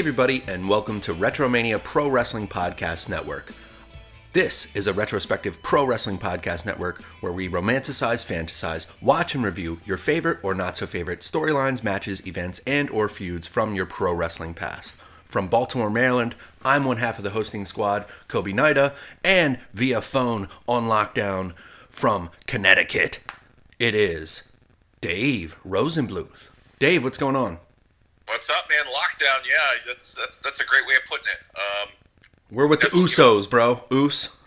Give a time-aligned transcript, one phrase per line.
[0.00, 3.52] everybody, and welcome to Retromania Pro Wrestling Podcast Network.
[4.32, 9.78] This is a retrospective pro wrestling podcast network where we romanticize, fantasize, watch, and review
[9.84, 14.14] your favorite or not so favorite storylines, matches, events, and or feuds from your pro
[14.14, 14.96] wrestling past.
[15.26, 20.48] From Baltimore, Maryland, I'm one half of the hosting squad, Kobe Nida, and via phone
[20.66, 21.52] on lockdown
[21.90, 23.18] from Connecticut,
[23.78, 24.50] it is
[25.02, 26.48] Dave Rosenbluth.
[26.78, 27.58] Dave, what's going on?
[28.30, 28.86] What's up, man?
[28.86, 31.42] Lockdown, yeah, that's that's that's a great way of putting it.
[31.58, 31.88] Um,
[32.54, 33.82] We're with the Usos, bro.
[33.90, 34.30] Oos.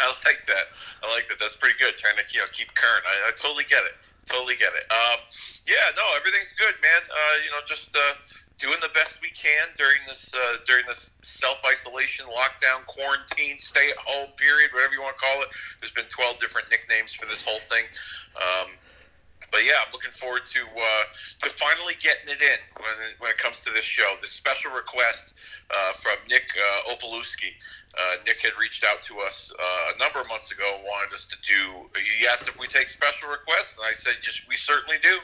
[0.00, 0.72] I like that.
[1.04, 1.36] I like that.
[1.38, 2.00] That's pretty good.
[2.00, 3.04] Trying to you know keep current.
[3.04, 3.92] I, I totally get it.
[4.24, 4.88] Totally get it.
[4.88, 5.20] Um,
[5.68, 7.02] yeah, no, everything's good, man.
[7.12, 8.16] Uh, you know, just uh,
[8.56, 13.92] doing the best we can during this uh, during this self isolation, lockdown, quarantine, stay
[13.92, 15.52] at home period, whatever you want to call it.
[15.84, 17.84] There's been 12 different nicknames for this whole thing.
[18.40, 18.72] Um,
[19.50, 21.04] but yeah, I'm looking forward to uh,
[21.42, 24.14] to finally getting it in when it, when it comes to this show.
[24.20, 25.34] This special request
[25.70, 27.54] uh, from Nick uh, Opalewski.
[27.90, 31.12] Uh, Nick had reached out to us uh, a number of months ago, and wanted
[31.12, 31.90] us to do.
[31.98, 35.18] He asked if we take special requests, and I said, yes, we certainly do.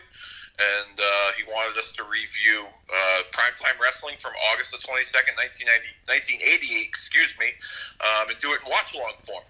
[0.56, 6.88] And uh, he wanted us to review uh, Primetime Wrestling from August the 22nd, 1988,
[6.88, 7.52] excuse me,
[8.00, 9.44] um, and do it in watch along form.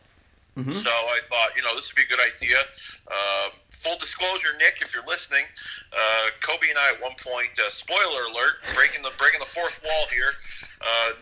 [0.58, 0.82] Mm-hmm.
[0.82, 2.58] So I thought, you know, this would be a good idea.
[3.06, 5.44] Um, full disclosure, Nick, if you're listening,
[5.92, 9.80] uh, Kobe and I at one point, uh, spoiler alert, breaking the breaking the fourth
[9.84, 10.32] wall here.
[10.80, 11.12] Uh,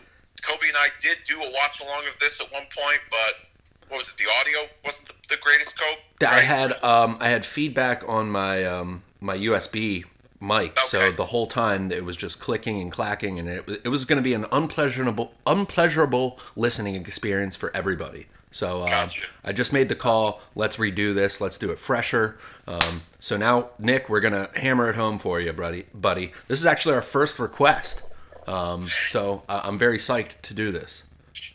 [0.42, 3.48] Kobe and I did do a watch along of this at one point, but
[3.88, 4.16] what was it?
[4.16, 5.78] The audio wasn't the, the greatest.
[5.78, 6.26] Kobe.
[6.26, 10.04] I had um, I had feedback on my um, my USB
[10.40, 13.88] mic, so the whole time it was just clicking and clacking, and it was it
[13.88, 18.26] was going to be an unpleasurable unpleasurable listening experience for everybody.
[18.54, 19.24] So uh, Gotcha.
[19.44, 20.40] I just made the call.
[20.54, 21.40] Let's redo this.
[21.40, 22.38] Let's do it fresher.
[22.68, 25.86] Um, so now, Nick, we're gonna hammer it home for you, buddy.
[25.92, 28.04] Buddy, this is actually our first request.
[28.46, 31.02] Um, so uh, I'm very psyched to do this.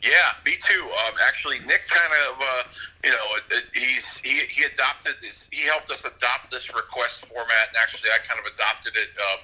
[0.02, 0.84] Yeah, me too.
[1.08, 2.64] Um, actually, Nick kind of, uh,
[3.04, 3.28] you know,
[3.74, 5.48] he's he, he adopted this.
[5.52, 9.40] He helped us adopt this request format, and actually, I kind of adopted it um,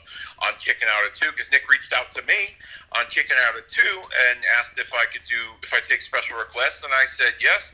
[0.47, 2.56] on Kicking Out at Two because Nick reached out to me
[2.95, 4.00] on Kicking Out at Two
[4.31, 7.72] and asked if I could do if I take special requests, and I said yes.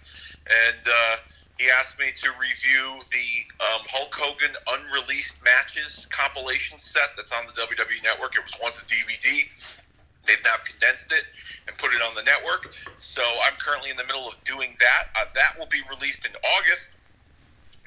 [0.49, 1.17] And uh,
[1.61, 3.27] he asked me to review the
[3.61, 8.35] um, Hulk Hogan unreleased matches compilation set that's on the WWE Network.
[8.35, 9.45] It was once a DVD.
[10.25, 11.25] They've now condensed it
[11.67, 12.73] and put it on the network.
[12.99, 15.09] So I'm currently in the middle of doing that.
[15.15, 16.89] Uh, that will be released in August,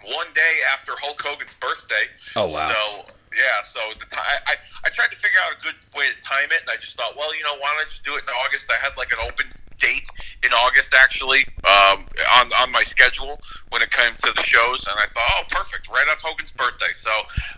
[0.04, 2.10] one day after Hulk Hogan's birthday.
[2.36, 2.68] Oh, wow.
[2.68, 4.54] So yeah, so the ti I,
[4.86, 7.16] I tried to figure out a good way to time it, and I just thought,
[7.16, 8.70] well, you know, why don't I just do it in August?
[8.70, 9.46] I had like an open
[9.78, 10.06] date
[10.42, 12.06] in August actually um,
[12.38, 13.40] on on my schedule
[13.70, 16.92] when it came to the shows, and I thought, oh, perfect, right on Hogan's birthday.
[16.94, 17.10] So.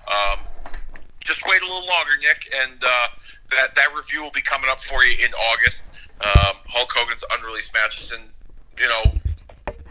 [0.09, 0.41] Um,
[1.27, 3.09] just wait a little longer, Nick, and uh,
[3.51, 5.85] that that review will be coming up for you in August.
[6.21, 8.25] Um, Hulk Hogan's unreleased matches, and
[8.79, 9.13] you know,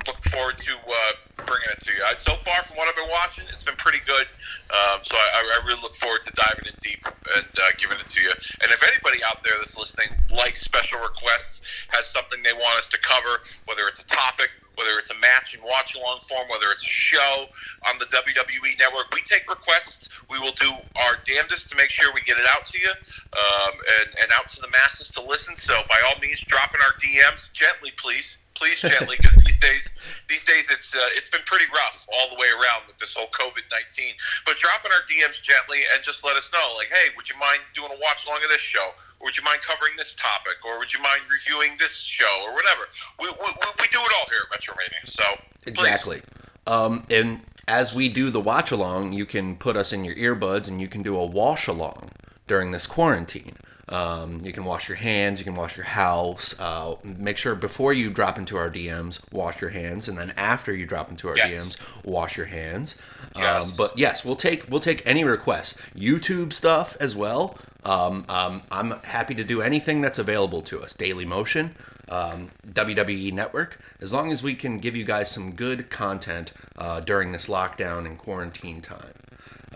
[0.08, 2.02] look forward to uh, bringing it to you.
[2.06, 4.26] I, so far, from what I've been watching, it's been pretty good.
[4.74, 7.02] Um, so I, I really look forward to diving in deep
[7.38, 8.34] and uh, giving it to you.
[8.62, 12.88] And if anybody out there that's listening likes special requests, has something they want us
[12.90, 16.68] to cover, whether it's a topic, whether it's a match in watch along form, whether
[16.72, 17.48] it's a show
[17.88, 20.10] on the WWE network, we take requests.
[20.30, 23.74] We will do our damnedest to make sure we get it out to you um,
[24.02, 25.56] and, and out to the masses to listen.
[25.58, 28.38] So by all means, drop in our DMs gently, please.
[28.56, 29.84] Please gently, because these days,
[30.30, 33.28] these days it's uh, it's been pretty rough all the way around with this whole
[33.36, 34.16] COVID nineteen.
[34.48, 37.36] But drop in our DMs gently and just let us know, like, hey, would you
[37.36, 38.96] mind doing a watch along of this show?
[39.20, 40.56] Or would you mind covering this topic?
[40.64, 42.88] Or would you mind reviewing this show or whatever?
[43.20, 45.08] We, we, we- do it all here at Retromania.
[45.08, 45.24] So
[45.64, 45.72] please.
[45.72, 46.22] Exactly.
[46.68, 50.68] Um, and as we do the watch along, you can put us in your earbuds
[50.68, 52.10] and you can do a wash along
[52.48, 53.54] during this quarantine.
[53.88, 56.56] Um, you can wash your hands, you can wash your house.
[56.60, 60.74] Uh, make sure before you drop into our DMs, wash your hands, and then after
[60.76, 61.52] you drop into our Yes.
[61.54, 62.96] DMs, wash your hands.
[63.36, 65.80] Um, but yes, we'll take we'll take any requests.
[65.96, 67.58] YouTube stuff as well.
[67.84, 70.96] Um, um, I'm happy to do anything that's available to us.
[70.96, 71.76] Daily Motion,
[72.10, 77.00] um, WWE Network, as long as we can give you guys some good content uh,
[77.00, 79.14] during this lockdown and quarantine time.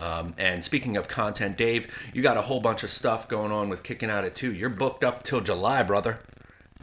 [0.00, 3.68] Um, and speaking of content, Dave, you got a whole bunch of stuff going on
[3.68, 4.52] with Kicking Out at 2.
[4.52, 6.20] You're booked up till July, brother.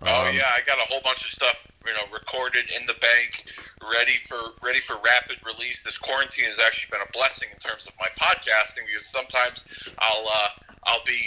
[0.04, 2.94] Oh Um, yeah, I got a whole bunch of stuff, you know, recorded in the
[3.02, 3.46] bank,
[3.82, 5.82] ready for ready for rapid release.
[5.84, 9.66] This quarantine has actually been a blessing in terms of my podcasting because sometimes
[9.98, 10.50] I'll uh,
[10.86, 11.18] I'll be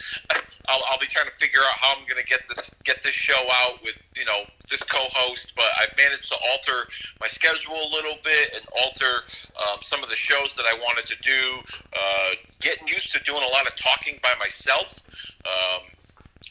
[0.68, 3.12] I'll, I'll be trying to figure out how I'm going to get this get this
[3.12, 6.88] show out with you know this co-host, but I've managed to alter
[7.20, 9.28] my schedule a little bit and alter
[9.60, 11.42] um, some of the shows that I wanted to do.
[11.92, 12.30] Uh,
[12.60, 15.02] getting used to doing a lot of talking by myself.
[15.44, 15.82] Um,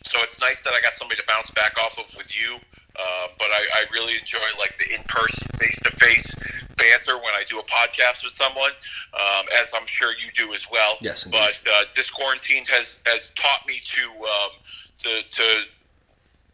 [0.04, 2.58] so it's nice that I got somebody to bounce back off of with you.
[2.94, 6.36] Uh, but I, I really enjoy like the in-person, face-to-face
[6.78, 8.70] banter when I do a podcast with someone,
[9.16, 10.98] um, as I'm sure you do as well.
[11.02, 11.40] Yes, indeed.
[11.40, 14.52] But uh, this quarantine has has taught me to um,
[14.98, 15.46] to to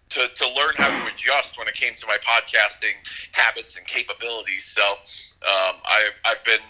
[0.09, 2.97] to, to learn how to adjust when it came to my podcasting
[3.31, 4.65] habits and capabilities.
[4.65, 6.61] So um, I, I've been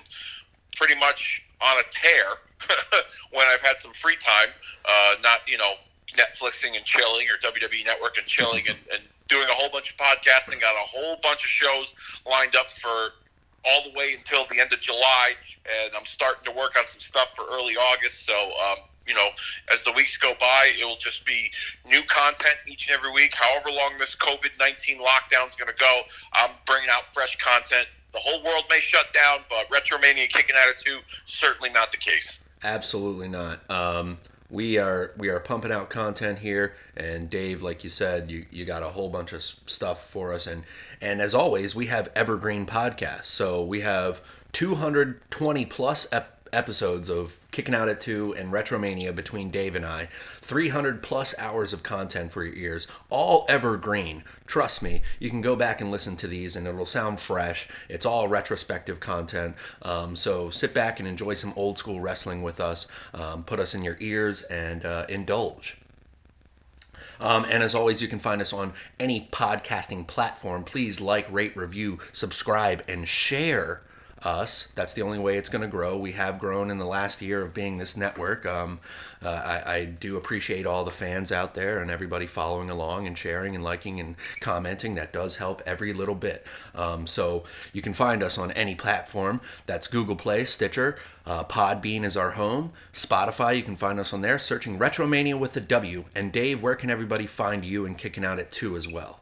[0.75, 2.25] pretty much on a tear
[3.31, 4.49] when I've had some free time,
[4.85, 5.73] uh, not, you know,
[6.17, 9.97] Netflixing and chilling or WWE Network and chilling and, and doing a whole bunch of
[9.97, 11.93] podcasting, got a whole bunch of shows
[12.25, 13.13] lined up for
[13.65, 15.33] all the way until the end of July,
[15.65, 18.25] and I'm starting to work on some stuff for early August.
[18.25, 19.29] So, um, you know,
[19.71, 21.51] as the weeks go by, it will just be
[21.85, 23.33] new content each and every week.
[23.35, 26.01] However long this COVID 19 lockdown is going to go,
[26.33, 27.87] I'm bringing out fresh content.
[28.13, 31.97] The whole world may shut down, but Retromania kicking at it too, certainly not the
[31.97, 32.39] case.
[32.63, 33.69] Absolutely not.
[33.69, 34.17] Um,
[34.49, 38.65] we are we are pumping out content here and dave like you said you, you
[38.65, 40.63] got a whole bunch of stuff for us and
[41.01, 47.37] and as always we have evergreen podcasts so we have 220 plus ep- episodes of
[47.51, 50.09] Kicking Out at 2 and Retromania between Dave and I.
[50.49, 54.23] 300 plus hours of content for your ears, all evergreen.
[54.47, 57.67] Trust me, you can go back and listen to these and it'll sound fresh.
[57.87, 59.55] It's all retrospective content.
[59.83, 62.87] Um, so sit back and enjoy some old school wrestling with us.
[63.13, 65.77] Um, put us in your ears and uh, indulge.
[67.19, 70.63] Um, and as always, you can find us on any podcasting platform.
[70.63, 73.83] Please like, rate, review, subscribe, and share
[74.23, 74.71] us.
[74.75, 75.97] That's the only way it's going to grow.
[75.97, 78.45] We have grown in the last year of being this network.
[78.45, 78.79] Um,
[79.23, 83.17] uh, I, I, do appreciate all the fans out there and everybody following along and
[83.17, 84.95] sharing and liking and commenting.
[84.95, 86.45] That does help every little bit.
[86.73, 87.43] Um, so
[87.73, 89.41] you can find us on any platform.
[89.65, 90.95] That's Google Play, Stitcher.
[91.25, 92.71] Uh, Podbean is our home.
[92.93, 96.05] Spotify, you can find us on there, searching Retromania with a W.
[96.15, 99.19] And Dave, where can everybody find you and Kicking Out at 2 as well?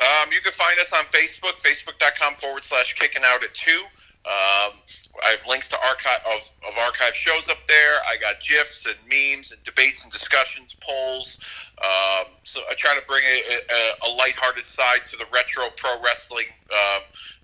[0.00, 3.84] Um, you can find us on Facebook, facebook.com forward slash kicking out at 2.
[4.26, 4.76] Um,
[5.24, 7.94] I have links to archive of, of archive shows up there.
[8.06, 11.38] I got gifs and memes and debates and discussions, polls.
[11.80, 13.38] Um, so I try to bring a,
[13.72, 17.00] a, a lighthearted side to the retro pro wrestling uh,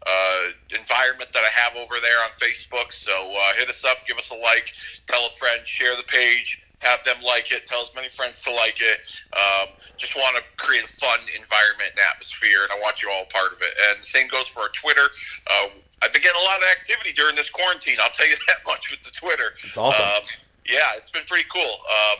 [0.06, 0.42] uh,
[0.78, 2.92] environment that I have over there on Facebook.
[2.92, 4.72] So uh, hit us up, give us a like,
[5.06, 8.52] tell a friend, share the page have them like it, tell as many friends to
[8.52, 9.00] like it.
[9.32, 13.24] Um, just want to create a fun environment and atmosphere, and I want you all
[13.32, 13.72] part of it.
[13.88, 15.08] And the same goes for our Twitter.
[15.46, 15.68] Uh,
[16.02, 17.96] I've been getting a lot of activity during this quarantine.
[18.02, 19.54] I'll tell you that much with the Twitter.
[19.64, 20.04] It's awesome.
[20.04, 20.22] Um,
[20.66, 21.62] yeah, it's been pretty cool.
[21.62, 22.18] Um,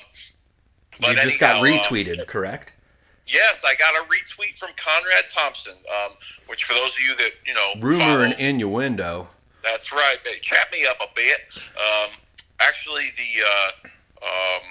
[1.00, 2.72] but you just anyhow, got uh, retweeted, um, correct?
[3.26, 6.12] Yes, I got a retweet from Conrad Thompson, um,
[6.46, 9.28] which for those of you that you know, rumor follow, and innuendo.
[9.64, 10.16] That's right.
[10.42, 11.40] Chat me up a bit.
[11.76, 12.12] Um,
[12.60, 13.88] actually, the uh,
[14.26, 14.62] um,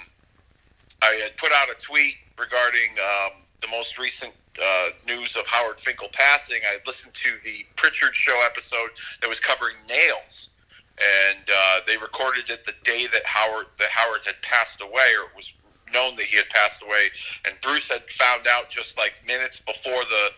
[1.02, 5.80] I had put out a tweet regarding um, the most recent uh, news of Howard
[5.80, 10.50] Finkel passing, I listened to the Prichard Show episode that was covering nails,
[10.98, 15.30] and uh, they recorded it the day that Howard that Howard had passed away, or
[15.30, 15.54] it was
[15.92, 17.10] known that he had passed away,
[17.46, 20.30] and Bruce had found out just like minutes before the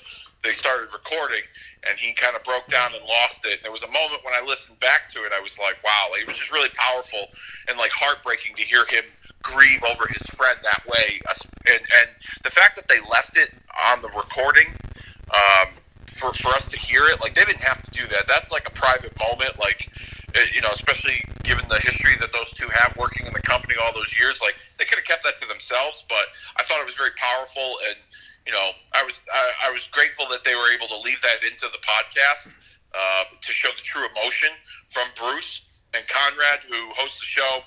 [0.44, 1.42] they started recording,
[1.90, 3.60] and he kind of broke down and lost it.
[3.60, 6.10] And there was a moment when I listened back to it, I was like, wow,
[6.14, 7.28] it was just really powerful
[7.68, 9.04] and like heartbreaking to hear him
[9.42, 11.20] grieve over his friend that way.
[11.68, 12.08] And, and
[12.44, 13.52] the fact that they left it
[13.92, 14.74] on the recording
[15.34, 15.74] um,
[16.08, 18.28] for, for us to hear it, like they didn't have to do that.
[18.28, 19.90] That's like a private moment, like,
[20.36, 23.76] eh, you know, especially given the history that those two have working in the company
[23.82, 24.40] all those years.
[24.42, 27.76] Like they could have kept that to themselves, but I thought it was very powerful.
[27.90, 27.98] And,
[28.48, 31.44] you know, I was, I, I was grateful that they were able to leave that
[31.44, 32.56] into the podcast
[32.96, 34.50] uh, to show the true emotion
[34.90, 35.62] from Bruce
[35.94, 37.60] and Conrad, who hosts the show,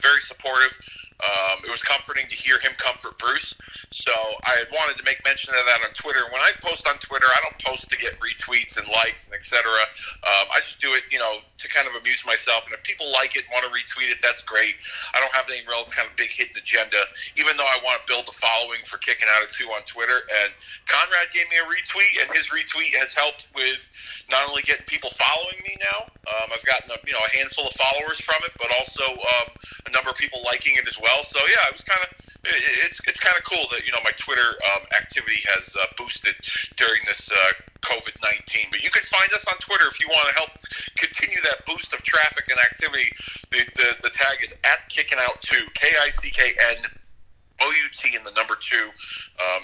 [0.00, 0.72] very supportive.
[1.18, 3.58] Um, it was comforting to hear him comfort Bruce.
[3.90, 4.14] So
[4.46, 6.22] I had wanted to make mention of that on Twitter.
[6.30, 9.66] When I post on Twitter, I don't post to get retweets and likes and etc.
[10.22, 12.70] Um, I just do it, you know, to kind of amuse myself.
[12.70, 14.78] And if people like it, want to retweet it, that's great.
[15.10, 17.02] I don't have any real kind of big hidden agenda,
[17.34, 20.22] even though I want to build a following for kicking out of two on Twitter.
[20.44, 20.54] And
[20.86, 23.82] Conrad gave me a retweet, and his retweet has helped with
[24.30, 26.06] not only getting people following me now.
[26.28, 29.48] Um, I've gotten a, you know a handful of followers from it, but also um,
[29.88, 31.24] a number of people liking it as well well.
[31.24, 32.10] So yeah, it was kind of
[32.84, 36.36] it's it's kind of cool that you know my Twitter um, activity has uh, boosted
[36.76, 38.68] during this uh, COVID nineteen.
[38.68, 40.52] But you can find us on Twitter if you want to help
[41.00, 43.08] continue that boost of traffic and activity.
[43.50, 46.84] The the, the tag is at kicking out two K I C K N
[47.62, 48.68] O U T in the number two.
[48.68, 48.90] two.
[49.40, 49.62] Um,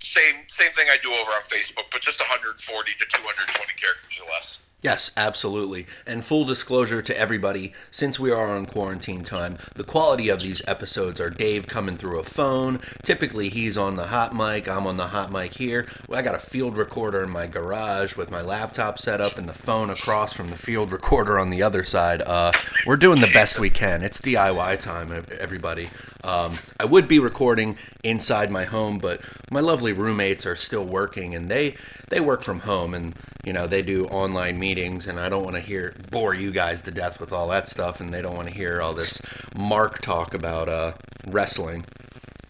[0.00, 4.30] same same thing I do over on Facebook, but just 140 to 220 characters or
[4.32, 4.67] less.
[4.80, 5.86] Yes, absolutely.
[6.06, 10.66] And full disclosure to everybody, since we are on quarantine time, the quality of these
[10.68, 12.78] episodes are Dave coming through a phone.
[13.02, 15.88] Typically, he's on the hot mic, I'm on the hot mic here.
[16.12, 19.52] I got a field recorder in my garage with my laptop set up and the
[19.52, 22.22] phone across from the field recorder on the other side.
[22.22, 22.52] Uh,
[22.86, 24.04] we're doing the best we can.
[24.04, 25.90] It's DIY time, everybody.
[26.22, 31.34] Um, I would be recording inside my home, but my lovely roommates are still working
[31.34, 31.74] and they
[32.10, 33.14] they work from home and
[33.48, 36.82] you know they do online meetings and I don't want to hear bore you guys
[36.82, 39.22] to death with all that stuff and they don't want to hear all this
[39.56, 40.92] Mark talk about uh,
[41.26, 41.86] wrestling.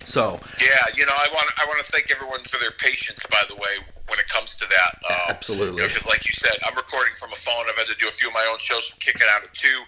[0.03, 3.23] So yeah, you know I want I want to thank everyone for their patience.
[3.31, 3.79] By the way,
[4.09, 5.83] when it comes to that, um, absolutely.
[5.83, 7.63] Because you know, like you said, I'm recording from a phone.
[7.69, 9.79] I've had to do a few of my own shows from Kicking Out of Two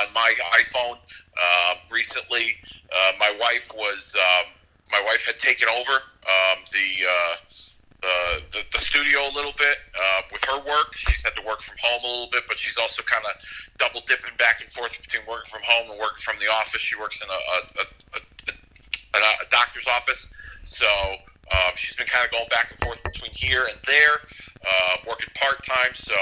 [0.00, 0.32] on my
[0.64, 2.56] iPhone uh, recently.
[2.88, 4.52] Uh, my wife was um,
[4.90, 7.04] my wife had taken over um, the
[8.04, 10.92] uh, the, the studio a little bit uh, with her work.
[10.94, 13.32] She's had to work from home a little bit, but she's also kind of
[13.78, 16.80] double dipping back and forth between working from home and working from the office.
[16.80, 20.28] She works in a, a, a, a, a doctor's office,
[20.64, 20.86] so
[21.52, 24.16] um, she's been kind of going back and forth between here and there,
[24.60, 25.94] uh, working part time.
[25.94, 26.14] So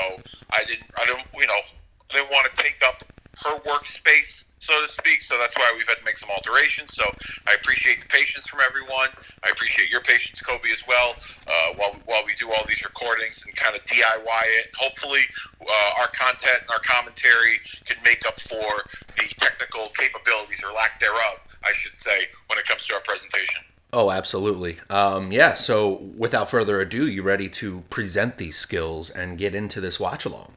[0.51, 1.63] I didn't, I don't, you know,
[2.11, 3.03] I didn't want to take up
[3.43, 5.23] her workspace so to speak.
[5.23, 6.95] So that's why we've had to make some alterations.
[6.95, 7.05] So
[7.47, 9.09] I appreciate the patience from everyone.
[9.43, 11.17] I appreciate your patience, Kobe, as well.
[11.47, 15.23] Uh, while while we do all these recordings and kind of DIY it, hopefully
[15.61, 18.87] uh, our content and our commentary can make up for
[19.19, 23.63] the technical capabilities or lack thereof, I should say, when it comes to our presentation.
[23.95, 24.79] Oh, absolutely.
[24.89, 25.53] Um, yeah.
[25.53, 30.25] So, without further ado, you ready to present these skills and get into this watch
[30.25, 30.55] along?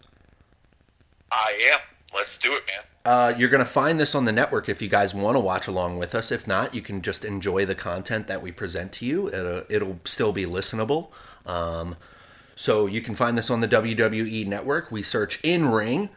[1.31, 1.79] I am.
[2.13, 2.85] Let's do it, man.
[3.05, 5.67] Uh, you're going to find this on the network if you guys want to watch
[5.67, 6.31] along with us.
[6.31, 9.27] If not, you can just enjoy the content that we present to you.
[9.27, 11.09] It'll, it'll still be listenable.
[11.45, 11.97] Um,
[12.55, 14.91] so you can find this on the WWE network.
[14.91, 16.09] We search in ring.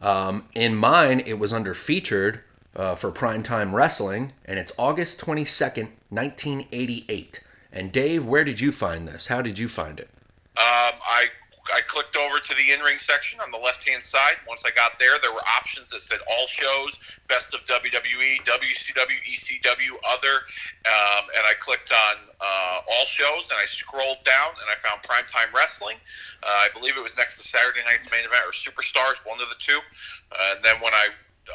[0.00, 2.40] Um, in mine, it was under featured
[2.74, 7.40] uh, for primetime wrestling, and it's August 22nd, 1988.
[7.72, 9.28] And Dave, where did you find this?
[9.28, 10.08] How did you find it?
[10.56, 11.26] Um, I
[11.72, 14.36] I clicked over to the in-ring section on the left-hand side.
[14.46, 19.18] Once I got there, there were options that said all shows, best of WWE, WCW,
[19.24, 20.44] ECW, other,
[20.84, 25.00] um, and I clicked on uh, all shows, and I scrolled down, and I found
[25.02, 25.96] Primetime Wrestling.
[26.42, 29.48] Uh, I believe it was next to Saturday Night's Main Event or Superstars, one of
[29.48, 29.80] the two.
[30.30, 31.08] Uh, and then when I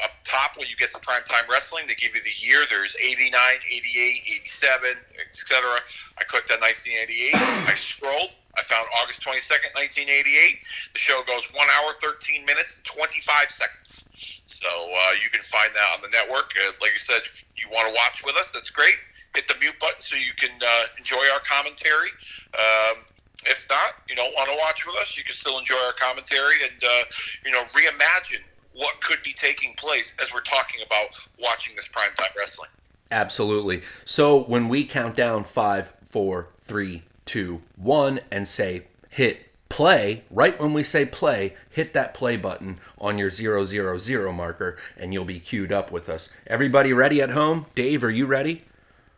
[0.04, 2.60] up top when you get to primetime wrestling they give you the year.
[2.70, 5.80] There's 89 88 87 etc
[6.20, 8.36] i clicked on 1988 i scrolled.
[8.58, 10.60] I found august 22nd 1988
[10.92, 14.10] the show goes 1 hour 13 minutes and 25 seconds.
[14.46, 16.52] So uh, you can find that on the network.
[16.60, 19.00] Uh, like i said if you want to watch with us that's great.
[19.36, 22.10] Hit the mute button so you can uh, enjoy our commentary.
[22.58, 23.06] Um,
[23.46, 26.64] if not, you don't want to watch with us, you can still enjoy our commentary
[26.64, 27.04] and, uh,
[27.46, 28.42] you know, reimagine
[28.78, 31.08] what could be taking place as we're talking about
[31.42, 32.70] watching this primetime wrestling.
[33.10, 33.82] Absolutely.
[34.06, 40.60] So when we count down five, four, three, two, one, and say hit play, right
[40.60, 45.14] when we say play, hit that play button on your zero zero zero marker and
[45.14, 46.34] you'll be queued up with us.
[46.46, 47.66] Everybody ready at home?
[47.74, 48.64] Dave, are you ready?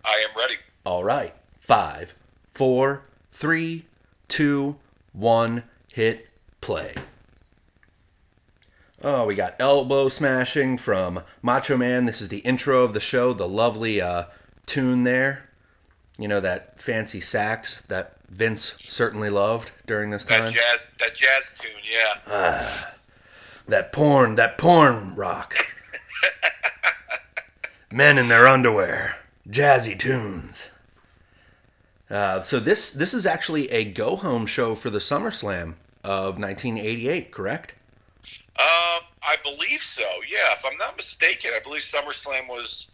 [0.05, 0.55] I am ready.
[0.85, 1.33] All right.
[1.57, 2.15] Five,
[2.53, 3.85] four, three,
[4.27, 4.77] two,
[5.11, 6.29] one, hit
[6.61, 6.93] play.
[9.01, 12.05] Oh, we got elbow smashing from Macho Man.
[12.05, 13.31] This is the intro of the show.
[13.31, 14.25] The lovely uh,
[14.65, 15.49] tune there.
[16.17, 20.45] You know that fancy sax that Vince certainly loved during this time.
[20.45, 22.19] That jazz, that jazz tune, yeah.
[22.27, 22.93] Ah,
[23.67, 25.55] that porn, that porn rock.
[27.91, 29.15] Men in their underwear,
[29.47, 30.69] jazzy tunes.
[32.09, 37.31] Uh, so this this is actually a go home show for the SummerSlam of 1988,
[37.31, 37.75] correct?
[38.59, 40.03] Um, I believe so.
[40.27, 42.87] Yeah, if I'm not mistaken, I believe SummerSlam was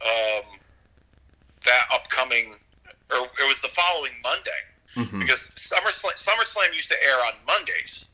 [0.00, 0.58] um,
[1.66, 2.54] that upcoming,
[3.10, 4.60] or it was the following Monday
[4.96, 5.20] mm-hmm.
[5.20, 8.06] because SummerSlam, SummerSlam used to air on Mondays.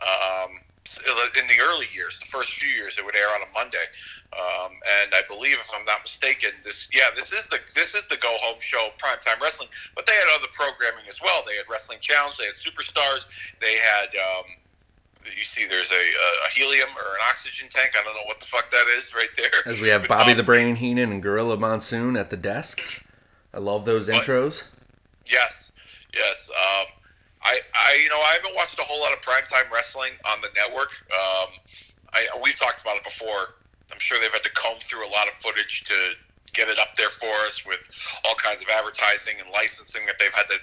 [0.00, 0.60] Um,
[1.06, 3.84] in the early years, the first few years, it would air on a Monday,
[4.32, 8.06] um, and I believe, if I'm not mistaken, this yeah, this is the this is
[8.08, 9.68] the go home show, of primetime wrestling.
[9.94, 11.42] But they had other programming as well.
[11.46, 13.26] They had Wrestling Challenge, they had Superstars,
[13.60, 14.46] they had um,
[15.24, 17.92] you see there's a, a, helium or an oxygen tank.
[17.98, 19.72] I don't know what the fuck that is right there.
[19.72, 23.02] As we have Bobby um, the Brain Heenan and Gorilla Monsoon at the desk.
[23.52, 24.64] I love those but, intros.
[25.30, 25.72] Yes,
[26.14, 26.50] yes.
[26.50, 26.86] Um,
[27.42, 30.48] I, I, you know, I haven't watched a whole lot of primetime wrestling on the
[30.54, 30.90] network.
[31.12, 31.48] Um,
[32.12, 33.56] I, we've talked about it before.
[33.92, 35.94] I'm sure they've had to comb through a lot of footage to
[36.52, 37.88] get it up there for us with
[38.24, 40.58] all kinds of advertising and licensing that they've had to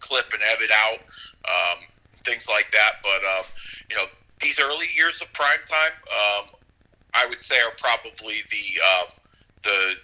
[0.00, 0.98] clip and edit out,
[1.46, 1.78] um,
[2.24, 2.92] things like that.
[3.02, 3.42] But uh,
[3.90, 4.04] you know,
[4.40, 6.50] these early years of prime time, um,
[7.14, 9.06] I would say, are probably the um,
[9.62, 9.94] the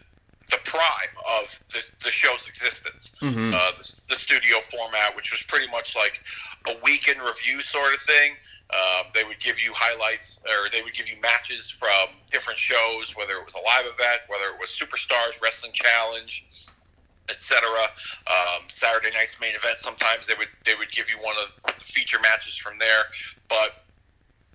[0.51, 3.13] the prime of the, the show's existence.
[3.21, 3.53] Mhm.
[3.53, 6.21] Uh, the, the studio format, which was pretty much like
[6.69, 8.33] a week in review sort of thing.
[8.71, 13.15] Uh, they would give you highlights, or they would give you matches from different shows,
[13.17, 16.45] whether it was a live event, whether it was Superstars Wrestling Challenge,
[17.28, 17.68] etc.
[18.26, 19.78] Um, Saturday night's main event.
[19.78, 23.04] Sometimes they would they would give you one of the feature matches from there.
[23.49, 23.85] But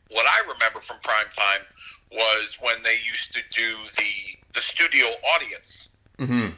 [0.10, 1.66] what I remember from prime time
[2.12, 5.88] was when they used to do the the studio audience.
[6.20, 6.50] hmm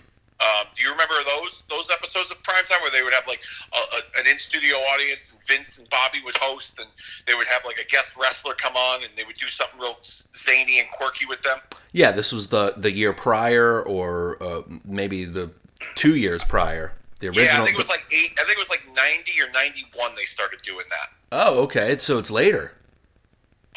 [0.44, 3.42] Um, do you remember those those episodes of primetime where they would have like
[3.72, 6.90] a, a, an in studio audience and Vince and Bobby would host and
[7.28, 9.96] they would have like a guest wrestler come on and they would do something real
[10.36, 11.60] zany and quirky with them?
[11.92, 15.52] Yeah, this was the the year prior, or uh, maybe the
[15.96, 16.94] two years prior.
[17.20, 17.46] The original.
[17.46, 18.32] Yeah, I think it was like eight.
[18.40, 20.12] I think it was like ninety or ninety one.
[20.16, 21.10] They started doing that.
[21.32, 21.98] oh, okay.
[21.98, 22.74] So it's later.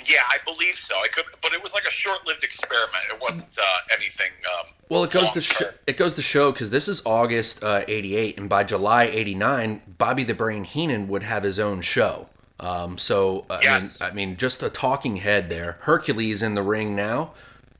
[0.05, 0.95] Yeah, I believe so.
[0.97, 3.05] I could, but it was like a short-lived experiment.
[3.11, 4.31] It wasn't uh, anything.
[4.61, 7.83] Um, Well, it goes to sh- it goes to show because this is August uh,
[7.89, 12.29] '88, and by July '89, Bobby the Brain Heenan would have his own show.
[12.61, 15.79] Um, so I mean, I mean, just a talking head there.
[15.83, 17.33] Hercules in the ring now,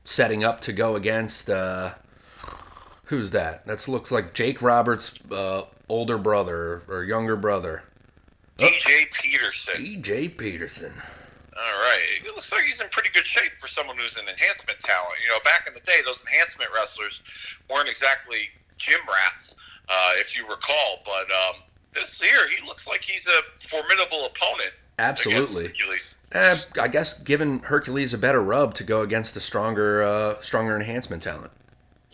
[0.03, 1.93] setting up to go against uh,
[3.07, 3.65] who's that?
[3.65, 7.83] That looks like Jake Roberts' uh, older brother or younger brother,
[8.57, 9.83] DJ Peterson.
[9.83, 10.93] DJ Peterson.
[11.57, 12.19] All right.
[12.23, 15.15] It looks like he's in pretty good shape for someone who's an enhancement talent.
[15.23, 17.23] You know, back in the day, those enhancement wrestlers
[17.69, 19.55] weren't exactly gym rats,
[19.89, 21.01] uh, if you recall.
[21.03, 24.73] But um, this here, he looks like he's a formidable opponent.
[24.99, 25.67] Absolutely.
[25.67, 26.15] Hercules.
[26.31, 30.75] Eh, I guess giving Hercules a better rub to go against a stronger, uh, stronger
[30.75, 31.51] enhancement talent.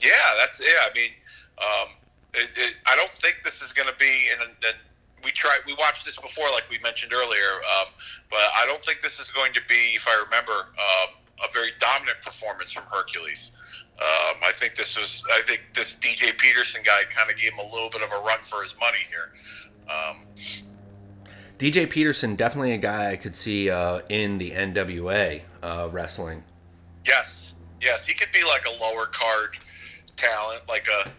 [0.03, 0.83] Yeah, that's yeah.
[0.83, 1.11] I mean,
[1.57, 1.87] um,
[2.33, 4.27] it, it, I don't think this is going to be.
[4.33, 4.75] And, and
[5.23, 5.59] we tried.
[5.65, 7.63] We watched this before, like we mentioned earlier.
[7.79, 7.93] Um,
[8.29, 11.15] but I don't think this is going to be, if I remember, um,
[11.47, 13.51] a very dominant performance from Hercules.
[13.99, 15.23] Um, I think this was.
[15.31, 18.19] I think this DJ Peterson guy kind of gave him a little bit of a
[18.21, 19.31] run for his money here.
[19.87, 20.27] Um,
[21.57, 26.43] DJ Peterson, definitely a guy I could see uh, in the NWA uh, wrestling.
[27.05, 29.57] Yes, yes, he could be like a lower card
[30.15, 31.11] talent, like a.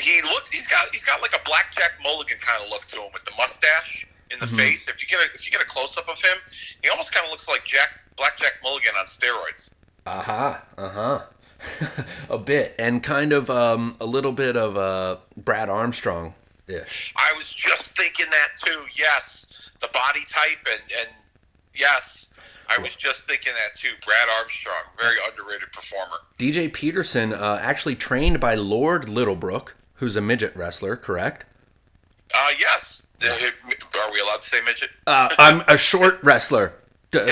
[0.00, 0.48] He looks.
[0.50, 0.88] He's got.
[0.92, 4.38] He's got like a blackjack mulligan kind of look to him with the mustache in
[4.38, 4.56] the Mhm.
[4.58, 4.88] face.
[4.88, 6.38] If you get a, if you get a close up of him,
[6.82, 9.70] he almost kind of looks like Jack Blackjack Mulligan on steroids.
[10.06, 10.58] Uh huh.
[10.78, 12.02] uh huh.
[12.30, 16.34] a bit, and kind of um, a little bit of uh, Brad Armstrong
[16.68, 17.12] ish.
[17.16, 18.82] I was just thinking that too.
[18.94, 19.46] Yes,
[19.80, 21.08] the body type and and
[21.74, 22.21] yes,
[22.78, 23.90] I was just thinking that too.
[24.04, 26.18] Brad Armstrong, very underrated performer.
[26.38, 31.44] DJ Peterson, uh, actually trained by Lord Littlebrook, who's a midget wrestler, correct?
[32.34, 33.02] Uh, yes.
[33.22, 34.90] Uh, Are we allowed to say midget?
[35.06, 36.74] Uh, I'm a short wrestler.
[37.14, 37.26] I'm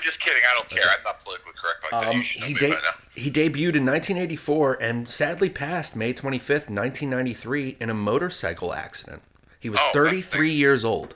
[0.00, 0.42] just kidding.
[0.50, 0.82] I don't care.
[0.96, 2.10] I'm not politically correct like that.
[2.10, 2.80] Um, You should know he, de-
[3.14, 9.20] he debuted in 1984 and sadly passed May 25th, 1993, in a motorcycle accident.
[9.60, 11.14] He was Oh, 33 years old.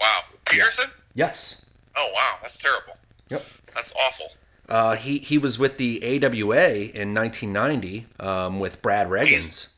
[0.00, 0.20] Wow.
[0.46, 0.90] Peterson?
[1.14, 1.66] Yes.
[1.96, 2.36] Oh, wow.
[2.40, 2.94] That's terrible.
[3.30, 3.44] Yep.
[3.74, 4.26] That's awful.
[4.68, 9.68] Uh, he he was with the AWA in 1990 um, with Brad Rheingans.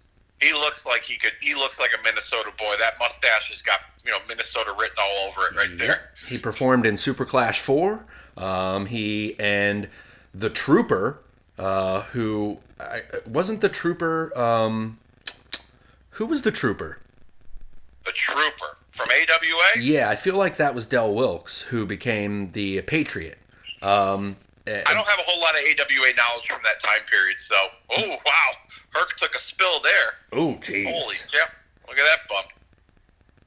[0.41, 1.33] He looks like he could.
[1.41, 2.75] He looks like a Minnesota boy.
[2.79, 6.11] That mustache has got you know Minnesota written all over it right there.
[6.27, 8.05] He performed in Super Clash 4.
[8.37, 9.89] Um, he and
[10.35, 11.21] the Trooper,
[11.59, 14.37] uh, who I, wasn't the Trooper.
[14.39, 14.99] Um,
[16.11, 16.99] who was the Trooper?
[18.05, 19.81] The Trooper from AWA.
[19.81, 23.39] Yeah, I feel like that was Del Wilkes, who became the Patriot.
[23.83, 27.39] Um, I don't have a whole lot of AWA knowledge from that time period.
[27.41, 27.57] So,
[27.99, 28.49] oh wow,
[28.91, 30.15] Herc took a spill there.
[30.33, 30.87] oh, jeez.
[30.87, 31.51] Holy yeah!
[31.89, 32.53] Look at that bump.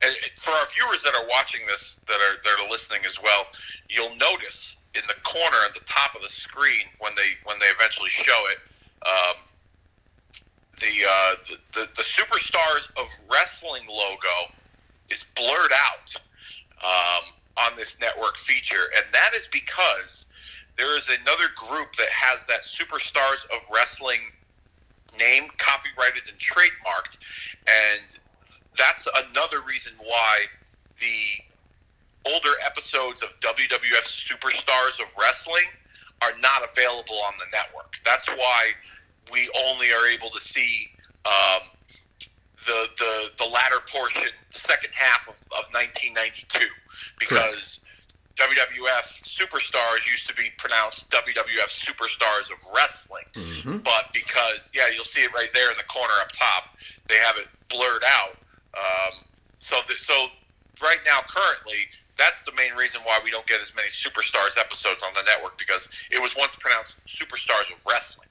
[0.04, 3.48] And for our viewers that are watching this, that are that are listening as well,
[3.90, 7.68] you'll notice in the corner at the top of the screen when they when they
[7.68, 8.60] eventually show it,
[9.08, 9.36] um,
[10.80, 14.52] the, uh, the the the superstars of wrestling logo
[15.10, 16.12] is blurred out
[16.84, 17.32] um,
[17.66, 20.26] on this network feature, and that is because
[20.78, 22.64] there is another group that has that
[22.96, 24.20] superstars of wrestling
[25.18, 27.18] name copyrighted and trademarked,
[27.68, 28.18] and
[28.78, 30.46] that's another reason why
[31.00, 35.66] the older episodes of WWF Superstars of Wrestling
[36.22, 37.96] are not available on the network.
[38.04, 38.72] That's why
[39.32, 40.90] we only are able to see
[41.26, 41.70] um,
[42.66, 46.66] the, the the latter portion, second half of, of 1992,
[47.20, 47.80] because
[48.36, 53.24] WWF Superstars used to be pronounced WWF Superstars of Wrestling.
[53.84, 56.76] but because yeah, you'll see it right there in the corner up top.
[57.08, 58.36] They have it blurred out.
[58.76, 59.24] Um,
[59.60, 60.28] so the, so
[60.84, 65.04] right now, currently, that's the main reason why we don't get as many superstars episodes
[65.04, 68.28] on the network because it was once pronounced superstars of wrestling.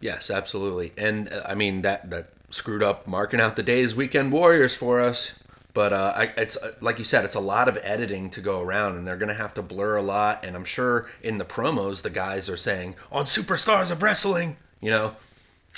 [0.00, 0.92] Yes, absolutely.
[0.96, 5.00] And uh, I mean that that screwed up marking out the days weekend warriors for
[5.00, 5.38] us.
[5.74, 8.62] But uh, I, it's uh, like you said, it's a lot of editing to go
[8.62, 10.42] around, and they're going to have to blur a lot.
[10.42, 14.90] And I'm sure in the promos, the guys are saying on Superstars of Wrestling, you
[14.90, 15.16] know.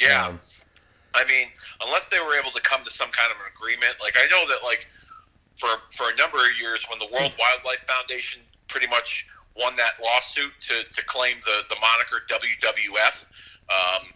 [0.00, 0.28] Yeah.
[0.28, 0.40] Um,
[1.14, 1.48] I mean,
[1.84, 4.46] unless they were able to come to some kind of an agreement, like I know
[4.46, 4.86] that like
[5.56, 9.26] for for a number of years when the World Wildlife Foundation pretty much
[9.58, 13.26] won that lawsuit to, to claim the, the moniker WWF.
[13.68, 14.14] Um,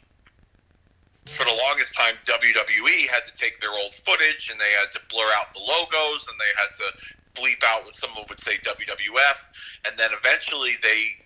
[1.27, 5.01] for the longest time, WWE had to take their old footage and they had to
[5.09, 6.89] blur out the logos and they had to
[7.35, 9.39] bleep out what someone would say WWF.
[9.87, 11.23] And then eventually they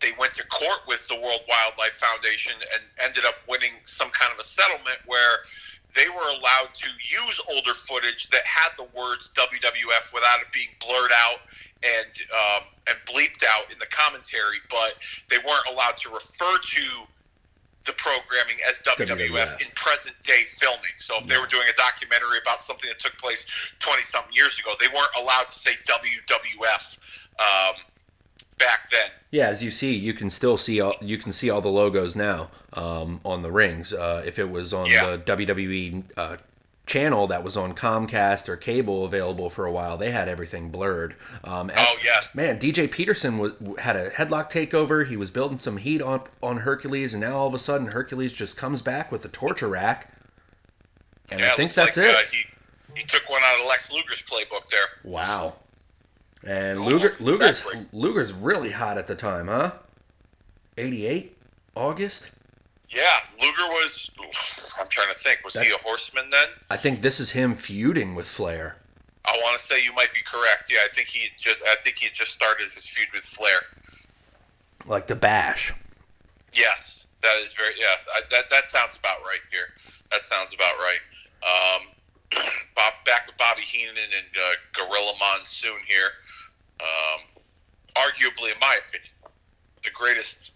[0.00, 4.32] they went to court with the World Wildlife Foundation and ended up winning some kind
[4.32, 5.46] of a settlement where
[5.94, 10.68] they were allowed to use older footage that had the words WWF without it being
[10.80, 11.38] blurred out
[11.82, 14.98] and um, and bleeped out in the commentary, but
[15.30, 16.84] they weren't allowed to refer to
[17.86, 19.60] the programming as WWF, WWF.
[19.60, 20.96] in present day filming.
[20.98, 23.46] So if they were doing a documentary about something that took place
[23.78, 26.98] 20 something years ago, they weren't allowed to say WWF
[27.38, 27.76] um,
[28.58, 29.10] back then.
[29.30, 32.14] Yeah, as you see, you can still see all you can see all the logos
[32.14, 33.92] now um, on the rings.
[33.92, 35.16] Uh, if it was on Yeah.
[35.16, 36.36] the WWE uh,
[36.86, 41.16] channel that was on Comcast or cable available for a while, they had everything blurred.
[41.42, 42.32] Um, and- Oh, yes.
[42.34, 45.06] man, DJ Peterson was, had a headlock takeover.
[45.06, 48.32] He was building some heat on on Hercules, and now all of a sudden Hercules
[48.32, 50.12] just comes back with the torture rack.
[51.30, 52.14] And Yeah, I think that's like, it.
[52.14, 52.44] Uh, he,
[53.00, 54.86] he took one out of Lex Luger's playbook there.
[55.02, 55.56] Wow.
[56.46, 57.66] And Oh, Luger Luger's.
[57.92, 59.72] Luger's really hot at the time, huh?
[60.76, 61.36] 88
[61.74, 62.30] August?
[62.88, 63.02] Yeah,
[63.40, 64.10] Luger was.
[64.78, 65.40] I'm trying to think.
[65.44, 66.48] Was he a horseman then?
[66.70, 68.76] I think this is him feuding with Flair.
[69.24, 70.70] I want to say you might be correct.
[70.70, 71.62] Yeah, I think he just.
[71.62, 73.62] I think he just started his feud with Flair.
[74.86, 75.72] Like the bash.
[76.52, 77.72] Yes, that is very.
[77.78, 79.68] Yeah, I, that that sounds about right here.
[80.10, 81.00] That sounds about right.
[81.42, 81.82] Um,
[82.76, 86.10] Bob, back with Bobby Heenan and uh, Gorilla Monsoon here.
[86.80, 87.20] Um,
[87.96, 89.10] arguably, in my opinion,
[89.82, 90.50] the greatest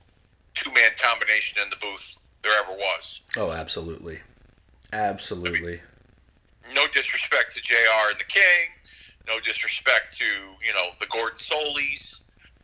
[0.55, 3.21] two-man combination in the booth there ever was.
[3.37, 4.21] Oh, absolutely.
[4.93, 5.81] Absolutely.
[6.75, 8.69] no disrespect to JR and the King,
[9.27, 12.23] no disrespect to, you know, the Gordon Solies,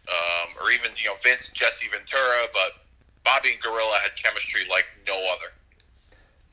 [0.09, 2.85] um, or even, you know, Vince and Jesse Ventura, but
[3.25, 5.53] Bobby and Gorilla had chemistry like no other.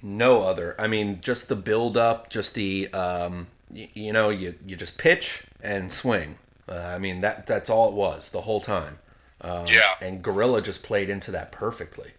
[0.04, 0.76] No other.
[0.80, 4.98] I mean, just the build up, just the um, y- you know, you you just
[4.98, 6.38] pitch and swing.
[6.72, 9.00] Uh, I mean, that that's all it was the whole time.
[9.42, 9.96] Um, Yeah.
[10.02, 12.12] And Gorilla just played into that perfectly.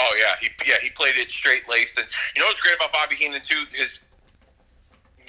[0.00, 2.92] Oh yeah, he yeah he played it straight laced, and you know what's great about
[2.92, 3.98] Bobby Heenan too is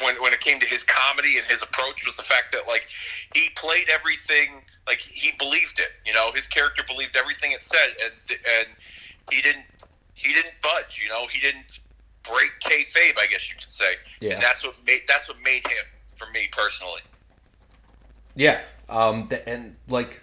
[0.02, 2.88] when when it came to his comedy and his approach was the fact that like
[3.34, 5.92] he played everything like he believed it.
[6.06, 8.68] You know, his character believed everything it said, and and
[9.32, 9.65] he didn't
[10.13, 11.00] he didn't budge.
[11.02, 11.80] You know, he didn't
[12.24, 13.18] break kayfabe.
[13.18, 14.34] I guess you could say, Yeah.
[14.34, 17.02] and that's what made that's what made him for me personally.
[18.39, 18.62] Yeah.
[18.89, 19.28] Um.
[19.30, 20.21] The, and like,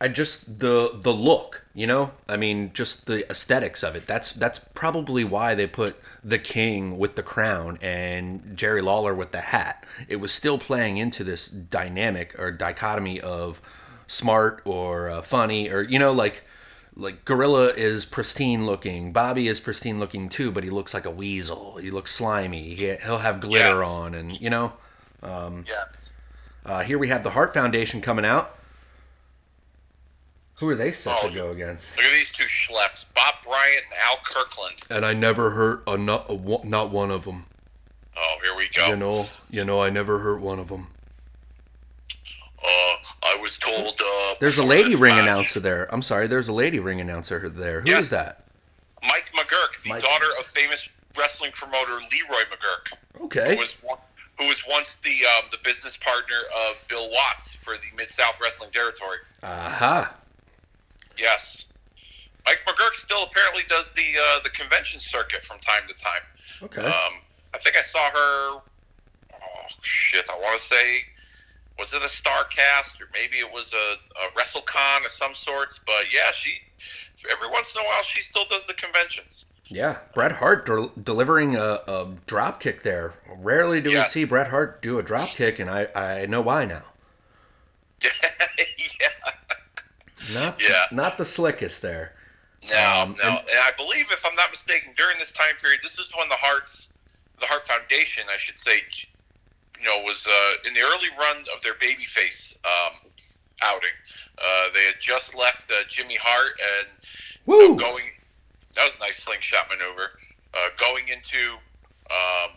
[0.00, 1.62] I just the the look.
[1.74, 2.12] You know.
[2.28, 4.06] I mean, just the aesthetics of it.
[4.06, 9.32] That's that's probably why they put the king with the crown and Jerry Lawler with
[9.32, 9.84] the hat.
[10.08, 13.60] It was still playing into this dynamic or dichotomy of
[14.06, 16.42] smart or uh, funny or you know like
[16.94, 21.10] like Gorilla is pristine looking, Bobby is pristine looking too, but he looks like a
[21.10, 21.76] weasel.
[21.76, 22.74] He looks slimy.
[22.74, 23.88] He, he'll have glitter Yes.
[23.88, 24.72] on, and you know.
[25.66, 26.12] Yes.
[26.64, 28.56] Uh, here we have the Hart Foundation coming out.
[30.56, 31.96] Who are they set Oh, to go against?
[31.96, 34.76] Look at these two schleps, Bob Bryant and Al Kirkland.
[34.90, 37.46] And I never hurt a not, a, one- not one of them.
[38.16, 38.86] Oh, here we go.
[38.88, 40.86] You know, you know, I never hurt one of them.
[42.64, 42.94] Uh,
[43.24, 44.00] I was told.
[44.00, 45.92] Uh, There's a lady ring match- announcer there.
[45.92, 47.80] I'm sorry, there's a lady ring announcer there.
[47.80, 48.08] Who is Yes.
[48.10, 48.44] that?
[49.02, 53.56] Mike McGuirk, the Mike- daughter of famous wrestling promoter Leroy McGuirk, Okay.
[53.56, 53.98] was one,
[54.38, 56.36] who was once the um, the business partner
[56.68, 59.18] of Bill Watts for the Mid South Wrestling Territory.
[59.42, 60.14] Aha.
[61.18, 61.66] Yes,
[62.46, 66.22] Mike McGuirk still apparently does the uh, the convention circuit from time to time.
[66.62, 66.84] Okay.
[66.84, 67.20] Um,
[67.54, 68.62] I think I saw her.
[69.34, 70.24] Oh shit!
[70.30, 71.02] I want to say,
[71.78, 75.80] was it a Starrcast or maybe it was a, a WrestleCon of some sorts?
[75.84, 76.58] But yeah, she
[77.30, 79.46] every once in a while she still does the conventions.
[79.72, 83.14] Yeah, Bret Hart del- delivering a, a drop kick there.
[83.38, 84.14] Rarely do Yes.
[84.14, 86.82] we see Bret Hart do a drop kick, and I, I know why now.
[88.02, 89.08] yeah.
[90.32, 90.84] Not Yeah.
[90.92, 92.14] not the slickest there.
[92.70, 95.80] No, Um, no, and- and, I believe, if I'm not mistaken, during this time period,
[95.82, 96.88] this is when the Hearts,
[97.40, 98.82] the Hart Foundation, I should say,
[99.80, 103.10] you know, was uh, in the early run of their babyface um,
[103.64, 103.90] outing.
[104.38, 106.88] Uh, they had just left uh, Jimmy Hart and
[107.48, 108.04] you know, going.
[108.76, 110.12] That was a nice slingshot maneuver.
[110.54, 111.54] Uh, going into
[112.10, 112.50] um,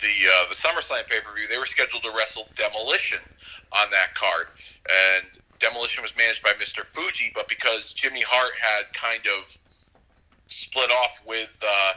[0.00, 3.20] the uh, the SummerSlam pay per view, they were scheduled to wrestle Demolition
[3.72, 4.46] on that card,
[4.88, 5.24] and
[5.58, 6.86] Demolition was managed by Mr.
[6.86, 9.48] Fuji, but because Jimmy Hart had kind of
[10.48, 11.92] split off with uh,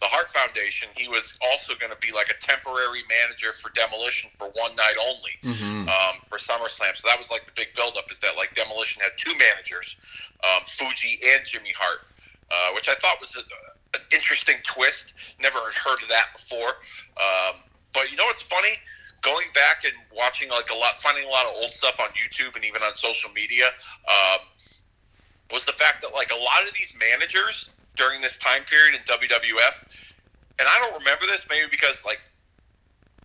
[0.00, 4.30] the Hart Foundation, he was also going to be like a temporary manager for Demolition
[4.38, 5.88] for one night only Mhm.
[5.88, 6.96] um, for SummerSlam.
[6.96, 9.96] So that was like the big buildup is that like Demolition had two managers,
[10.44, 12.02] um, Fuji and Jimmy Hart,
[12.54, 13.42] uh, which I thought was a,
[13.96, 15.14] an interesting twist.
[15.40, 16.78] Never heard of that before.
[17.18, 18.78] Um, but you know what's funny?
[19.22, 22.54] Going back and watching like a lot, finding a lot of old stuff on YouTube
[22.54, 23.66] and even on social media,
[24.06, 24.46] um,
[25.50, 29.00] was the fact that like a lot of these managers during this time period in
[29.06, 29.74] WWF,
[30.58, 32.20] and I don't remember this maybe because like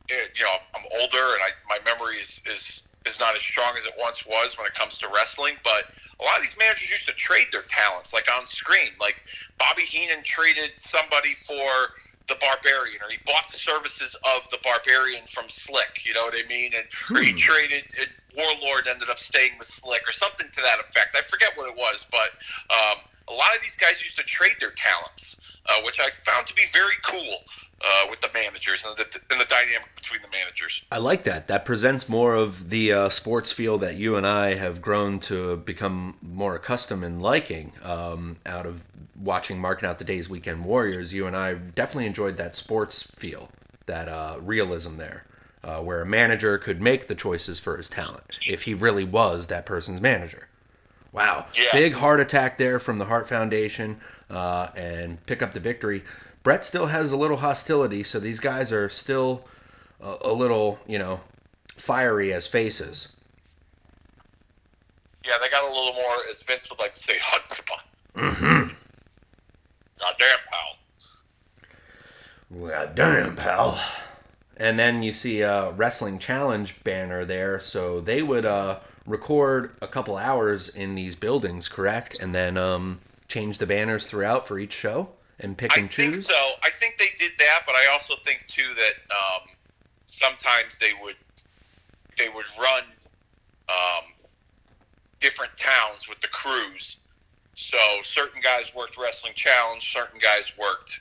[0.08, 3.74] it, you know I'm older and I, my memory is, is is not as strong
[3.78, 5.56] as it once was when it comes to wrestling.
[5.64, 8.94] But a lot of these managers used to trade their talents like on screen.
[9.00, 9.18] Like
[9.58, 11.98] Bobby Heenan traded somebody for
[12.30, 16.06] the Barbarian, or he bought the services of the Barbarian from Slick.
[16.06, 16.72] You know what I mean?
[16.78, 16.86] And
[17.18, 17.38] or he Hmm.
[17.38, 17.84] traded.
[18.00, 21.18] And Warlord ended up staying with Slick, or something to that effect.
[21.18, 22.30] I forget what it was, but
[22.70, 26.46] um, a lot of these guys used to trade their talents, uh, which I found
[26.46, 27.42] to be very cool
[27.82, 30.84] uh, with the managers and the, and the dynamic between the managers.
[30.92, 31.48] I like that.
[31.48, 35.58] That presents more of the uh, sports feel that you and I have grown to
[35.58, 38.84] become more accustomed and liking um, out of
[39.16, 41.14] watching Marking Out the Days Weekend Warriors.
[41.14, 43.50] You and I definitely enjoyed that sports feel,
[43.86, 45.26] that uh, realism there,
[45.64, 49.48] uh, where a manager could make the choices for his talent if he really was
[49.48, 50.48] that person's manager.
[51.12, 51.48] Wow.
[51.54, 51.64] Yeah.
[51.74, 56.04] Big Hart Attack there from the Hart Foundation uh, and pick up the victory.
[56.44, 59.46] Bret still has a little hostility, so these guys are still
[60.00, 61.22] a, a little, you know,
[61.76, 63.10] fiery as faces.
[65.26, 67.82] Yeah, they got a little more, as Vince would like to say, chutzpah.
[68.16, 68.74] Mm-hmm.
[70.00, 70.78] Goddamn, pal.
[72.70, 73.80] God damn, pal.
[74.58, 79.88] And then you see a wrestling challenge banner there, so they would uh, record a
[79.88, 82.18] couple hours in these buildings, correct?
[82.20, 86.14] And then um, change the banners throughout for each show and pick I and think
[86.14, 86.28] choose.
[86.28, 86.52] so.
[86.64, 89.48] I think they did that, but I also think too that um,
[90.06, 91.16] sometimes they would
[92.18, 92.84] they would run
[93.70, 94.04] um,
[95.20, 96.98] different towns with the crews.
[97.56, 101.00] So certain guys worked wrestling challenge, certain guys worked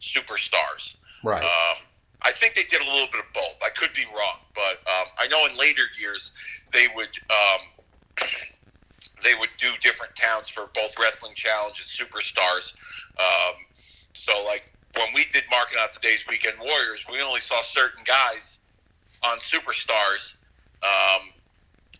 [0.00, 0.96] superstars.
[1.22, 1.42] Right.
[1.42, 1.84] Um,
[2.22, 3.58] I think they did a little bit of both.
[3.62, 6.32] I could be wrong, but um, I know in later years
[6.72, 8.28] they would um,
[9.24, 12.74] they would do different towns for both wrestling challenge and superstars.
[13.18, 13.54] Um,
[14.12, 18.04] so like when we did marking out the days weekend warriors, we only saw certain
[18.04, 18.60] guys
[19.24, 20.34] on superstars.
[20.82, 21.32] Um,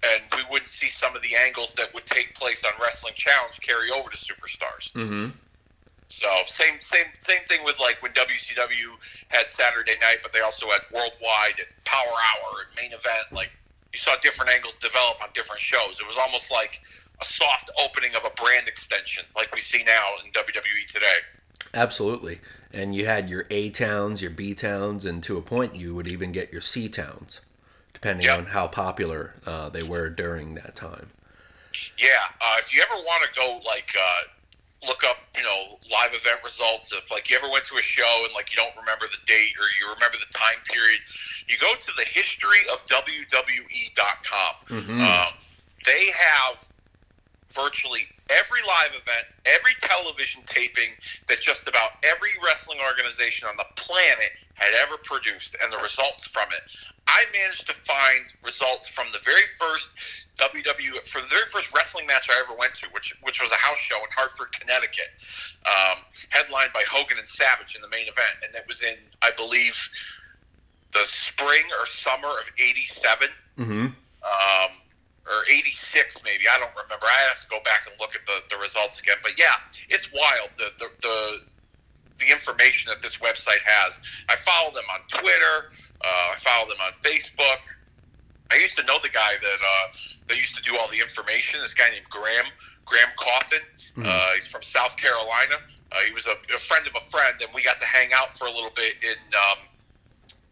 [0.04, 3.58] and we wouldn't see some of the angles that would take place on Wrestling Challenge
[3.60, 4.92] carry over to Superstars.
[4.92, 5.28] mm-hmm.
[6.08, 8.92] So same same same thing with like when WCW
[9.28, 13.32] had Saturday Night, but they also had Worldwide and Power Hour and Main Event.
[13.32, 13.50] Like
[13.92, 15.98] you saw different angles develop on different shows.
[15.98, 16.82] It was almost like
[17.24, 21.18] a soft opening of a brand extension, like we see now in WWE today.
[21.72, 22.40] Absolutely.
[22.72, 26.06] And you had your A towns, your B towns, and to a point, you would
[26.08, 27.40] even get your C towns,
[27.92, 28.38] depending Yep.
[28.38, 31.10] on how popular uh, they were during that time.
[31.98, 32.08] Yeah,
[32.40, 36.38] uh, if you ever want to go like uh, look up, you know, live event
[36.44, 36.92] results.
[36.92, 39.54] If like you ever went to a show and like you don't remember the date
[39.58, 41.00] or you remember the time period,
[41.48, 44.54] you go to the history of WWE.com.
[44.68, 45.00] Mhm.
[45.00, 45.32] Um,
[45.86, 46.64] they have
[47.54, 50.90] virtually every live event, every television taping
[51.28, 56.26] that just about every wrestling organization on the planet had ever produced, and the results
[56.26, 56.62] from it.
[57.06, 59.90] I managed to find results from the very first
[60.40, 63.56] WWE, for the very first wrestling match I ever went to, which which was a
[63.56, 65.12] house show in Hartford, Connecticut,
[65.66, 69.30] um, headlined by Hogan and Savage in the main event, and it was in I
[69.36, 69.76] believe
[70.92, 73.86] the spring or summer of '87 Mm-hmm.
[73.86, 74.70] um,
[75.26, 76.44] or 86 maybe.
[76.50, 77.06] I don't remember.
[77.06, 79.16] I have to go back and look at the, the results again.
[79.22, 79.56] But yeah,
[79.88, 81.16] it's wild the, the the
[82.20, 83.98] the information that this website has.
[84.28, 85.72] I follow them on Twitter.
[86.04, 87.60] Uh, I follow them on Facebook.
[88.52, 89.86] I used to know the guy that uh,
[90.28, 91.60] that used to do all the information.
[91.60, 92.46] This guy named Graham
[92.84, 93.64] Graham Cawthon.
[93.96, 95.56] Uh, he's from South Carolina.
[95.92, 98.36] Uh, he was a, a friend of a friend, and we got to hang out
[98.36, 99.16] for a little bit in
[99.50, 99.58] um,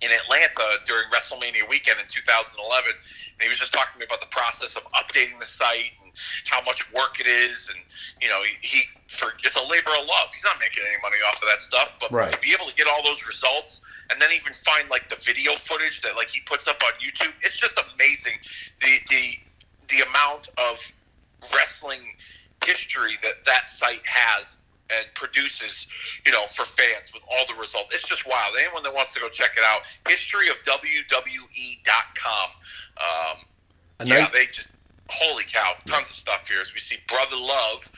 [0.02, 2.58] in Atlanta during WrestleMania weekend in 2011.
[2.90, 6.10] And he was just talking to me about the process of updating the site and
[6.50, 7.78] how much work it is, and
[8.20, 10.28] you know he, he for it's a labor of love.
[10.34, 12.30] He's not making any money off of that stuff, but Right.
[12.30, 15.54] to be able to get all those results and then even find like the video
[15.56, 18.36] footage that like he puts up on YouTube, it's just amazing
[18.82, 19.24] the the
[19.88, 20.76] the amount of
[21.54, 22.02] wrestling
[22.64, 24.56] history that that site has
[24.90, 25.86] and produces,
[26.26, 27.94] you know, for fans with all the results.
[27.94, 28.54] It's just wild.
[28.60, 32.50] Anyone that wants to go check it out, historyofwwe.com.
[32.98, 33.36] Um,
[34.00, 34.68] A yeah, nice, they just
[35.08, 36.60] holy cow, tons of stuff here.
[36.60, 37.90] As we see Brother Love.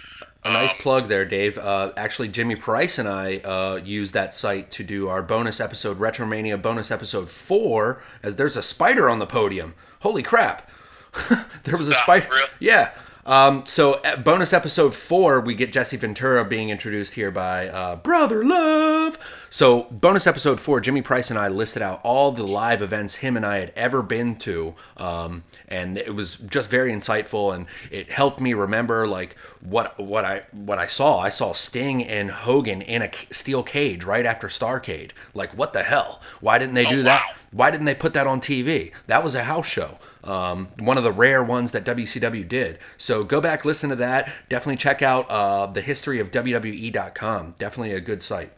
[0.44, 1.58] a nice um, plug there, Dave.
[1.58, 5.98] Uh, actually, Jimmy Price and I uh, use that site to do our bonus episode,
[5.98, 8.02] Retromania bonus episode four.
[8.22, 9.74] As there's a spider on the podium.
[10.00, 10.70] Holy crap!
[11.64, 12.28] there was a spider.
[12.30, 12.48] really?
[12.58, 12.90] Yeah.
[13.26, 17.96] Um, so, uh, bonus episode four, we get Jesse Ventura being introduced here by uh,
[17.96, 19.18] Brother Love.
[19.48, 23.34] So, bonus episode four, Jimmy Price and I listed out all the live events him
[23.36, 28.10] and I had ever been to, um, and it was just very insightful, and it
[28.10, 31.18] helped me remember like what what I what I saw.
[31.18, 35.12] I saw Sting and Hogan in a steel cage right after Starcade.
[35.32, 36.20] Like, what the hell?
[36.40, 37.24] Why didn't they do that?
[37.52, 38.92] Why didn't they put that on TV?
[39.06, 39.98] That was a house show.
[40.24, 42.78] Um, one of the rare ones that WCW did.
[42.96, 44.32] So go back, listen to that.
[44.48, 47.54] Definitely check out uh, the history of WWE.com.
[47.58, 48.52] Definitely a good site.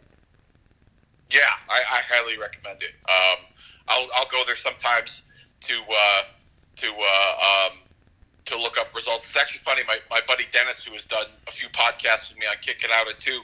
[1.30, 2.92] Yeah, I, I highly recommend it.
[3.08, 3.44] Um,
[3.88, 5.22] I'll, I'll go there sometimes
[5.62, 6.22] to uh,
[6.76, 7.78] to uh, um,
[8.46, 9.26] to look up results.
[9.26, 9.82] It's actually funny.
[9.88, 12.90] My, my buddy Dennis, who has done a few podcasts with me on Kick It
[12.94, 13.40] Out at two,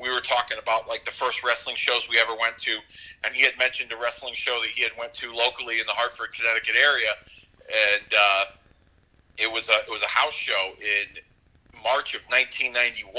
[0.00, 2.76] we were talking about like the first wrestling shows we ever went to,
[3.24, 5.92] and he had mentioned a wrestling show that he had went to locally in the
[5.92, 7.10] Hartford, Connecticut area,
[7.68, 8.44] and uh,
[9.38, 11.22] it was a it was a house show in
[11.82, 13.14] March of 1991.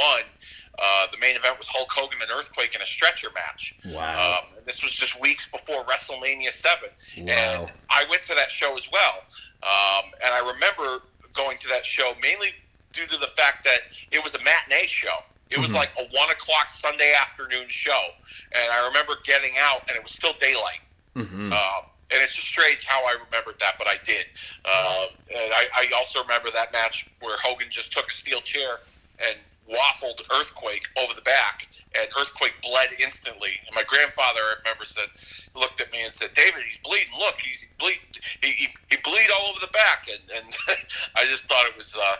[0.77, 3.75] Uh, the main event was Hulk Hogan and Earthquake in a stretcher match.
[3.85, 4.41] Wow.
[4.43, 6.89] Um, and this was just weeks before WrestleMania 7.
[7.19, 7.23] Wow.
[7.29, 9.23] And I went to that show as well.
[9.63, 11.03] Um, and I remember
[11.33, 12.49] going to that show mainly
[12.91, 13.79] due to the fact that
[14.11, 15.15] it was a matinee show.
[15.49, 18.07] It was like a 1 o'clock Sunday afternoon show.
[18.51, 20.81] And I remember getting out, and it was still daylight.
[21.15, 24.25] hmm Um, and it's just strange how I remembered that, but I did.
[24.65, 28.79] Um, and I, I also remember that match where Hogan just took a steel chair
[29.19, 33.57] and waffled Earthquake over the back, and Earthquake bled instantly.
[33.65, 35.09] And my grandfather, I remember, said,
[35.55, 37.17] looked at me and said, "David, he's bleeding.
[37.17, 37.97] Look, he's bleed.
[38.41, 40.53] He, he, he bleed all over the back." And, and
[41.17, 42.17] I just thought it was uh,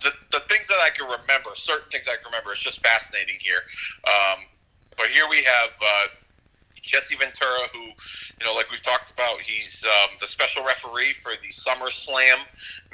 [0.00, 1.50] the, the things that I can remember.
[1.54, 2.52] Certain things I can remember.
[2.52, 3.60] It's just fascinating here.
[4.08, 4.48] Um,
[4.96, 5.70] but here we have.
[5.76, 6.06] Uh,
[6.82, 11.32] Jesse Ventura, who, you know, like we've talked about, he's um, the special referee for
[11.42, 12.44] the SummerSlam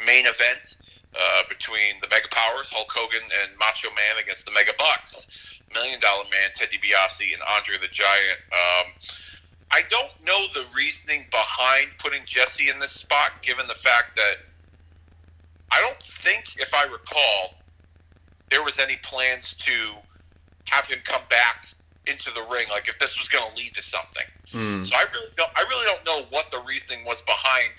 [0.04, 0.76] main event
[1.14, 5.26] uh, between the Mega Powers, Hulk Hogan and Macho Man against the Mega Bucks,
[5.72, 8.38] Million Dollar Man, Ted DiBiase, and Andre the Giant.
[8.52, 8.92] Um,
[9.72, 14.36] I don't know the reasoning behind putting Jesse in this spot, given the fact that
[15.72, 17.54] I don't think, if I recall,
[18.50, 19.94] there was any plans to
[20.68, 21.66] have him come back
[22.06, 24.24] into the ring, like if this was going to lead to something.
[24.52, 24.86] Mm.
[24.86, 27.70] So I really don't, I really don't know what the reasoning was behind.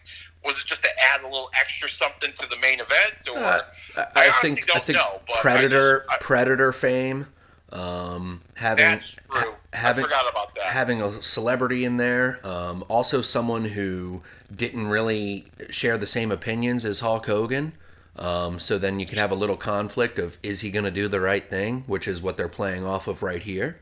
[0.45, 3.61] Was it just to add a little extra something to the main event, or Uh,
[3.97, 7.27] I, I I think don't I think know, Predator just- Predator fame,
[7.71, 8.99] um, having
[9.31, 9.53] true.
[9.73, 10.65] having I forgot about that.
[10.65, 14.21] having a celebrity in there, um, also someone who
[14.53, 17.73] didn't really share the same opinions as Hulk Hogan.
[18.15, 21.07] Um, so then you can have a little conflict of is he going to do
[21.07, 23.79] the right thing, which is what they're playing off of right here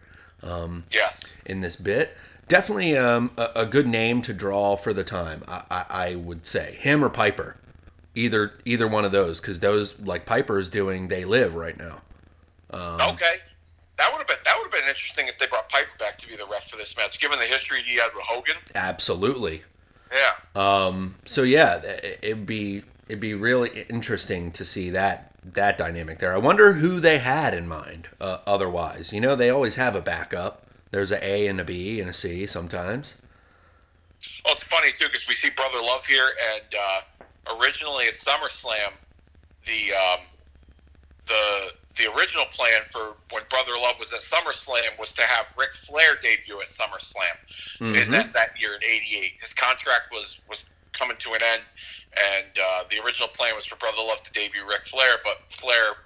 [0.91, 2.15] yes, in this bit.
[2.47, 5.43] Definitely um, a, a good name to draw for the time.
[5.47, 7.57] I, I, I would say him or Piper,
[8.13, 12.01] either either one of those, because those like Piper is doing They Live right now.
[12.69, 13.37] Um, okay.
[13.97, 16.27] That would have been that would have been interesting if they brought Piper back to
[16.27, 18.55] be the ref for this match, given the history he had with Hogan.
[18.75, 19.63] Absolutely.
[20.13, 20.61] Yeah.
[20.61, 26.19] Um, so yeah, it- it'd be it'd be really interesting to see that that dynamic
[26.19, 26.33] there.
[26.33, 28.09] I wonder who they had in mind.
[28.19, 30.65] Uh, otherwise, you know, they always have a backup.
[30.91, 33.15] There's a A and a B and a C sometimes.
[34.43, 38.93] Well, it's funny too because we see Brother Love here, and uh, originally at SummerSlam,
[39.65, 40.25] the um,
[41.27, 45.75] the the original plan for when Brother Love was at SummerSlam was to have Ric
[45.75, 49.33] Flair debut at SummerSlam in that, that year in '88.
[49.39, 51.61] His contract was was coming to an end,
[52.15, 56.05] and uh, the original plan was for Brother Love to debut Ric Flair, but Flair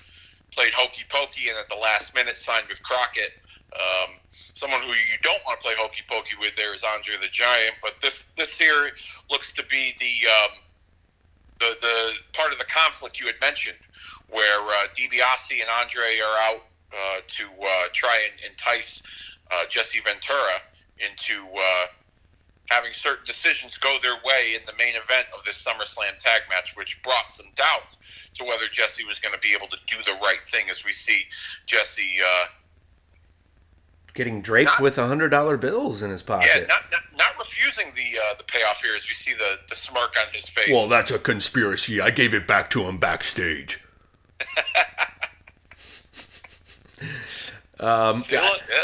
[0.52, 3.34] played hokey pokey and at the last minute signed with Crockett.
[3.74, 7.28] Um, someone who you don't want to play hokey pokey with there is Andre the
[7.30, 8.92] Giant, but this this here
[9.30, 10.58] looks to be the um,
[11.60, 13.78] the the part of the conflict you had mentioned,
[14.30, 19.04] where uh, DiBiase and Andre are out uh, to uh, try and entice
[19.52, 20.62] uh, Jesse Ventura
[20.98, 21.86] into uh,
[22.70, 26.76] having certain decisions go their way in the main event of this SummerSlam tag match,
[26.76, 27.98] which brought some doubt
[28.36, 30.94] to whether Jesse was going to be able to do the right thing as we
[30.94, 31.24] see
[31.66, 32.18] Jesse.
[32.24, 32.46] Uh,
[34.14, 36.50] Getting draped Not- with a hundred dollar bills in his pocket.
[36.54, 39.76] yeah, not, not not refusing the uh, the payoff here as we see the, the
[39.76, 40.70] smirk on his face.
[40.72, 42.02] well, that's a conspiracy.
[42.02, 43.80] I gave it back to him backstage.
[47.80, 48.42] um, look, yeah,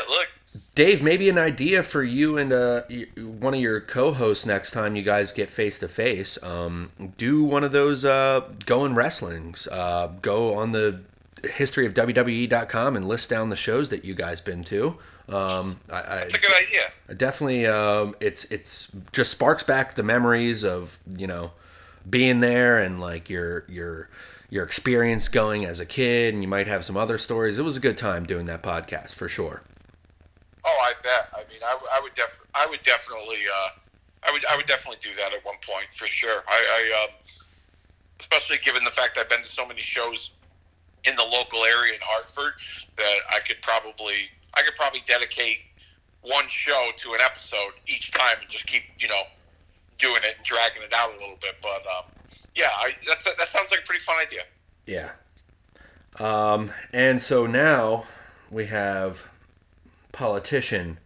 [0.09, 0.27] look,
[0.75, 2.81] Dave, maybe an idea for you and uh,
[3.17, 6.41] one of your co-hosts next time you guys get face to face.
[6.43, 9.69] Um, do one of those uh, going wrestlings.
[9.71, 10.99] Uh, go on the
[11.45, 14.97] history of WWE.com and list down the shows that you guys been to.
[15.29, 17.15] Um, I, I, it's a good idea.
[17.15, 21.51] definitely um, it's it's just sparks back the memories of you know
[22.07, 24.09] being there and like your your
[24.51, 27.75] your experience going as a kid and you might have some other stories it was
[27.75, 29.63] a good time doing that podcast for sure
[30.65, 31.29] Oh, I bet.
[31.33, 33.69] I mean, I, I would def- I would definitely, uh,
[34.23, 36.43] I would, I would definitely do that at one point for sure.
[36.47, 37.15] I, I um,
[38.19, 40.31] especially given the fact I've been to so many shows
[41.03, 42.53] in the local area in Hartford
[42.97, 45.59] that I could probably, I could probably dedicate
[46.21, 49.21] one show to an episode each time and just keep, you know,
[49.99, 51.55] doing it and dragging it out a little bit.
[51.61, 52.05] But um,
[52.55, 54.41] yeah, I, that's that sounds like a pretty fun idea.
[54.87, 55.11] yeah
[56.19, 58.05] um, and so now
[58.49, 59.29] we have
[60.15, 60.97] politician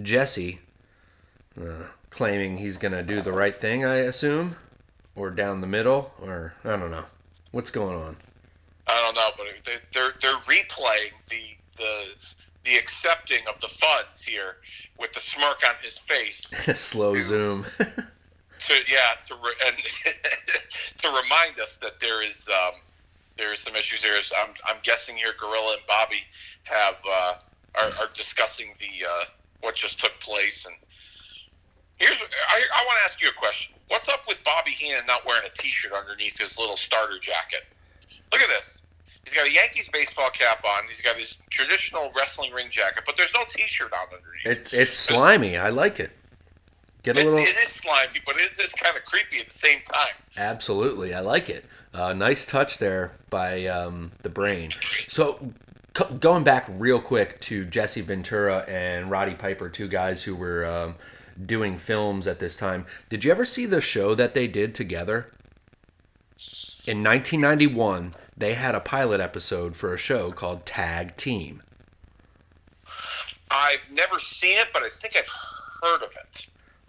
[0.00, 0.60] jesse
[1.60, 4.56] uh, claiming he's gonna do the right thing i assume?
[5.16, 6.12] Or down the middle?
[6.20, 7.04] Or i don't know.
[7.52, 8.16] What's going on?
[8.86, 12.04] I don't know, but they, they're they're replaying the the
[12.64, 14.56] the accepting of the funds here
[14.98, 16.40] with the smirk on his face.
[16.74, 17.64] Slow zoom.
[17.78, 19.76] to yeah to re- and
[20.98, 22.80] to remind us that there is um,
[23.36, 24.18] there is some issues there.
[24.18, 26.22] Is, I'm I'm guessing here Gorilla and Bobby
[26.64, 27.34] have uh,
[27.80, 29.24] are, are discussing the uh,
[29.60, 30.74] what just took place and.
[31.96, 33.76] Here's I, I want to ask you a question.
[33.86, 37.60] What's up with Bobby Heenan not wearing a T-shirt underneath his little starter jacket?
[38.32, 38.82] Look at this.
[39.24, 40.82] He's got a Yankees baseball cap on.
[40.88, 44.72] He's got his traditional wrestling ring jacket, but there's no T-shirt on underneath.
[44.74, 45.56] It, it's slimy.
[45.56, 46.10] I like it.
[47.04, 47.46] Get a It's, little.
[47.46, 50.14] it is slimy, but it is kind of creepy at the same time.
[50.36, 51.64] Absolutely, I like it.
[51.94, 54.70] Uh, nice touch there by um, the brain.
[55.06, 55.52] So,
[55.94, 60.96] going back real quick to Jesse Ventura and Roddy Piper, two guys who were um,
[61.44, 62.86] doing films at this time.
[63.08, 65.30] Did you ever see the show that they did together?
[66.86, 71.62] In 1991, they had a pilot episode for a show called Tag Team.
[73.50, 75.28] I've never seen it, but I think I've
[75.82, 76.46] heard of it.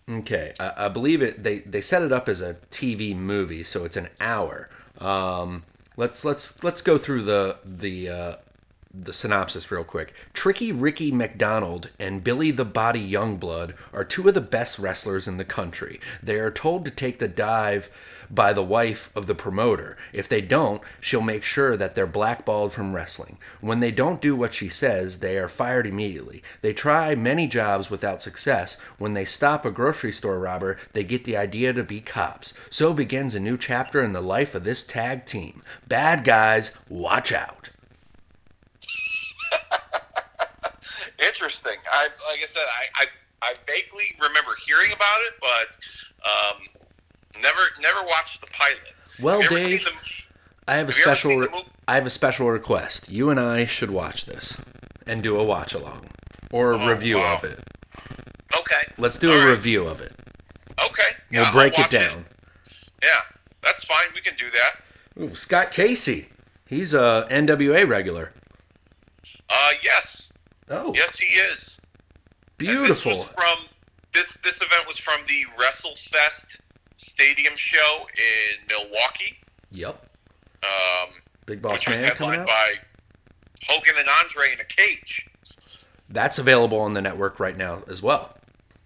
[0.10, 1.44] Okay, I, I believe it.
[1.44, 4.70] They they set it up as a TV movie, so it's an hour.
[5.00, 5.64] Um,
[5.96, 8.36] let's let's let's go through the the uh,
[8.98, 10.14] the synopsis real quick.
[10.34, 15.38] Tricky Ricky McDonald and Billy the Body Youngblood are two of the best wrestlers in
[15.38, 16.00] the country.
[16.24, 17.90] They are told to take the dive
[18.30, 19.98] by the wife of the promoter.
[20.14, 23.38] If they don't, she'll make sure that they're blackballed from wrestling.
[23.62, 26.42] When they don't do what she says, they are fired immediately.
[26.62, 28.82] They try many jobs without success.
[28.98, 32.54] When they stop a grocery store robber, they get the idea to be cops.
[32.70, 35.62] So begins a new chapter in the life of this tag team.
[35.88, 37.70] Bad guys, watch out.
[41.20, 41.74] Interesting.
[41.92, 45.78] I like I said, I, I I vaguely remember hearing about it, but
[46.28, 46.62] um,
[47.42, 48.94] never never watched the pilot.
[49.22, 49.92] Well, Have Dave, the-
[50.68, 53.10] I have a Have ever special re- I have a special request.
[53.10, 54.58] You and I should watch this
[55.08, 56.08] and do a watch along
[56.52, 57.36] or a review Oh, wow.
[57.38, 57.60] of it.
[58.60, 58.92] okay.
[58.98, 59.52] Let's do All a right.
[59.52, 60.14] review of it.
[60.84, 61.16] Okay.
[61.32, 62.26] We'll I'll break it down.
[63.04, 63.10] Yeah,
[63.62, 64.08] that's fine.
[64.16, 65.22] We can do that.
[65.22, 66.30] Ooh, Scott Casey.
[66.66, 68.34] He's a NWA regular.
[69.50, 70.32] Uh, yes,
[70.70, 71.80] Oh, yes, he is.
[71.84, 72.88] And beautiful.
[72.88, 73.66] This was from
[74.14, 74.38] this.
[74.44, 76.60] This event was from the WrestleFest
[76.96, 79.38] Stadium show in Milwaukee,
[79.72, 80.02] Yep.
[80.64, 81.10] um,
[81.46, 82.06] Big Boss Man coming
[82.40, 82.48] headlined out.
[82.48, 82.74] by
[83.68, 85.28] Hogan and Andre in a cage.
[86.10, 88.38] That's available on the network right now as well.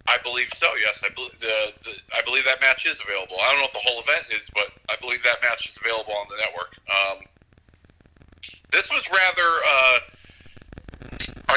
[0.08, 0.68] I believe so.
[0.84, 3.36] Yes, I believe the, the I believe that match is available.
[3.40, 6.14] I don't know what the whole event is, but I believe that match is available
[6.14, 6.76] on the network.
[6.90, 7.18] Um,
[8.72, 10.00] this was rather uh,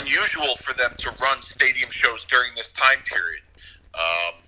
[0.00, 3.42] unusual for them to run stadium shows during this time period.
[3.94, 4.42] Um,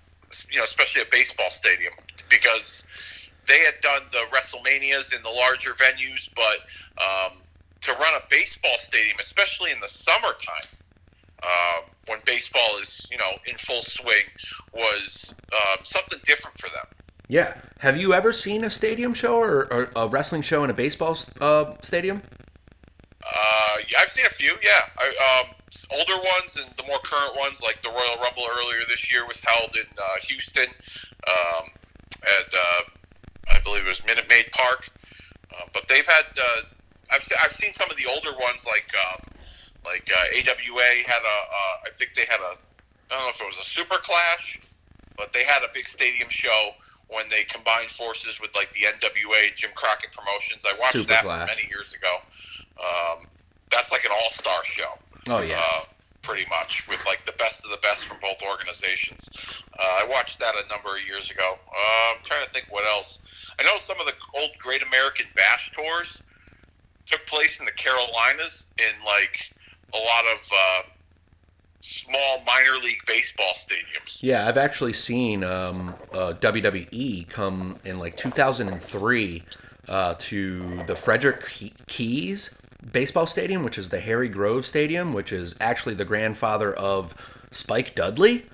[0.51, 1.93] you know, especially a baseball stadium,
[2.29, 2.85] because
[3.47, 6.61] they had done the WrestleManias in the larger venues, but
[7.03, 7.39] um,
[7.83, 10.79] to run a baseball stadium, especially in the summertime,
[11.43, 14.25] um, when baseball is you know in full swing,
[14.73, 16.87] was um, something different for them.
[17.29, 17.55] Yeah.
[17.79, 21.19] Have you ever seen a stadium show or, or a wrestling show in a baseball
[21.41, 22.23] uh, stadium?
[23.25, 24.55] Uh, yeah, I've seen a few.
[24.63, 25.55] Yeah, I, um,
[25.91, 29.41] older ones and the more current ones, like the Royal Rumble earlier this year, was
[29.41, 30.69] held in uh, Houston,
[31.27, 31.65] um,
[32.23, 32.83] at uh,
[33.51, 34.89] I believe it was Minute Maid Park.
[35.53, 36.63] Uh, but they've had uh,
[37.13, 39.21] I've I've seen some of the older ones like um,
[39.85, 42.55] like uh, AWA had a uh, I think they had a
[43.11, 44.61] I don't know if it was a Super Clash,
[45.17, 46.73] but they had a big stadium show
[47.09, 50.65] when they combined forces with like the NWA Jim Crockett Promotions.
[50.67, 51.49] I watched Super that Clash.
[51.49, 52.19] many years ago.
[52.79, 53.27] Um,
[53.71, 54.99] that's like an all-star show.
[55.29, 55.61] Oh yeah.
[55.61, 55.81] Uh,
[56.23, 59.29] pretty much with like the best of the best from both organizations.
[59.79, 61.55] Uh, I watched that a number of years ago.
[61.69, 63.21] Uh, I'm trying to think what else.
[63.59, 66.23] I know some of the old Great American Bash tours
[67.07, 69.53] took place in the Carolinas in like
[69.93, 70.83] a lot of uh,
[71.83, 74.19] small minor league baseball stadiums.
[74.21, 79.43] Yeah, I've actually seen um, uh, WWE come in like 2003
[79.89, 81.47] uh, to the Frederick
[81.87, 82.59] Keys
[82.91, 87.15] baseball stadium, which is the Harry Grove Stadium, which is actually the grandfather of
[87.51, 88.47] Spike Dudley.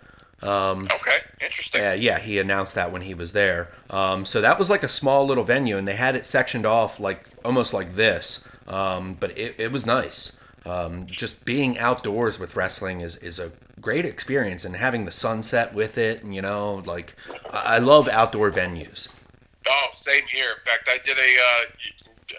[0.42, 1.84] Okay, interesting.
[1.84, 3.68] Uh, yeah, he announced that when he was there.
[3.90, 6.98] Um, so that was like a small little venue, and they had it sectioned off
[6.98, 8.46] like almost like this.
[8.66, 10.38] Um, but it, it was nice.
[10.64, 15.74] Um, just being outdoors with wrestling is, is a great experience, and having the sunset
[15.74, 17.14] with it, and you know, like
[17.50, 19.08] I I love outdoor venues.
[19.68, 20.50] Oh, same here.
[20.50, 21.20] In fact, I did a.
[21.20, 21.64] Uh,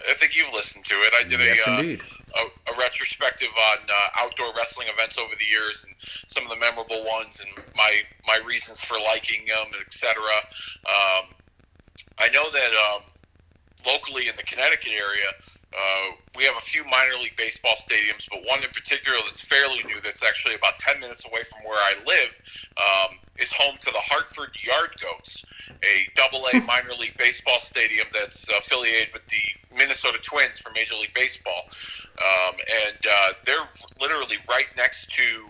[0.08, 1.12] I think you've listened to it.
[1.18, 5.44] I did Yes, a, uh, a a retrospective on uh, outdoor wrestling events over the
[5.44, 5.94] years and
[6.26, 10.14] some of the memorable ones and my my reasons for liking them, etc.
[10.86, 11.34] Um,
[12.18, 13.02] I know that um,
[13.86, 15.30] locally in the Connecticut area,
[15.72, 19.82] uh, we have a few minor league baseball stadiums, but one in particular that's fairly
[19.84, 22.32] new, that's actually about 10 minutes away from where I live,
[22.76, 25.44] um, is home to the Hartford Yard Goats,
[25.82, 30.94] a double A minor league baseball stadium that's affiliated with the Minnesota Twins for Major
[30.94, 31.64] League Baseball.
[32.20, 33.68] Um, and uh, they're
[34.00, 35.48] literally right next to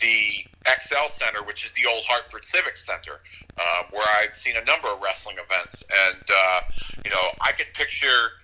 [0.00, 3.20] the XL Center, which is the old Hartford Civic Center,
[3.58, 5.82] uh, where I've seen a number of wrestling events.
[6.06, 6.60] And, uh,
[7.04, 8.38] you know, I could picture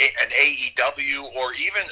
[0.00, 1.82] an AEW or even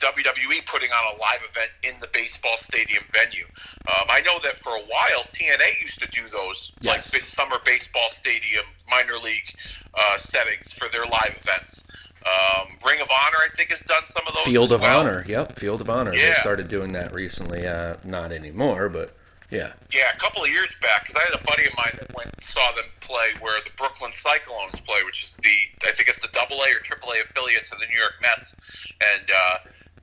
[0.00, 3.44] WWE putting on a live event in the baseball stadium venue.
[3.86, 7.10] Um, I know that for a while, TNA used to do those like Yes.
[7.12, 9.54] big summer baseball stadium minor league
[9.94, 11.84] uh, settings for their live events.
[12.26, 14.44] Um, Ring of Honor, I think, has done some of those.
[14.44, 15.00] Field of well.
[15.00, 16.12] Honor, yep, Field of Honor.
[16.12, 17.66] They started doing that recently.
[17.66, 19.16] Uh, not anymore, but
[19.52, 19.76] yeah.
[19.92, 22.32] Yeah, a couple of years back, because I had a buddy of mine that went
[22.42, 26.32] saw them play where the Brooklyn Cyclones play, which is the I think it's the
[26.32, 28.56] Double A or Triple A affiliate to the New York Mets,
[29.00, 29.56] and uh,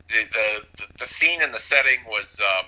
[0.08, 2.38] the, the the scene and the setting was.
[2.40, 2.66] Um,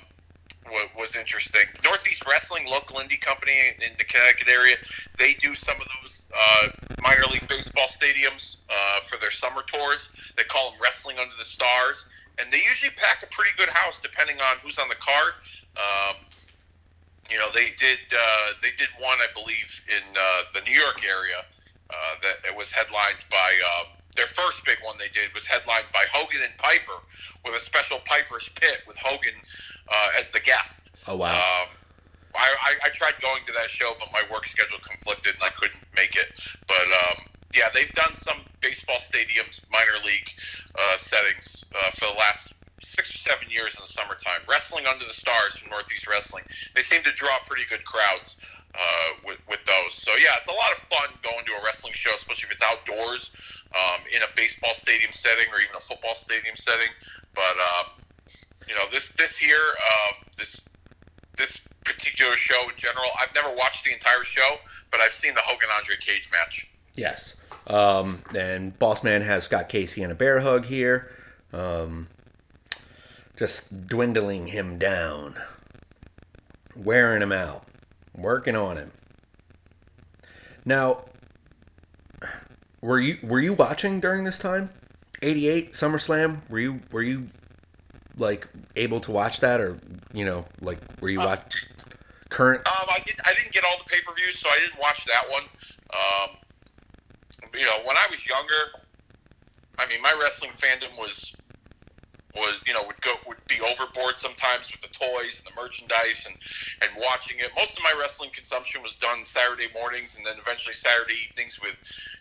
[0.72, 1.68] wa- was interesting.
[1.84, 4.78] Northeast Wrestling, local indie company in, in the Connecticut area,
[5.18, 6.68] they do some of those uh,
[7.02, 10.10] minor league baseball stadiums uh, for their summer tours.
[10.38, 12.06] They call them Wrestling Under the Stars,
[12.40, 15.34] and they usually pack a pretty good house depending on who's on the card.
[15.76, 16.16] Um,
[17.32, 21.00] you know, they did uh, they did one, I believe, in uh, the New York
[21.08, 21.48] area
[21.90, 23.52] uh, that it was headlined by.
[23.80, 27.00] Um, their first big one they did was headlined by Hogan and Piper
[27.46, 29.40] with a special Piper's Pit with Hogan
[29.88, 30.82] uh, as the guest.
[31.08, 31.32] Oh wow.
[31.32, 31.70] Um,
[32.36, 35.50] I, I, I tried going to that show, but my work schedule conflicted and I
[35.50, 36.28] couldn't make it.
[36.68, 37.24] But um,
[37.56, 40.30] yeah, they've done some baseball stadiums, minor league
[40.76, 44.42] uh, settings uh, for the last six or seven years in the summertime.
[44.50, 46.44] Wrestling Under the Stars from Northeast Wrestling.
[46.76, 48.38] They seem to draw pretty good crowds
[48.76, 49.94] uh, with, with those.
[49.94, 52.64] So yeah, it's a lot of fun going to a wrestling show, especially if it's
[52.64, 53.32] outdoors
[53.76, 56.90] um, in a baseball stadium setting or even a football stadium setting.
[57.36, 58.02] But um,
[58.68, 60.62] you know, this this year, um, this
[61.38, 64.56] this particular show in general, I've never watched the entire show,
[64.92, 66.70] but I've seen the Hogan Andre Cage match.
[66.96, 67.36] Yes.
[67.68, 71.12] Um, and Boss Man has Scott Casey and a bear hug here.
[71.54, 72.08] Um,
[73.42, 75.34] just dwindling him down,
[76.76, 77.66] wearing him out,
[78.16, 78.92] working on him.
[80.64, 81.06] Now,
[82.82, 84.70] were you were you watching during this time?
[85.24, 86.48] 88 SummerSlam?
[86.52, 87.30] Were you were you
[88.20, 89.80] like able to watch that or
[90.14, 91.66] you know, like were you watch
[92.30, 93.16] current Um, I did.
[93.26, 95.44] I didn't get all the pay per views, so I didn't watch that one.
[95.96, 96.38] Um,
[97.56, 98.86] you know, when I was younger,
[99.80, 101.34] I mean, my wrestling fandom was
[102.36, 106.28] was you know would go would be overboard sometimes with the toys and the merchandise
[106.28, 106.36] and
[106.82, 107.52] and watching it.
[107.56, 111.76] Most of my wrestling consumption was done Saturday mornings and then eventually Saturday evenings with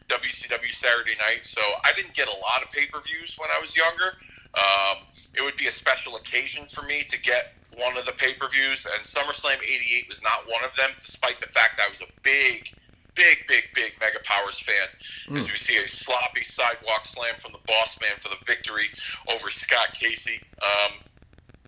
[0.08, 1.46] WCW Saturday Night.
[1.46, 4.18] So I didn't get a lot of pay per views when I was younger.
[4.54, 8.34] Um, it would be a special occasion for me to get one of the pay
[8.34, 12.00] per views, and SummerSlam '88 was not one of them, despite the fact I was
[12.00, 12.74] a big,
[13.14, 15.36] big, big, big Mega Powers fan.
[15.36, 18.86] As we see a sloppy sidewalk slam from the Boss Man for the victory
[19.32, 20.40] over Scott Casey.
[20.62, 20.98] Um,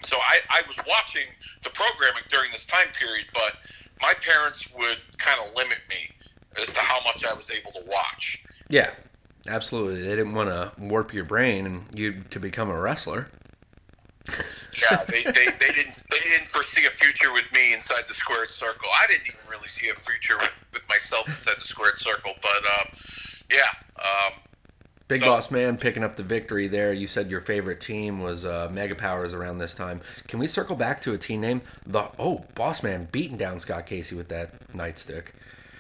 [0.03, 1.27] so I, I was watching
[1.63, 3.55] the programming during this time period, but
[4.01, 6.11] my parents would kind of limit me
[6.61, 8.45] as to how much I was able to watch.
[8.69, 8.91] Yeah.
[9.49, 13.29] Absolutely, they didn't want to warp your brain and you to become a wrestler.
[14.81, 18.51] Yeah, they, they, they didn't they didn't foresee a future with me inside the squared
[18.51, 18.89] circle.
[19.03, 22.33] I didn't even really see a future with, with myself inside the squared circle.
[22.41, 22.89] But um,
[23.51, 23.69] yeah,
[23.99, 24.33] um,
[25.09, 26.93] Big So- Boss Man picking up the victory there.
[26.93, 30.01] You said your favorite team was uh, Mega Powers around this time.
[30.27, 31.61] Can we circle back to a team name?
[31.87, 35.27] The oh, Boss Man beating down Scott Casey with that nightstick.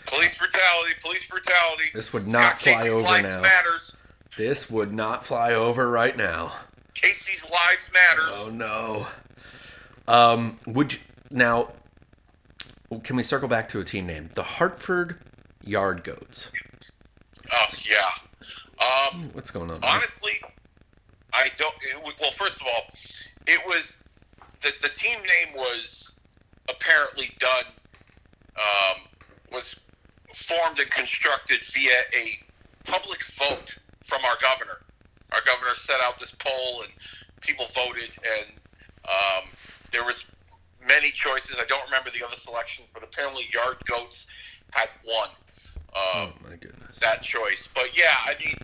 [0.05, 1.84] police brutality, police brutality.
[1.95, 3.40] This would not Scott fly Casey's over now.
[3.40, 3.97] Matters.
[4.36, 6.53] This would not fly over right now.
[6.95, 8.28] Casey's lives Matter.
[8.32, 9.07] Oh no.
[10.09, 10.99] Um, would you,
[11.30, 11.68] now?
[13.05, 14.28] Can we circle back to a team name?
[14.34, 15.18] The Hartford
[15.64, 16.51] Yard Goats.
[17.53, 19.14] Oh yeah.
[19.14, 19.80] Um, What's going on?
[19.80, 19.90] there?
[19.90, 20.32] honestly,
[21.32, 21.74] I don't.
[21.82, 22.82] It, well, first of all,
[23.47, 23.97] it was
[24.61, 26.14] the the team name was
[26.68, 27.64] apparently done.
[28.57, 29.03] Um,
[29.51, 29.76] was
[30.34, 32.38] formed and constructed via a
[32.90, 34.80] public vote from our governor.
[35.35, 36.93] Our governor set out this poll, and
[37.41, 38.53] people voted, and
[39.05, 39.49] um,
[39.91, 40.26] there was
[40.87, 41.57] many choices.
[41.61, 44.26] I don't remember the other selections, but apparently Yard Goats
[44.70, 45.28] had won.
[45.95, 46.99] Oh Um, my goodness.
[47.01, 47.68] that choice.
[47.74, 48.57] But yeah, I mean,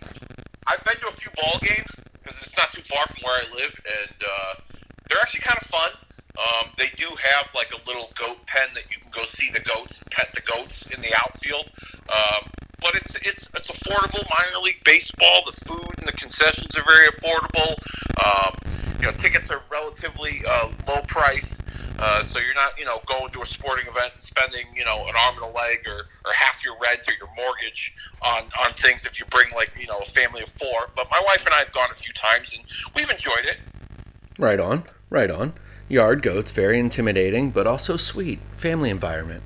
[0.67, 3.55] I've been to a few ball games because it's not too far from where I
[3.55, 4.53] live, and uh,
[5.09, 5.91] they're actually kind of fun.
[6.39, 9.59] Um, they do have like a little goat pen that you can go see the
[9.59, 11.69] goats, pet the goats in the outfield.
[12.09, 12.49] Um,
[12.81, 15.41] but it's it's it's affordable minor league baseball.
[15.45, 17.75] The food and the concessions are very affordable.
[18.25, 18.55] Um,
[18.99, 21.59] you know, tickets are relatively uh, low price.
[21.99, 25.05] Uh, so you're not, you know, going to a sporting event and spending, you know,
[25.07, 28.71] an arm and a leg or, or half your rent or your mortgage on, on
[28.77, 30.89] things if you bring like, you know, a family of four.
[30.95, 32.63] But my wife and I have gone a few times and
[32.95, 33.57] we've enjoyed it.
[34.37, 35.53] Right on, right on.
[35.89, 38.39] Yard goats, very intimidating, but also sweet.
[38.55, 39.43] Family environment.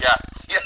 [0.00, 0.58] Yes, yeah,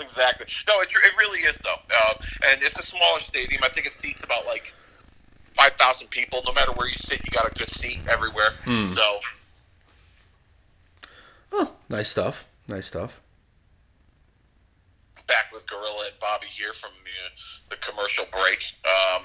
[0.00, 0.46] yes, exactly.
[0.66, 2.14] No, it, it really is though, uh,
[2.50, 3.60] and it's a smaller stadium.
[3.64, 4.72] I think it seats about like
[5.56, 6.40] five thousand people.
[6.46, 8.50] No matter where you sit, you got a good seat everywhere.
[8.88, 9.18] So
[11.52, 12.46] Oh, nice stuff.
[12.68, 13.20] Nice stuff.
[15.26, 17.28] back with Gorilla and Bobby here from uh,
[17.70, 18.62] the commercial break.
[18.84, 19.24] Um,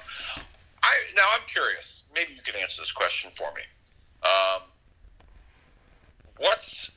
[0.83, 2.03] I now I'm curious.
[2.15, 3.61] Maybe you can answer this question for me.
[4.23, 4.61] Um,
[6.37, 6.91] what's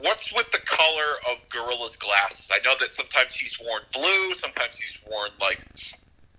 [0.00, 2.48] what's with the color of Gorilla's glasses?
[2.52, 5.60] I know that sometimes he's worn blue, sometimes he's worn like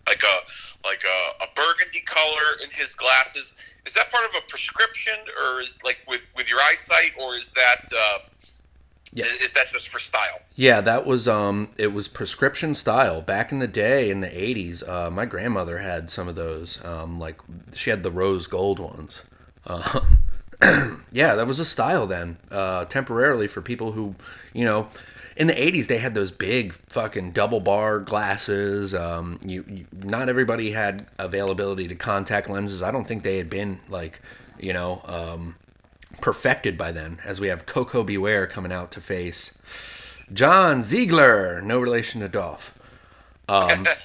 [0.07, 3.55] like a like a, a burgundy color in his glasses.
[3.85, 7.51] Is that part of a prescription, or is like with with your eyesight, or is
[7.53, 8.17] that uh,
[9.13, 9.25] Yeah.
[9.25, 10.39] is, that just for style?
[10.55, 14.87] Yeah, that was um it was prescription style back in the day in the 80s.
[14.87, 17.39] Uh, my grandmother had some of those um like
[17.75, 19.21] she had the rose gold ones.
[19.67, 20.17] Um,
[21.11, 22.37] yeah, that was a style then.
[22.49, 24.15] Uh, temporarily for people who,
[24.53, 24.87] you know,
[25.35, 28.93] in the 80s they had those big fucking double bar glasses.
[28.93, 32.83] Um, you, you not everybody had availability to contact lenses.
[32.83, 34.21] I don't think they had been like,
[34.59, 35.55] you know, um,
[36.19, 38.17] perfected by then, as we have Koko B.
[38.17, 39.57] Ware coming out to face
[40.33, 42.77] John Ziegler, no relation to Dolph.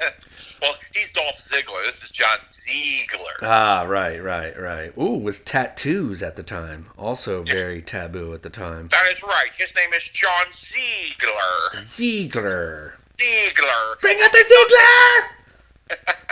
[0.62, 1.84] Well, he's Dolph Ziggler.
[1.86, 3.36] This is John Ziegler.
[3.42, 4.96] Ah, right, right, right.
[4.98, 8.88] Ooh, with tattoos at the time, also very taboo at the time.
[8.88, 9.50] That is right.
[9.56, 11.82] His name is John Ziegler.
[11.82, 13.96] Ziegler, Ziegler.
[14.00, 16.16] bring out the Ziegler.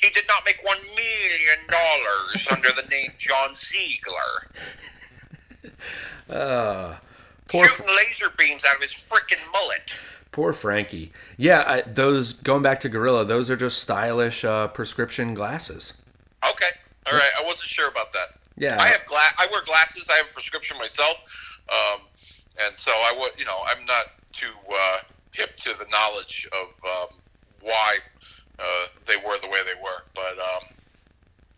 [0.00, 4.48] He did not make one million dollars under the name John Ziegler.
[7.48, 9.92] Poor, Shooting laser beams out of his freaking mullet.
[10.32, 11.12] Poor Frankie.
[11.36, 15.94] Yeah, I, those going back to Gorilla, those are just stylish uh, prescription glasses.
[16.48, 16.70] Okay.
[17.06, 17.30] All right.
[17.38, 18.38] I wasn't sure about that.
[18.56, 18.76] Yeah.
[18.80, 20.08] I have gla- I wear glasses.
[20.12, 21.16] I have a prescription myself.
[21.68, 22.00] Um,
[22.64, 24.98] and so I would, you know, I'm not too uh,
[25.32, 27.18] hip to the knowledge of um,
[27.60, 27.96] why
[28.58, 30.02] uh, they were the way they were.
[30.14, 30.76] But um,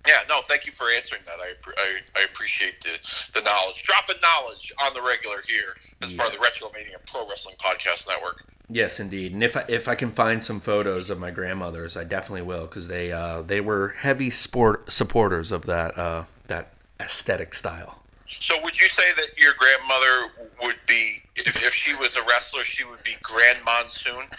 [0.07, 1.39] yeah, no, thank you for answering that.
[1.41, 2.99] I, I, I appreciate the,
[3.35, 3.83] the knowledge.
[3.85, 8.45] Dropping knowledge on the regular here as part of the Retromania Pro Wrestling Podcast Network.
[8.75, 9.35] Yes, indeed.
[9.35, 12.65] And if I, if I can find some photos of my grandmothers, I definitely will
[12.67, 17.99] because they uh, they were heavy sport supporters of that uh, that aesthetic style.
[18.27, 22.65] So would you say that your grandmother would be, if, if she was a wrestler,
[22.65, 24.25] she would be Grand Monsoon?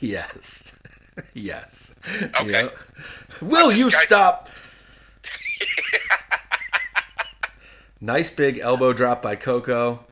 [0.00, 0.72] Yes,
[1.34, 1.94] yes.
[2.40, 2.50] Okay.
[2.50, 2.78] Yep.
[3.42, 4.48] Will you guy- stop?
[8.00, 10.02] nice big elbow drop by Koko.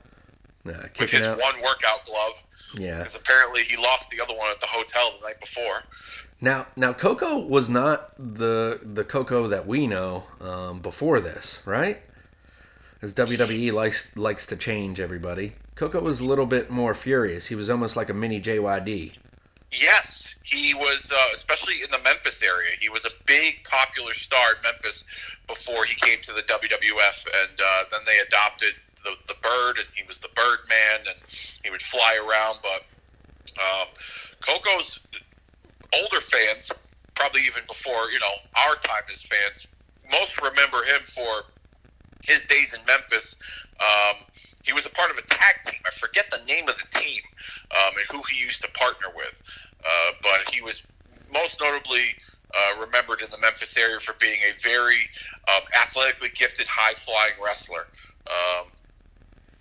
[0.66, 1.38] Uh, With his out.
[1.38, 2.42] one workout glove.
[2.78, 2.98] Yeah.
[2.98, 5.82] Because apparently he lost the other one at the hotel the night before.
[6.40, 12.00] Now, now Koko was not the the Koko that we know um, before this, right?
[13.02, 15.52] As WWE likes likes to change everybody.
[15.74, 17.46] Coco was a little bit more furious.
[17.46, 19.14] He was almost like a mini JYD.
[19.72, 22.70] Yes, he was, uh, especially in the Memphis area.
[22.80, 25.02] He was a big popular star in Memphis
[25.48, 28.74] before he came to the WWF, and uh, then they adopted
[29.05, 31.18] the the Bird, and he was the Bird Man, and
[31.62, 32.59] he would fly around.
[32.62, 32.82] But
[33.61, 33.88] um,
[34.40, 35.00] Koko's
[36.00, 36.70] older fans,
[37.14, 38.34] probably even before you know
[38.66, 39.66] our time as fans,
[40.11, 41.44] most remember him for
[42.22, 43.36] his days in Memphis.
[43.80, 44.24] Um,
[44.62, 45.80] he was a part of a tag team.
[45.86, 47.20] I forget the name of the team
[47.76, 49.42] um, and who he used to partner with,
[49.84, 50.82] uh, but he was
[51.32, 52.16] most notably
[52.55, 55.11] uh, remembered in the Memphis area for being a very
[55.55, 57.86] um, athletically gifted, high flying wrestler.
[58.26, 58.68] Um,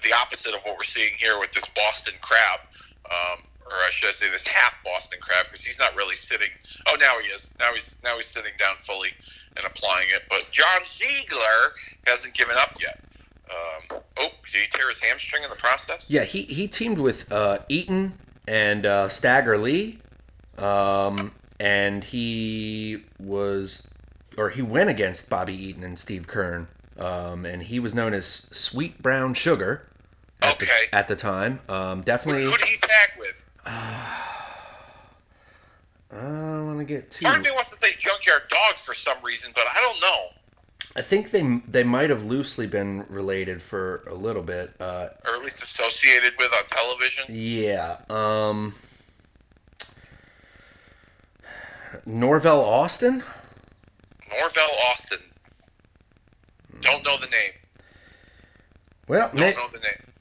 [0.03, 2.59] the opposite of what we're seeing here with this Boston Crab.
[3.05, 6.49] Um, or I should say this half Boston Crab, because he's not really sitting.
[6.87, 7.53] Oh, now he is.
[7.59, 9.09] Now he's now he's sitting down fully
[9.55, 10.23] and applying it.
[10.29, 11.73] But John Ziegler
[12.05, 13.03] hasn't given up yet.
[13.49, 16.09] Um, oh, did he tear his hamstring in the process?
[16.09, 18.13] Yeah, he, he teamed with uh, Eaton
[18.47, 19.99] and uh, Stagger Lee,
[20.57, 23.87] um, and he was,
[24.37, 28.27] or he went against Bobby Eaton and Steve Keirn, um, and he was known as
[28.27, 29.87] Sweet Brown Sugar.
[30.43, 30.65] At Okay.
[30.91, 32.43] The, at the time, um, definitely.
[32.43, 33.43] who did he tag with?
[33.65, 34.25] I
[36.11, 37.25] don't want to get too.
[37.25, 40.27] Part of me wants to say Junkyard Dog for some reason, but I don't know.
[40.95, 44.75] I think they they might have loosely been related for a little bit.
[44.79, 47.25] Uh, Or at least associated with on television.
[47.29, 47.95] yeah.
[48.09, 48.75] Um,
[52.05, 53.23] Norvell Austin.
[54.29, 55.19] Norvell Austin.
[56.81, 57.51] Don't know the name.
[59.07, 60.12] Well, Don't Nick, know the name.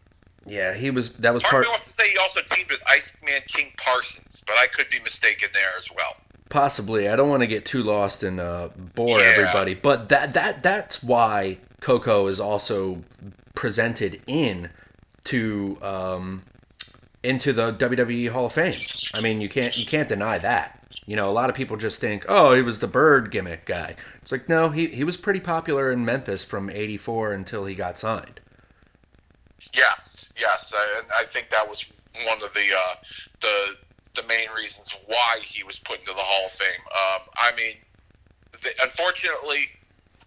[0.47, 1.13] Yeah, he was.
[1.15, 4.57] That was Part part wants to say he also teamed with Iceman King Parsons, but
[4.59, 6.17] I could be mistaken there as well.
[6.51, 7.09] possibly.
[7.09, 9.33] I don't want to get too lost and uh, bore Yeah.
[9.37, 13.03] everybody, but that that that's why Koko is also
[13.55, 14.71] presented in
[15.25, 16.43] to um,
[17.23, 18.81] into the WWE Hall of Fame.
[19.15, 20.79] I mean, you can't you can't deny that.
[21.07, 23.97] You know, a lot of people just think, oh, he was the bird gimmick guy.
[24.21, 27.97] It's like, no, he, he was pretty popular in Memphis from '84 until he got
[27.97, 28.41] signed.
[29.73, 30.12] Yes,
[30.43, 31.87] yes, I- and I think that was
[32.27, 32.95] one of the uh,
[33.41, 33.57] the
[34.21, 36.83] the main reasons why he was put into the Hall of Fame.
[37.03, 37.77] Um, I mean,
[38.63, 39.63] the, unfortunately,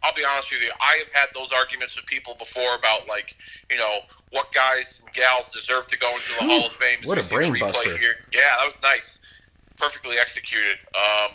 [0.04, 0.72] I'll be honest with you.
[0.82, 3.36] I have had those arguments with people before about like,
[3.70, 4.00] you know,
[4.32, 7.00] what guys and gals deserve to go into the Hall of Fame.
[7.04, 7.96] what a brain buster.
[7.98, 8.16] Here.
[8.34, 9.20] Yeah, that was nice,
[9.78, 10.78] perfectly executed.
[10.96, 11.32] Um,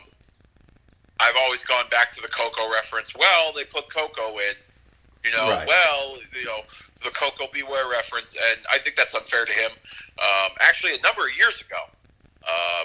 [1.21, 3.15] I've always gone back to the Koko reference.
[3.15, 4.55] Well, they put Koko in.
[5.25, 5.69] You know, Right.
[5.69, 6.63] well, you know,
[7.03, 7.63] the Koko B.
[7.63, 9.71] Ware reference, and I think that's unfair to him.
[10.19, 11.81] Um, actually, a number of years ago,
[12.47, 12.85] uh,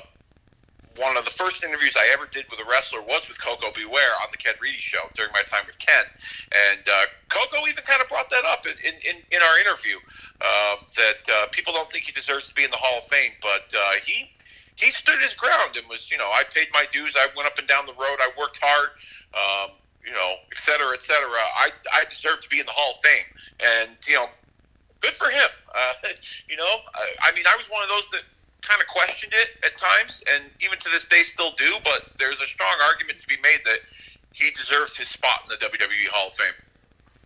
[0.98, 3.84] one of the first interviews I ever did with a wrestler was with Koko B.
[3.84, 6.06] Ware on the Ken Reedy show during my time with Ken,
[6.72, 9.98] and uh, Koko even kind of brought that up in, in, in, our interview
[10.40, 13.32] um, that uh, people don't think he deserves to be in the Hall of Fame,
[13.42, 14.32] but uh, he
[14.76, 17.16] he stood his ground and was, you know, I paid my dues.
[17.16, 18.20] I went up and down the road.
[18.20, 18.90] I worked hard,
[19.34, 19.76] um,
[20.06, 21.30] you know, et cetera, et cetera.
[21.30, 23.30] I, I deserve to be in the Hall of Fame.
[23.60, 24.28] And, you know,
[25.02, 25.50] good for him.
[25.76, 26.08] Uh,
[26.48, 28.22] you know, I, I mean, I was one of those that
[28.62, 32.40] kind of questioned it at times, and even to this day still do, but there's
[32.40, 33.80] a strong argument to be made that
[34.32, 36.54] he deserves his spot in the WWE Hall of Fame.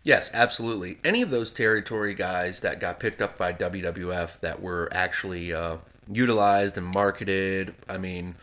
[0.02, 0.98] Yes, absolutely.
[1.04, 5.76] Any of those territory guys that got picked up by WWF that were actually uh,
[6.08, 8.36] utilized and marketed, I mean,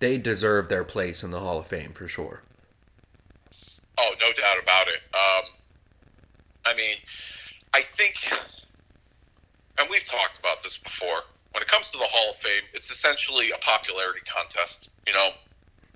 [0.00, 2.42] they deserve their place in the Hall of Fame for sure.
[4.02, 5.00] Oh, no doubt about it.
[5.14, 5.44] Um,
[6.66, 6.96] I mean,
[7.74, 8.14] I think,
[9.78, 11.22] and we've talked about this before.
[11.52, 14.88] When it comes to the Hall of Fame, it's essentially a popularity contest.
[15.06, 15.28] You know,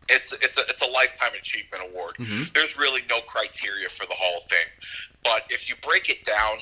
[0.08, 2.16] it's it's a it's a lifetime achievement award.
[2.54, 4.70] There's really no criteria for the Hall of Fame,
[5.24, 6.58] but if you break it down,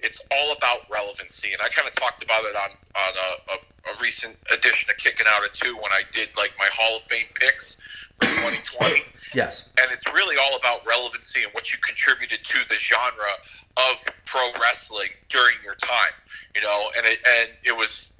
[0.00, 1.52] it's all about relevancy.
[1.52, 4.96] And I kind of talked about it on on a, a, a recent edition of
[4.96, 7.76] Kicking Out at Two when I did like my Hall of Fame picks
[8.20, 9.02] for 2020
[9.34, 9.68] Yes.
[9.80, 13.32] and it's really all about relevancy and what you contributed to the genre
[13.76, 16.12] of pro wrestling during your time.
[16.54, 18.10] You know, and it and it was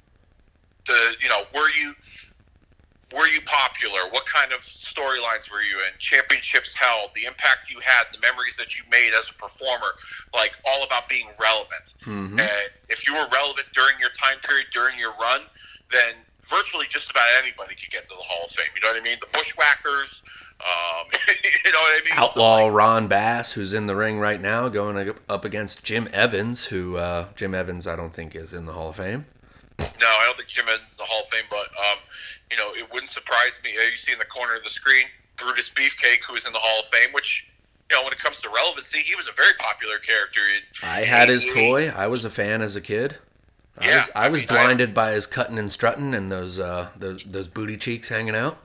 [0.85, 1.93] the you know were you
[3.11, 4.01] were you popular?
[4.11, 5.97] What kind of storylines were you in?
[5.97, 9.95] Championships held, the impact you had, the memories that you made as a performer,
[10.35, 11.95] like all about being relevant.
[12.05, 12.39] Mhm.
[12.39, 15.41] And if you were relevant during your time period, during your run,
[15.89, 16.13] then
[16.49, 18.67] virtually just about anybody could get into the Hall of Fame.
[18.75, 19.17] You know what I mean?
[19.19, 20.21] The Bushwhackers,
[20.61, 21.05] um,
[21.65, 22.13] you know what I mean?
[22.15, 26.07] So, Outlaw like, Ron Bass, who's in the ring right now, going up against Jim
[26.13, 29.25] Evans, who uh, Jim Evans I don't think is in the Hall of Fame.
[29.79, 31.99] no, I don't think Jim Evans is in the Hall of Fame, but um,
[32.51, 33.71] you know, it wouldn't surprise me.
[33.77, 35.05] uh, You see in the corner of the screen,
[35.37, 37.45] Brutus Beefcake, who is in the Hall of Fame, which
[37.91, 40.41] you know, when it comes to relevancy, he was a very popular character.
[40.83, 41.89] I had his toy.
[41.89, 43.17] I was a fan as a kid.
[43.79, 46.59] I Yeah, was, I was mean, I- blinded by his cutting and strutting and those
[46.59, 48.57] uh those those booty cheeks hanging out.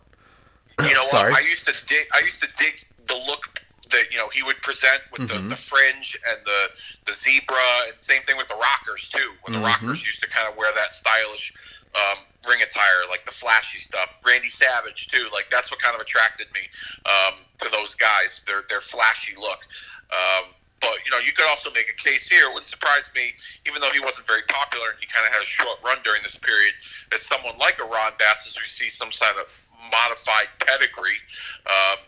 [0.81, 1.31] You know Sorry.
[1.33, 1.43] what?
[1.43, 2.07] I used to dig.
[2.15, 3.61] I used to dig the look
[3.91, 5.49] that you know he would present with Mm-hmm.
[5.49, 6.69] the, the fringe and the
[7.07, 7.57] the zebra,
[7.89, 9.33] and same thing with the rockers too.
[9.43, 9.87] When the Mm-hmm.
[9.87, 11.53] rockers used to kind of wear that stylish
[11.95, 14.19] um, ring attire, like the flashy stuff.
[14.27, 15.29] Randy Savage too.
[15.33, 16.63] Like that's what kind of attracted me
[17.07, 18.41] um, to those guys.
[18.49, 19.63] Their their flashy look.
[20.11, 20.51] Um,
[20.81, 22.47] but you know, you could also make a case here.
[22.47, 23.33] It wouldn't surprise me,
[23.67, 26.23] even though he wasn't very popular and he kind of had a short run during
[26.23, 26.75] this period,
[27.11, 29.47] that someone like a Ron Bass, as we see some kind of
[29.91, 31.21] modified pedigree,
[31.67, 32.03] um,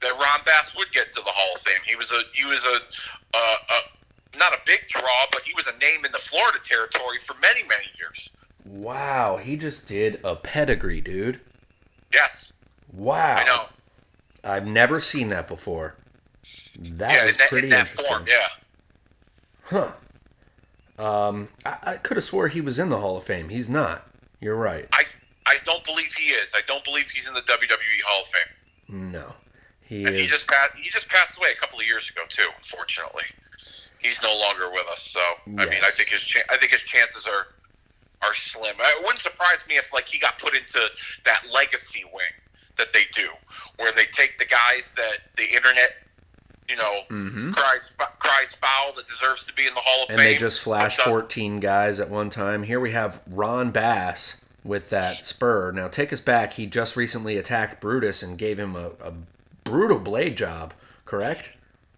[0.00, 1.82] that Ron Bass would get to the Hall of Fame.
[1.86, 2.76] He was a he was a,
[3.36, 7.18] uh, a not a big draw, but he was a name in the Florida territory
[7.26, 8.30] for many many years.
[8.64, 11.40] Wow, he just did a pedigree, dude.
[12.12, 12.52] Yes,
[12.92, 13.36] Wow.
[13.38, 13.64] I know.
[14.44, 15.96] I've never seen that before.
[16.78, 18.06] That yeah, is in that, pretty in that interesting.
[18.06, 18.24] form.
[18.28, 18.48] Yeah.
[19.64, 19.92] Huh.
[20.98, 23.48] Um, I, I could have swore he was in the Hall of Fame.
[23.48, 24.06] He's not.
[24.40, 24.86] You're right.
[24.92, 25.04] I
[25.46, 26.52] I don't believe he is.
[26.54, 29.10] I don't believe he's in the WWE Hall of Fame.
[29.12, 29.32] No,
[29.82, 30.72] he And he just passed.
[30.76, 32.48] He just passed away a couple of years ago too.
[32.56, 33.24] Unfortunately,
[33.98, 35.02] he's no longer with us.
[35.02, 37.48] So I mean, I think his cha- I think his chances are
[38.26, 38.74] are slim.
[38.78, 40.80] It wouldn't surprise me if like he got put into
[41.24, 42.32] that legacy wing
[42.76, 43.28] that they do,
[43.78, 45.96] where they take the guys that the internet,
[46.68, 47.52] you know, mm-hmm.
[47.52, 50.26] cries cries foul that deserves to be in the Hall of and Fame.
[50.26, 52.62] And they just flashed 14 guys at one time.
[52.62, 55.72] Here we have Ron Bass with that spur.
[55.72, 56.54] Now take us back.
[56.54, 59.12] He just recently attacked Brutus and gave him a, a
[59.64, 60.74] brutal blade job.
[61.04, 61.50] Correct?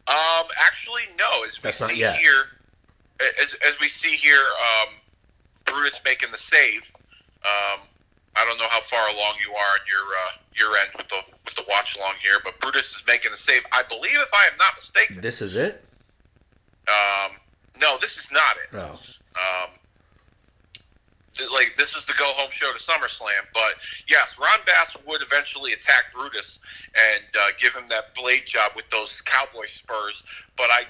[0.09, 1.45] Um, actually, no.
[1.45, 2.45] As we That's see here,
[3.41, 4.43] as, as we see here,
[4.83, 4.95] um,
[5.65, 6.91] Brutus making the save.
[7.45, 7.81] Um,
[8.37, 11.21] I don't know how far along you are in your uh, your end with the
[11.45, 13.63] with the watch along here, but Brutus is making the save.
[13.73, 15.21] I believe, if I am not mistaken.
[15.21, 15.85] This is it.
[16.89, 17.33] Um,
[17.81, 18.69] no, this is not it.
[18.79, 18.99] Oh,
[19.37, 19.71] Um,
[21.37, 23.75] th- like this is the go home show to SummerSlam, but
[24.09, 26.61] yes, Ron Bass would eventually attack Brutus
[26.95, 30.23] and uh, give him that blade job with those cowboy spurs.
[30.57, 30.83] But I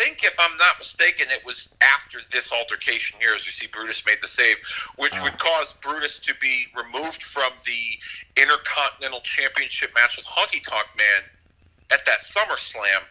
[0.00, 4.04] think, if I'm not mistaken, it was after this altercation here, as we see Brutus
[4.06, 4.56] made the save,
[4.96, 5.22] which Ah.
[5.22, 8.00] would cause Brutus to be removed from the
[8.36, 11.22] Intercontinental Championship match with Honky Tonk Man
[11.90, 13.02] at that SummerSlam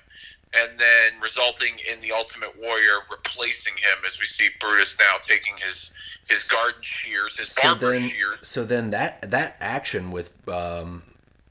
[0.54, 5.54] and then resulting in the Ultimate Warrior replacing him, as we see Brutus now taking
[5.58, 5.92] his
[6.28, 8.38] his garden shears, his so barber then, shears.
[8.44, 11.04] so then that that action with um,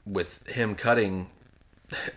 [0.05, 1.29] with him cutting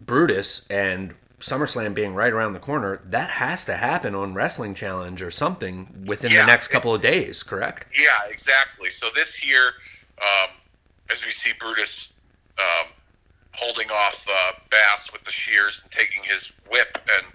[0.00, 1.14] Brutus and
[1.44, 6.04] SummerSlam being right around the corner, that has to happen on Wrestling Challenge or something
[6.06, 7.42] within Yeah, the next couple of days.
[7.42, 7.86] Correct?
[7.94, 8.90] Yeah, exactly.
[8.90, 9.72] So this year,
[10.22, 10.50] um,
[11.12, 12.14] as we see Brutus
[12.58, 12.88] um,
[13.52, 17.26] holding off uh, Bass with the shears and taking his whip and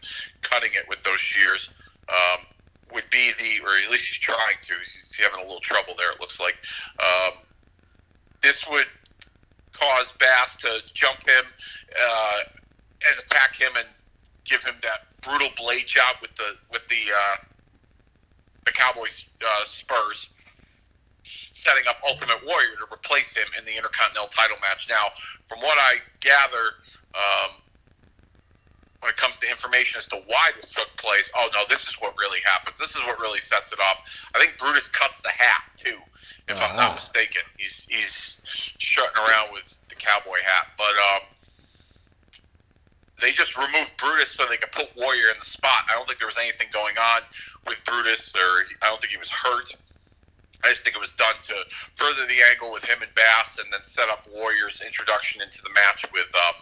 [0.41, 1.69] cutting it with those shears,
[2.09, 2.45] um,
[2.91, 4.73] would be the, or at least he's trying to.
[4.79, 6.11] He's, he's having a little trouble there.
[6.11, 6.55] It looks like.
[6.99, 7.37] Um,
[8.41, 8.87] this would
[9.73, 11.45] cause Bass to jump him
[12.01, 12.37] uh,
[13.07, 13.87] and attack him and
[14.45, 17.35] give him that brutal blade job with the with the uh,
[18.65, 20.29] the Cowboys uh, Spurs,
[21.53, 24.87] setting up Ultimate Warrior to replace him in the Intercontinental title match.
[24.89, 25.09] Now,
[25.47, 26.77] from what I gather,
[27.15, 27.55] um,
[28.99, 31.95] when it comes to information as to why this took place, oh no, this is
[31.99, 32.77] what really happens.
[32.79, 34.01] This is what really sets it off.
[34.35, 35.97] I think Brutus cuts the hat too,
[36.47, 36.87] if I'm Ah.
[36.87, 37.41] not mistaken.
[37.57, 38.41] He's he's
[38.77, 40.91] strutting around with the cowboy hat, but.
[41.13, 41.21] Um,
[43.21, 45.85] they just removed Brutus so they could put Warrior in the spot.
[45.89, 47.21] I don't think there was anything going on
[47.67, 49.75] with Brutus, or I don't think he was hurt.
[50.63, 51.55] I just think it was done to
[51.95, 55.69] further the angle with him and Bass, and then set up Warrior's introduction into the
[55.69, 56.55] match with um,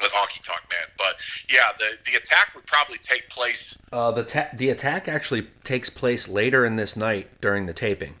[0.00, 0.88] with Honky Tonk Man.
[0.96, 1.16] But
[1.50, 3.76] yeah, the the attack would probably take place.
[3.92, 8.14] Uh, the ta- the attack actually takes place later in this night during the taping.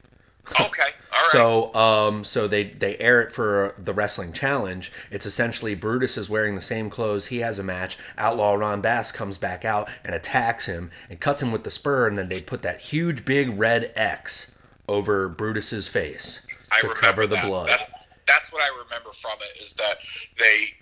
[0.50, 1.28] Okay, all right.
[1.30, 4.92] So, um, so they they air it for the wrestling challenge.
[5.10, 7.26] It's essentially Brutus is wearing the same clothes.
[7.26, 7.96] He has a match.
[8.18, 12.06] Outlaw Ron Bass comes back out and attacks him and cuts him with the spur.
[12.06, 17.26] And then they put that huge big red X over Brutus's face I to cover
[17.26, 17.46] the that.
[17.46, 17.68] blood.
[17.68, 17.90] That's,
[18.26, 19.96] that's what I remember from it is that
[20.38, 20.74] they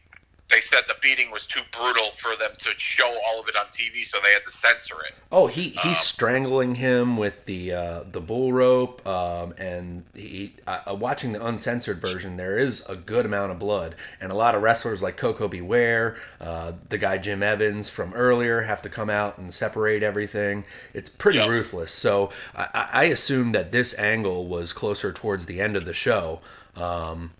[0.52, 3.64] they said the beating was too brutal for them to show all of it on
[3.66, 5.14] TV, so they had to censor it.
[5.32, 10.94] Oh, he he's strangling him with the uh, the bull rope, um, and he uh,
[10.98, 12.36] watching the uncensored version.
[12.36, 15.60] There is a good amount of blood, and a lot of wrestlers like Koko B.
[15.62, 20.64] Ware, uh, the guy Jim Evans from earlier, have to come out and separate everything.
[20.92, 21.48] It's pretty Yep.
[21.48, 21.92] ruthless.
[21.92, 26.40] So I, I assume that this angle was closer towards the end of the show.
[26.76, 27.32] Um,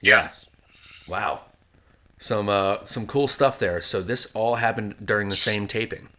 [0.00, 0.22] yeah.
[0.22, 0.46] Yes.
[1.06, 1.42] Wow.
[2.20, 3.80] Some uh, some cool stuff there.
[3.80, 6.10] So this all happened during the same taping.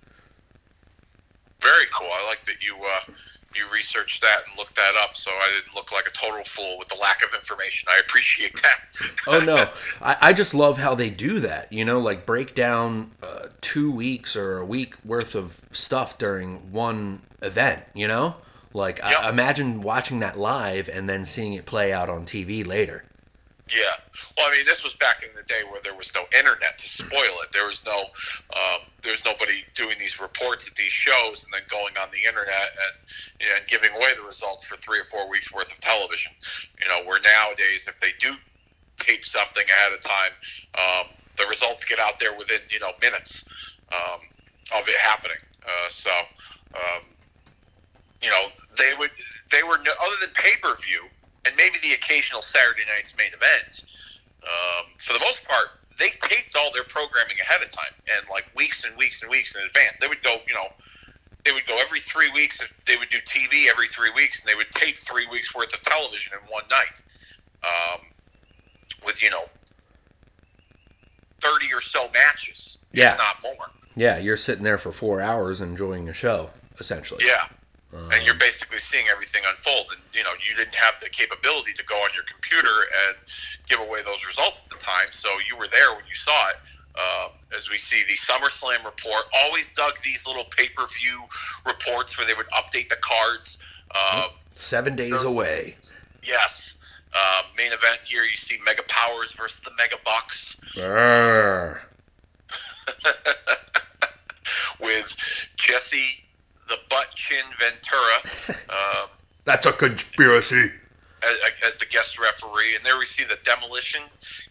[1.62, 2.10] Very cool.
[2.12, 3.14] I like that you uh,
[3.56, 6.76] you researched that and looked that up, so I didn't look like a total fool
[6.80, 7.88] with the lack of information.
[7.92, 8.80] I appreciate that.
[9.28, 9.70] oh no,
[10.02, 11.72] I, I just love how they do that.
[11.72, 16.72] You know, like break down uh, two weeks or a week worth of stuff during
[16.72, 17.84] one event.
[17.94, 18.38] You know,
[18.74, 19.06] like Yep.
[19.06, 23.04] I, imagine watching that live and then seeing it play out on TV later.
[23.72, 23.96] Yeah.
[24.36, 26.86] Well, I mean, this was back in the day where there was no internet to
[26.86, 27.54] spoil it.
[27.54, 28.12] There was no,
[28.52, 32.76] um, there's nobody doing these reports at these shows and then going on the internet
[32.76, 36.34] and and giving away the results for three or four weeks worth of television.
[36.84, 38.36] You know, where nowadays if they do
[39.00, 40.34] tape something ahead of time,
[40.76, 41.06] um,
[41.38, 43.46] the results get out there within you know minutes
[43.94, 44.20] um,
[44.76, 45.42] of it happening.
[45.64, 46.12] Uh, so.
[46.72, 47.04] Um,
[48.22, 48.48] you know,
[48.78, 49.10] they would
[49.52, 51.10] they were other than pay per view
[51.46, 53.84] and maybe the occasional Saturday night's main event.
[54.44, 58.46] Um, for the most part, they taped all their programming ahead of time and like
[58.56, 60.00] weeks and weeks and weeks in advance.
[60.00, 60.68] They would go, you know,
[61.46, 62.62] they would go every three weeks.
[62.88, 65.82] They would do TV every three weeks, and they would tape three weeks worth of
[65.84, 67.02] television in one night,
[67.64, 68.02] um,
[69.06, 69.44] with you know
[71.42, 73.14] thirty or so matches, Yeah.
[73.14, 73.72] if not more.
[73.96, 77.26] Yeah, you're sitting there for four hours enjoying a show, essentially.
[77.26, 77.48] Yeah.
[77.94, 79.88] And you're basically seeing everything unfold.
[79.92, 82.70] And you know, you didn't have the capability to go on your computer
[83.08, 83.18] and
[83.68, 86.56] give away those results at the time, so you were there when you saw it.
[86.94, 91.22] Um, as we see the SummerSlam report, always dug these little pay-per-view
[91.66, 93.58] reports where they would update the cards.
[93.92, 95.78] Um, Seven days Those- away.
[96.22, 96.76] yes,
[97.14, 98.24] um, main event here.
[98.24, 100.58] You see Mega Powers versus the Mega Bucks
[104.80, 105.16] with
[105.56, 106.24] Jesse
[106.72, 108.58] the Butt Chin Ventura.
[108.72, 109.10] Um,
[109.44, 110.72] That's a conspiracy.
[111.24, 114.02] as, as the guest referee, and there we see the demolition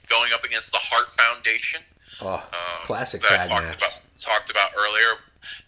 [0.09, 1.81] going up against the Hart Foundation.
[2.21, 2.41] Oh, um,
[2.85, 3.77] classic that I talked match.
[3.79, 5.21] About, talked about earlier.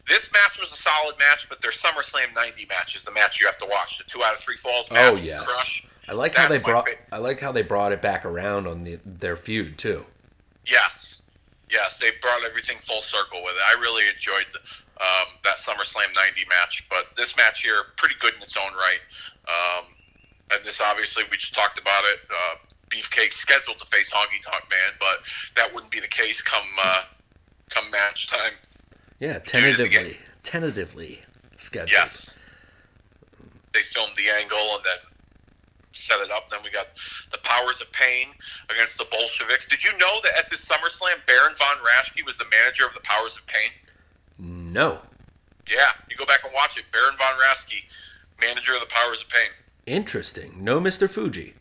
[0.06, 3.46] This match was a solid match, but their SummerSlam 90 match is the match you
[3.46, 3.96] have to watch.
[3.98, 5.14] The two out of three falls match.
[5.14, 5.42] Oh, yes.
[5.44, 5.86] Crush.
[6.08, 6.86] I like how they brought.
[6.86, 7.08] favorite.
[7.10, 10.04] I like how they brought it back around on the, their feud too.
[10.66, 11.22] Yes,
[11.70, 13.62] yes, they brought everything full circle with it.
[13.66, 14.58] I really enjoyed the,
[15.00, 19.00] um, that SummerSlam 90 match, but this match here pretty good in its own right.
[19.48, 19.84] Um,
[20.54, 22.20] and this obviously we just talked about it.
[22.30, 22.54] Uh,
[22.90, 25.24] Beefcake scheduled to face Honky Tonk Man, but
[25.56, 27.02] that wouldn't be the case come uh,
[27.70, 28.52] come match time.
[29.18, 31.20] Yeah, Due to the tentatively, tentatively
[31.56, 31.90] scheduled.
[31.90, 32.36] Yes,
[33.72, 35.12] they filmed the angle and then
[35.92, 36.50] set it up.
[36.50, 36.88] Then we got
[37.30, 38.28] the Powers of Pain
[38.70, 39.66] against the Bolsheviks.
[39.66, 43.00] Did you know that at this SummerSlam, Baron von Raschke was the manager of the
[43.04, 43.70] Powers of Pain?
[44.38, 45.00] No,
[45.70, 46.84] Yeah, you go back and watch it.
[46.92, 47.82] Baron von Raschke,
[48.40, 49.50] manager of the Powers of Pain.
[49.86, 50.62] interesting.
[50.64, 51.54] No, Mister Fuji.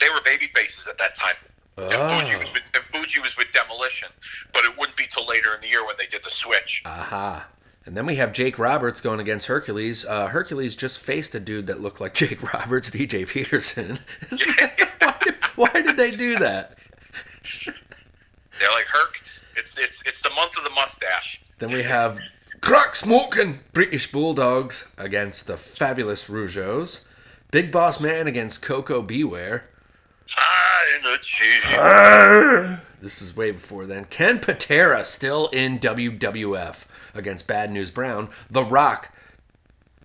[0.00, 1.34] They were baby faces at that time.
[1.76, 4.08] And, Fuji Oh, was with, and Fuji was with Demolition,
[4.52, 6.82] but it wouldn't be till later in the year when they did the switch.
[6.86, 7.46] aha.
[7.86, 10.04] And then we have Jake Roberts going against Hercules.
[10.04, 13.98] Uh, Hercules just faced a dude that looked like Jake Roberts, DJ Peterson.
[15.00, 16.76] why, did, why did they do that?
[17.64, 19.20] They're like Herc.
[19.58, 21.42] It's it's it's the month of the mustache.
[21.58, 22.20] Then we have
[22.60, 27.04] crack smoking British Bulldogs against the fabulous Rougeaus.
[27.50, 29.24] Big Boss Man against Koko B.
[29.24, 29.68] Ware.
[33.00, 34.04] This is way before then.
[34.04, 36.84] Ken Patera still in WWF
[37.14, 38.28] against Bad News Brown.
[38.50, 39.12] The Rock,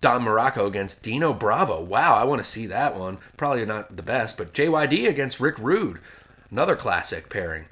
[0.00, 1.82] Don Muraco against Dino Bravo.
[1.82, 3.18] Wow, I want to see that one.
[3.36, 5.98] Probably not the best, but JYD against Rick Rude.
[6.50, 7.66] Another classic pairing.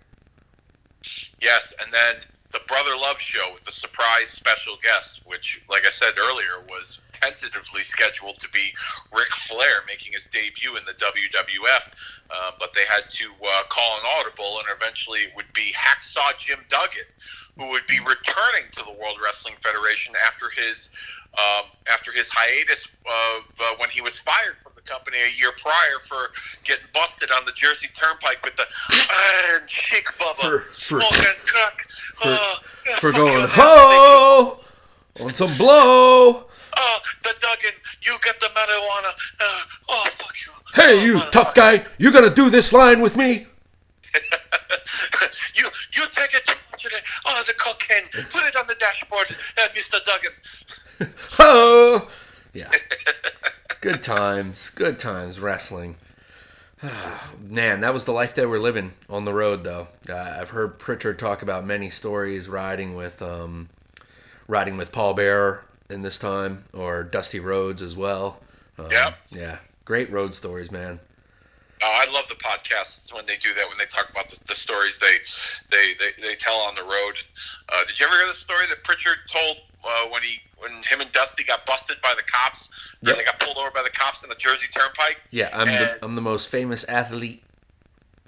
[1.40, 2.16] Yes, and then
[2.52, 7.00] the Brother Love show with the surprise special guest, which, like I said earlier, was
[7.12, 8.74] tentatively scheduled to be
[9.12, 11.90] Ric Flair making his debut in the WWF,
[12.30, 16.36] uh, but they had to uh, call an audible, and eventually it would be Hacksaw
[16.36, 17.08] Jim Duggan,
[17.58, 20.88] who would be returning to the World Wrestling Federation after his
[21.38, 25.50] um, after his hiatus of uh, when he was fired from the company a year
[25.60, 26.30] prior for
[26.64, 28.66] getting busted on the Jersey Turnpike with the
[29.48, 31.86] Iron Sheik bubba For- for- smoking crack
[32.16, 34.60] For, uh, for going, ho!
[35.20, 36.44] On some blow!
[36.74, 37.70] Oh, the Duggan,
[38.02, 39.12] you get the marijuana.
[39.40, 40.52] Uh, oh, fuck you.
[40.74, 43.46] Hey, you Oh, tough guy, you gonna do this line with me?
[45.54, 46.56] you you take it
[46.92, 47.04] today.
[47.26, 48.08] Oh, the cocaine.
[48.30, 49.26] Put it on the dashboard,
[49.58, 50.04] uh, Mr.
[50.04, 51.14] Duggan.
[51.38, 52.10] oh,
[52.52, 52.70] Yeah.
[53.80, 54.70] Good times.
[54.70, 55.96] Good times wrestling.
[57.40, 59.88] Man, that was the life they were living on the road, though.
[60.08, 63.68] Uh, I've heard Prichard talk about many stories riding with, um,
[64.46, 68.40] riding with Paul Bearer in this time, or Dusty Rhodes as well.
[68.78, 69.18] Um, Yep.
[69.30, 71.00] Yeah, great road stories, man.
[71.84, 73.68] Oh, I love the podcasts when they do that.
[73.68, 75.16] When they talk about the, the stories they,
[75.70, 77.18] they they they tell on the road.
[77.68, 81.00] Uh, did you ever hear the story that Prichard told uh, when he when him
[81.00, 82.70] and Dusty got busted by the cops?
[83.02, 83.16] Yep.
[83.16, 85.20] They got pulled over by the cops in the Jersey Turnpike.
[85.30, 87.42] Yeah, I'm the I'm the most famous athlete.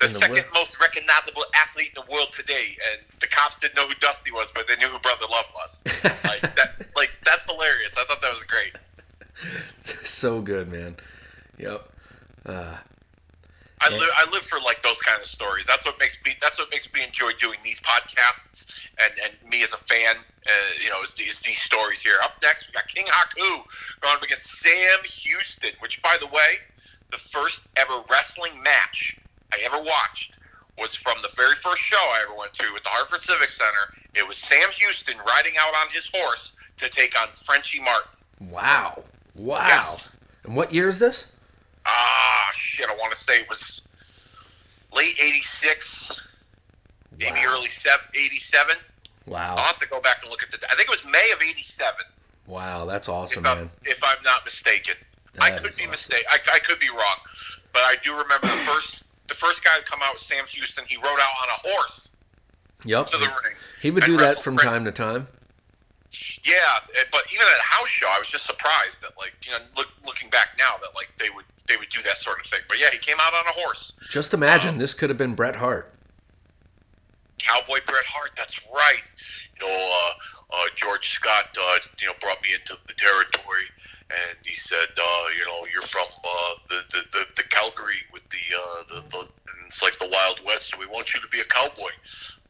[0.00, 0.46] The the second world.
[0.55, 4.50] most recognizable athlete in the world today, and the cops didn't know who Dusty was,
[4.52, 5.82] but they knew who Brother Love was.
[6.24, 7.94] like that, like that's hilarious.
[7.96, 8.74] I thought that was great.
[10.05, 10.96] so good, man.
[11.59, 11.88] Yep.
[12.44, 12.76] Uh,
[13.85, 13.99] I Yeah.
[13.99, 15.66] live, I live for like those kind of stories.
[15.66, 16.32] That's what makes me.
[16.41, 18.66] That's what makes me enjoy doing these podcasts,
[19.03, 20.16] and, and me as a fan.
[20.47, 20.51] Uh,
[20.82, 22.16] you know, is, is these stories here.
[22.22, 23.64] Up next, we got King Haku
[24.01, 25.70] going up against Sam Houston.
[25.80, 26.59] Which, by the way,
[27.11, 29.18] the first ever wrestling match
[29.53, 30.32] I ever watched
[30.78, 33.95] was from the very first show I ever went to at the Hartford Civic Center.
[34.14, 38.11] It was Sam Houston riding out on his horse to take on Frenchie Martin.
[38.51, 39.05] wow.
[39.37, 39.66] Wow.
[39.66, 40.16] Yes.
[40.45, 41.32] And what year is this?
[41.87, 42.89] Ah, shit!
[42.89, 43.82] I want to say it was
[44.95, 46.20] late '86.
[47.18, 47.68] maybe early
[48.14, 48.76] '87.
[49.26, 49.55] Wow.
[49.57, 50.59] I'll have to go back and look at the.
[50.70, 51.95] I think it was May of 87,
[52.47, 53.70] Wow, that's awesome, if, I'm, man.
[53.85, 54.97] if I'm not mistaken.
[55.41, 55.91] I could be awesome.
[55.93, 56.24] mistaken.
[56.30, 57.16] I, I could be wrong,
[57.72, 60.85] but I do remember the first the first guy to come out was Sam Houston.
[60.89, 62.11] He rode out on a horse
[62.85, 63.07] Yep.
[63.07, 63.55] to the ring.
[63.80, 65.26] He would do that from Fren- time to time.
[66.44, 66.54] Yeah,
[66.96, 69.58] eh, but even at a house show, I was just surprised that like you know
[69.76, 72.60] look, looking back now that like they would they would do that sort of thing.
[72.68, 73.92] But yeah, he came out on a horse.
[74.08, 75.94] Just imagine this could have been Bret Hart.
[77.38, 78.32] Cowboy Bret Hart.
[78.36, 79.06] That's right.
[79.60, 83.68] You know, uh, uh, George Scott, uh, you know, brought me into the territory,
[84.10, 88.22] and he said, uh, you know, you're from uh, the, the, the the Calgary with
[88.30, 91.28] the uh, the, the and it's like the Wild West, so we want you to
[91.28, 91.90] be a cowboy.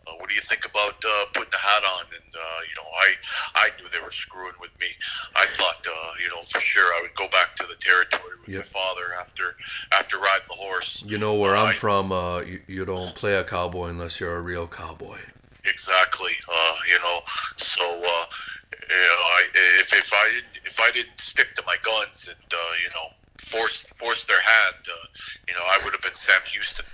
[0.07, 2.05] Uh, what do you think about uh, putting a hat on?
[2.15, 3.15] And uh, you know, I
[3.57, 4.89] I knew they were screwing with me.
[5.37, 8.49] I thought, uh, you know, for sure I would go back to the territory with
[8.51, 8.59] Yep.
[8.65, 9.57] my father after
[9.93, 11.03] after riding the horse.
[11.07, 11.77] You know where I'm Right.
[11.77, 12.13] from.
[12.13, 15.19] Uh, you, you don't play a cowboy unless you're a real cowboy.
[15.65, 16.33] Exactly.
[16.47, 17.21] Uh, you know,
[17.57, 18.27] so uh,
[18.73, 19.45] you know, I,
[19.81, 23.09] if if I didn't if I didn't stick to my guns and uh, you know
[23.49, 25.07] force force their hand, uh,
[25.49, 26.85] you know, I would have been Sam Houston.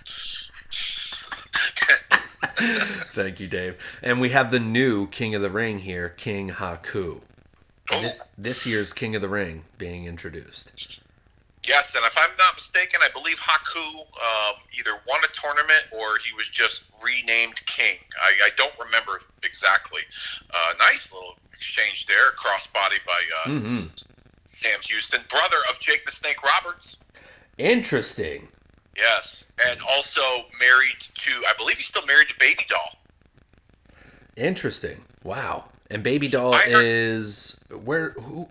[3.15, 3.77] Thank you, Dave.
[4.03, 7.21] And we have the new King of the Ring here, King Haku.
[7.93, 8.01] Oh.
[8.01, 11.01] This, this year's King of the Ring being introduced.
[11.67, 16.17] Yes, and if I'm not mistaken, I believe Haku um, either won a tournament or
[16.25, 17.99] he was just renamed king.
[18.23, 20.01] I, I don't remember exactly.
[20.51, 23.87] Uh, nice little exchange there, crossbody by uh, hmm
[24.47, 26.97] Sam Houston, brother of Jake the Snake Roberts.
[27.57, 28.49] Interesting.
[28.97, 30.21] Yes, and also
[30.59, 32.99] married to, I believe he's still married to Baby Doll.
[34.37, 35.05] Interesting.
[35.23, 35.67] Wow.
[35.91, 38.11] And Baby Doll heard- is where?
[38.11, 38.49] Who?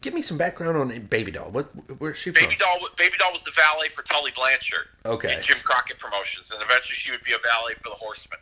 [0.00, 1.48] Give me some background on Baby Doll.
[1.50, 1.66] What?
[2.00, 2.42] Where's she from?
[2.42, 5.32] Baby Doll, Baby Doll was the valet for Tully Blanchard Okay.
[5.36, 8.40] in Jim Crockett Promotions, and eventually she would be a valet for the Horsemen.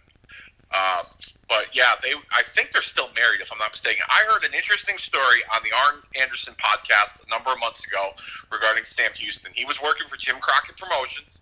[0.75, 1.07] Um,
[1.49, 4.03] but yeah, they I think they're still married, if I'm not mistaken.
[4.09, 8.13] I heard an interesting story on the Arn Anderson podcast a number of months ago
[8.53, 9.51] regarding Sam Houston.
[9.55, 11.41] He was working for Jim Crockett Promotions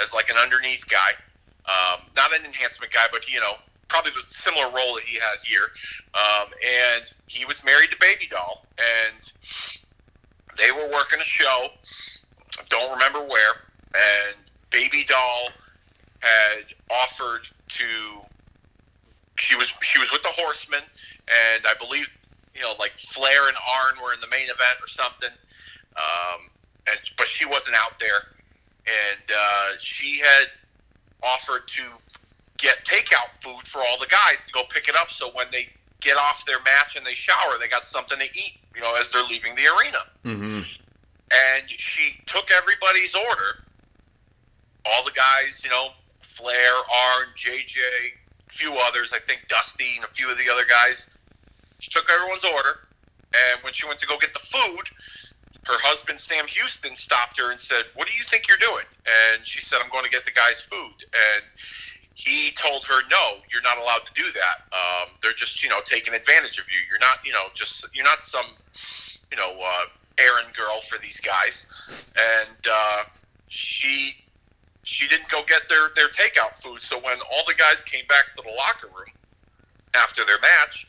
[0.00, 1.16] as like an underneath guy,
[1.64, 3.56] um, not an enhancement guy, but you know
[3.88, 5.72] probably the similar role that he had here.
[6.12, 6.52] Um,
[6.92, 9.32] and he was married to Baby Doll, and
[10.58, 11.68] they were working a show.
[12.58, 13.52] I don't remember where,
[13.94, 14.36] and
[14.70, 15.48] Baby Doll
[16.20, 18.20] had offered to.
[19.38, 22.08] She was she was with the Horsemen, and I believe
[22.54, 25.30] you know like Flair and Arn were in the main event or something.
[25.96, 26.50] Um,
[26.88, 28.36] and but she wasn't out there,
[28.86, 30.48] and uh, she had
[31.22, 31.82] offered to
[32.58, 35.10] get takeout food for all the guys to go pick it up.
[35.10, 35.68] So when they
[36.00, 38.58] get off their match and they shower, they got something to eat.
[38.74, 40.60] You know, as they're leaving the arena hmm
[41.30, 43.64] and she took everybody's order.
[44.86, 45.88] All the guys, you know,
[46.20, 47.80] Flair, Arn, JJ,
[48.56, 51.08] few others, I think Dusty and a few of the other guys.
[51.78, 52.88] She took everyone's order,
[53.34, 54.88] and when she went to go get the food,
[55.64, 59.44] her husband Sam Houston stopped her and said, "What do you think you're doing?" And
[59.44, 61.44] she said, "I'm going to get the guys' food." And
[62.14, 64.64] he told her, "No, you're not allowed to do that.
[64.72, 66.80] Um, they're just, you know, taking advantage of you.
[66.88, 68.46] You're not, you know, just you're not some,
[69.30, 69.84] you know, uh,
[70.18, 71.66] errand girl for these guys."
[72.16, 73.04] And uh,
[73.48, 74.25] she
[74.86, 76.80] she didn't go get their their takeout food.
[76.80, 79.10] So when all the guys came back to the locker room
[79.94, 80.86] after their match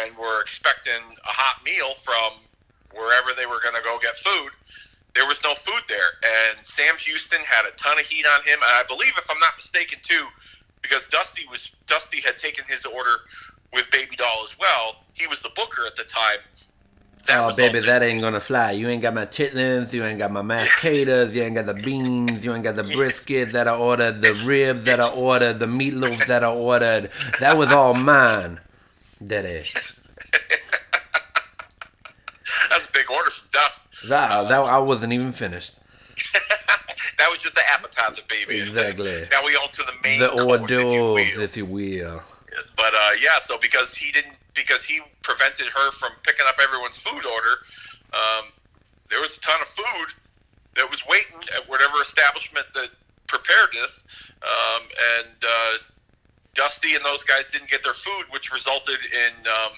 [0.00, 2.40] and were expecting a hot meal from
[2.92, 4.56] wherever they were going to go get food,
[5.14, 6.18] there was no food there.
[6.24, 8.56] And Sam Houston had a ton of heat on him.
[8.56, 10.24] And I believe, if I'm not mistaken, too,
[10.80, 13.28] because Dusty was Dusty had taken his order
[13.72, 15.04] with Baby Doll as well.
[15.12, 16.40] He was the booker at the time.
[17.26, 18.72] That oh, baby, that ain't gonna fly.
[18.72, 21.74] You ain't got my chitlins, you ain't got my mashed potatoes, you ain't got the
[21.74, 25.66] beans, you ain't got the brisket that I ordered, the ribs that I ordered, the
[25.66, 27.10] meatloaf that I ordered.
[27.40, 28.60] That was all mine.
[29.26, 29.62] Daddy.
[32.70, 33.88] That's a big order from Duff.
[34.08, 35.74] That, that I wasn't even finished.
[37.18, 38.60] That was just the appetizer, baby.
[38.60, 39.26] Exactly.
[39.30, 41.42] Now we on to the main The hors if you d'oeuvres, will.
[41.44, 42.22] if you will.
[42.76, 46.98] But uh, yeah, so because he didn't, because he prevented her from picking up everyone's
[46.98, 47.54] food order,
[48.12, 48.46] um,
[49.10, 50.14] there was a ton of food
[50.76, 52.88] that was waiting at whatever establishment that
[53.26, 54.04] prepared this,
[54.42, 54.82] um,
[55.18, 55.72] and uh,
[56.54, 59.72] Dusty and those guys didn't get their food, which resulted in, um,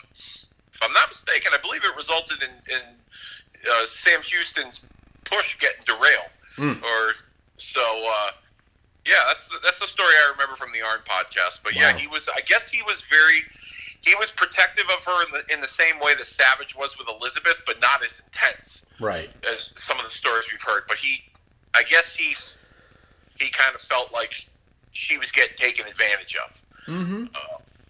[0.72, 2.82] if I'm not mistaken, I believe it resulted in, in
[3.70, 4.82] uh, Sam Houston's
[5.24, 6.82] push getting derailed, Mm.
[6.82, 7.12] or
[7.58, 7.82] so.
[7.82, 8.30] Uh,
[9.04, 11.60] yeah, that's that's the story I remember from the Arn podcast.
[11.62, 12.28] But yeah, he was.
[12.34, 13.40] I guess he was very.
[14.06, 17.08] He was protective of her in the in the same way that Savage was with
[17.08, 19.28] Elizabeth, but not as intense Right.
[19.52, 20.82] as some of the stories we've heard.
[20.88, 21.24] But he,
[21.74, 22.34] I guess he,
[23.38, 24.46] he kind of felt like
[24.92, 26.62] she was getting taken advantage of.
[26.86, 27.24] Mm-hmm.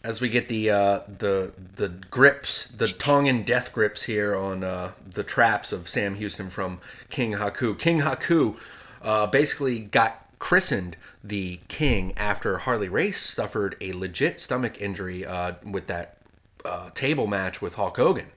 [0.03, 4.93] As we get the uh, the the grips, the Tongan death grips here on uh,
[5.09, 6.81] the traps of Sam Houston from
[7.11, 7.79] King Haku.
[7.79, 8.57] King Haku
[9.03, 10.97] uh, basically got christened
[11.29, 16.17] the king after Harley Race suffered a legit stomach injury uh, with that
[16.65, 18.29] uh, table match with Hulk Hogan.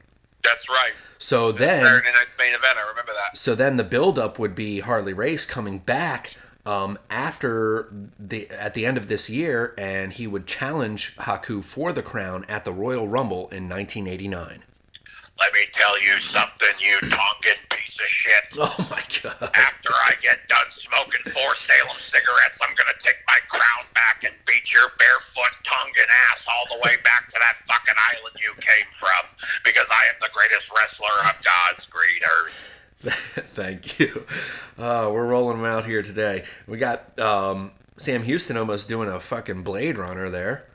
[0.44, 0.92] That's right.
[1.18, 2.78] So then, Saturday night's main event.
[2.78, 3.38] I remember that.
[3.38, 6.36] so then the buildup would be Harley Race coming back
[6.66, 11.92] um, after the at the end of this year, and he would challenge Haku for
[11.92, 14.64] the crown at the Royal Rumble in 1989.
[15.40, 18.46] Let me tell you something, you Tongan piece of shit.
[18.60, 19.52] Oh my god!
[19.56, 24.34] After I get done smoking four Salem cigarettes, I'm gonna take my crown back and
[24.46, 28.88] beat your barefoot Tongan ass all the way back to that fucking island you came
[29.00, 29.24] from,
[29.64, 32.70] because I am the greatest wrestler of God's green earth.
[33.56, 34.26] Thank you.
[34.78, 36.44] Uh, we're rolling them out here today.
[36.68, 40.66] We got um, Sam Houston almost doing a fucking Blade Runner there.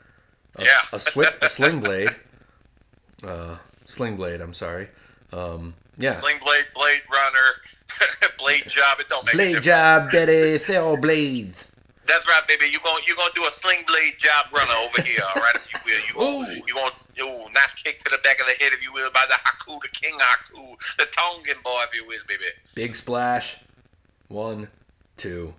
[0.56, 0.80] A, Yeah.
[0.92, 0.96] a,
[1.42, 2.14] a sling blade.
[3.22, 4.40] Uh, sling blade.
[4.40, 4.88] I'm sorry.
[5.32, 6.16] Um, yeah.
[6.16, 9.00] Sling blade, blade runner, blade job.
[9.00, 10.58] It don't make Blade job, Betty.
[10.58, 11.68] Sell blades.
[12.06, 12.66] That's right, baby.
[12.70, 15.56] You going you gonna do a sling blade job runner over here, all right?
[15.56, 16.62] If you will, you gonna Ooh.
[16.66, 19.24] you gonna ooh, nice kick to the back of the head, if you will, by
[19.28, 22.44] the Haku, the King Haku, the Tongan boy, if you will, baby.
[22.74, 23.58] Big splash.
[24.28, 24.68] One,
[25.16, 25.54] two,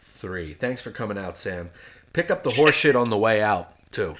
[0.00, 0.52] three.
[0.52, 1.70] Thanks for coming out, Sam.
[2.12, 4.16] Pick up the horse shit on the way out, too.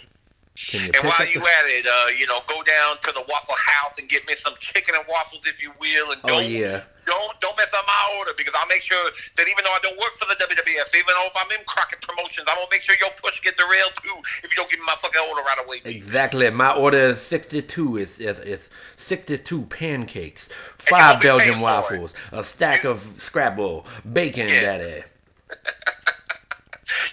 [0.72, 3.54] You And while you the- at it, uh, you know, go down to the Waffle
[3.56, 6.82] House and get me some chicken and waffles, if you will, and Oh, don't yeah.
[7.06, 9.02] don't don't mess up my order because I'll make sure
[9.36, 12.00] that even though I don't work for the WWF, even though if I'm in Crockett
[12.02, 14.86] Promotions, I'm gonna make sure your push get derailed too if you don't give me
[14.86, 15.80] my fucking order right away.
[15.80, 15.96] baby.
[15.96, 16.50] Exactly.
[16.50, 17.96] My order is 62.
[17.96, 24.60] Is is, is 62 pancakes, five Belgian waffles, a stack of Scrapple, bacon, Yeah.
[24.78, 25.04] daddy.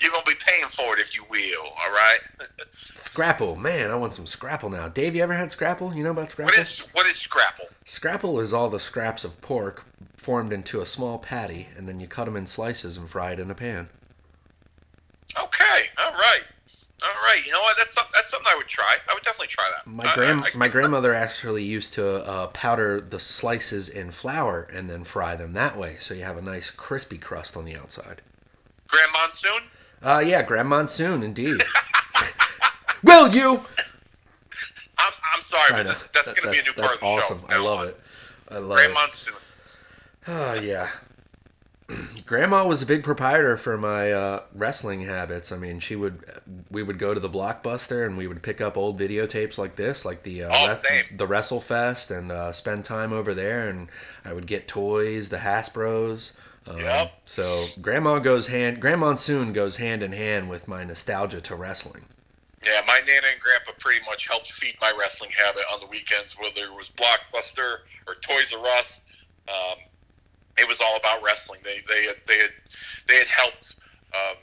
[0.02, 1.64] You're gonna be paying for it if you will.
[1.64, 2.20] All right.
[2.74, 3.56] Scrapple.
[3.56, 4.88] Man, I want some Scrapple now.
[4.90, 5.94] Dave, you ever had Scrapple?
[5.96, 6.54] You know about Scrapple?
[6.56, 7.66] what is what is Scrapple?
[7.86, 9.86] Scrapple is all the scraps of pork
[10.18, 13.40] formed into a small patty, and then you cut them in slices and fry it
[13.40, 13.90] in a pan.
[15.38, 15.82] Okay.
[16.04, 16.42] All right.
[17.04, 17.42] All right.
[17.46, 17.78] You know what?
[17.78, 18.96] That's that's something I would try.
[19.10, 19.90] I would definitely try that.
[19.90, 24.12] My I- grand I- I- my grandmother actually used to uh, powder the slices in
[24.12, 27.66] flour and then fry them that way, so you have a nice crispy crust on
[27.66, 28.22] the outside.
[28.88, 29.70] Grand Monsoon.
[30.02, 31.62] Uh, yeah, Grand Monsoon, indeed.
[33.04, 33.62] Will you?
[34.98, 37.00] I'm, I'm sorry, but this, that's That- going to be a new part that's of
[37.02, 37.40] the awesome.
[37.40, 37.56] show.
[37.56, 38.00] I love it.
[38.50, 38.94] I love Grand it.
[38.94, 39.34] Monsoon.
[40.28, 40.90] Oh yeah.
[42.26, 45.52] Grandma was a big proprietor for my uh, wrestling habits.
[45.52, 46.24] I mean, she would
[46.72, 50.04] we would go to the Blockbuster and we would pick up old videotapes like this,
[50.04, 51.04] like the uh, Oh, same.
[51.18, 53.70] the WrestleFest, and uh, spend time over there.
[53.70, 53.90] And
[54.24, 56.32] I would get toys, the Hasbro's.
[56.68, 57.22] Um, Yep.
[57.26, 62.06] So Grandma goes hand grandma soon goes hand in hand with my nostalgia to wrestling.
[62.66, 66.36] Yeah, my nana and grandpa pretty much helped feed my wrestling habit on the weekends,
[66.40, 69.02] whether it was Blockbuster or Toys R Us.
[69.48, 69.78] Um,
[70.58, 71.60] it was all about wrestling.
[71.64, 72.52] They they had, they had
[73.08, 73.76] they had helped,
[74.16, 74.38] um,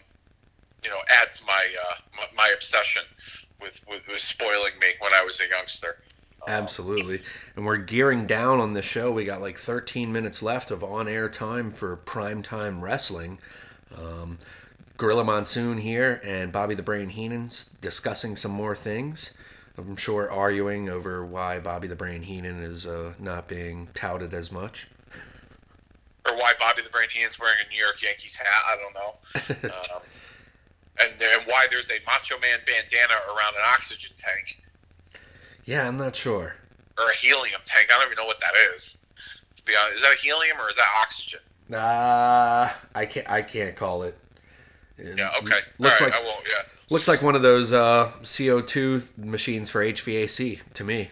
[0.85, 3.03] you know, add to my, uh, my my obsession
[3.61, 5.99] with, with with spoiling me when I was a youngster.
[6.47, 7.21] Absolutely.
[7.57, 9.13] And we're gearing down on the show.
[9.13, 13.39] We got like 13 minutes left of on air time for prime time wrestling.
[13.97, 14.39] Um,
[14.97, 17.51] Gorilla Monsoon here and Bobby the Brain Heenan
[17.81, 19.35] discussing some more things.
[19.79, 24.53] I'm sure arguing over why Bobby the Brain Heenan is uh, not being touted as
[24.53, 24.89] much.
[26.29, 28.65] Or why Bobby the Brain Heenan's wearing a New York Yankees hat?
[28.69, 29.71] I don't know.
[29.75, 30.03] um,
[31.01, 34.62] and and why there's a Macho Man bandana around an oxygen tank?
[35.65, 36.57] Yeah, I'm not sure.
[36.99, 37.89] or a helium tank.
[37.91, 38.97] I don't even know what that is.
[39.57, 41.41] To be honest, is that helium or is that oxygen?
[41.73, 43.31] Uh, I can't.
[43.31, 44.19] I can't call it.
[44.99, 45.31] Yeah.
[45.39, 45.57] Okay.
[45.79, 46.13] Looks right.
[46.13, 46.45] like I won't.
[46.47, 46.63] Yeah.
[46.91, 51.11] looks like one of those uh, CO2 machines for HVAC to me.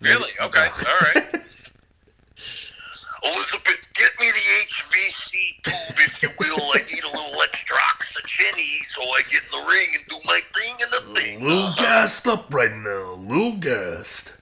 [0.00, 0.30] Really?
[0.40, 0.66] Okay.
[0.68, 1.16] All right.
[3.24, 4.66] Elizabeth, get me the
[5.64, 6.56] Tube, if you will.
[6.74, 8.54] I need a little extra oxygen
[8.94, 11.44] so I get in the ring and do my thing in the thing.
[11.46, 13.14] Little gassed up right now.
[13.14, 14.32] A Little gassed.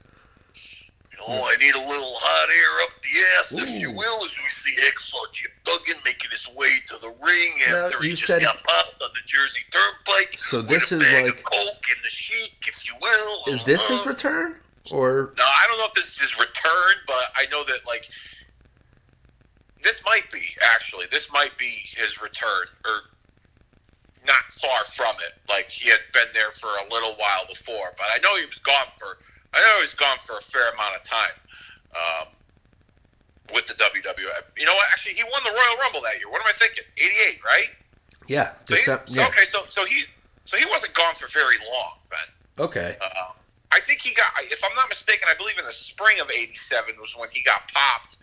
[1.26, 4.48] Oh, I need a little hot air up the ass, if you will, as we
[4.50, 8.26] see Hacksaw Jim Duggan making his way to the ring Now, after he you just
[8.26, 10.38] said- got popped on the Jersey Turnpike.
[10.38, 13.44] So this a is like- coke and the Sheik, if you will.
[13.46, 14.10] Is this his Uh-huh.
[14.10, 14.60] return
[14.90, 15.32] or?
[15.38, 18.04] No, I don't know if this is his return, but I know that like
[19.84, 20.40] this might be
[20.74, 23.12] actually this might be his return, or
[24.26, 25.34] not far from it.
[25.48, 28.58] Like he had been there for a little while before, but I know he was
[28.58, 29.18] gone for
[29.54, 31.36] I know he was gone for a fair amount of time
[31.94, 32.26] um,
[33.54, 34.42] with the WWF.
[34.56, 34.86] You know what?
[34.90, 36.28] Actually, he won the Royal Rumble that year.
[36.30, 36.84] What am I thinking?
[36.98, 37.70] Eighty-eight, right?
[38.26, 38.52] Yeah.
[38.66, 39.28] So he- Decem- so, yeah.
[39.28, 40.04] Okay, so so he
[40.44, 42.64] so he wasn't gone for very long, Ben.
[42.64, 42.96] Okay.
[43.00, 43.32] Uh,
[43.72, 46.94] I think he got, if I'm not mistaken, I believe in the spring of '87
[47.00, 48.18] was when he got popped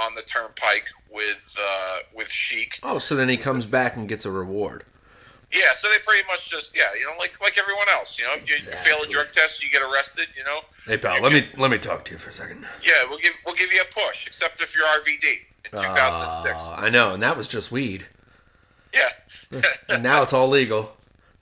[0.00, 2.78] on the turnpike with uh, with Sheik.
[2.82, 4.84] Oh, so then he comes back and gets a reward.
[5.52, 8.34] Yeah, so they pretty much just, yeah, you know, like like everyone else, you know,
[8.34, 10.60] if you, you fail a drug test, you get arrested, you know.
[10.86, 12.64] Hey pal, let me let me talk to you for a second.
[12.84, 16.62] Yeah, we'll give we'll give you a push, except if you're RVD in 2006.
[16.62, 18.06] Uh, I know, and that was just weed.
[18.94, 19.08] yeah.
[19.88, 20.92] And now it's all legal.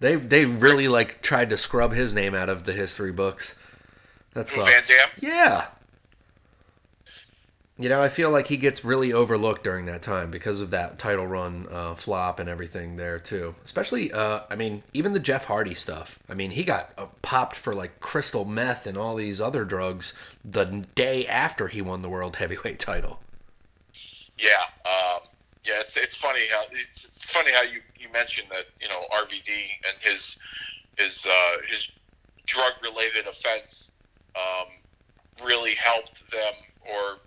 [0.00, 3.54] They they really like tried to scrub his name out of the history books.
[4.32, 4.54] That's.
[4.56, 5.10] Van Damme?
[5.18, 5.66] Yeah.
[7.80, 10.98] You know, I feel like he gets really overlooked during that time because of that
[10.98, 13.54] title run uh, flop and everything there too.
[13.64, 16.18] Especially, uh, I mean, even the Jeff Hardy stuff.
[16.28, 20.12] I mean, he got uh, popped for like crystal meth and all these other drugs
[20.44, 20.64] the
[20.96, 23.20] day after he won the world heavyweight title.
[24.36, 24.50] Yeah,
[24.84, 25.20] um,
[25.64, 25.74] yeah.
[25.78, 29.48] It's it's funny how it's, it's funny how you, you mentioned that you know RVD
[29.88, 30.36] and his
[30.96, 31.92] his uh, his
[32.46, 33.92] drug related offense
[34.34, 37.18] um, really helped them or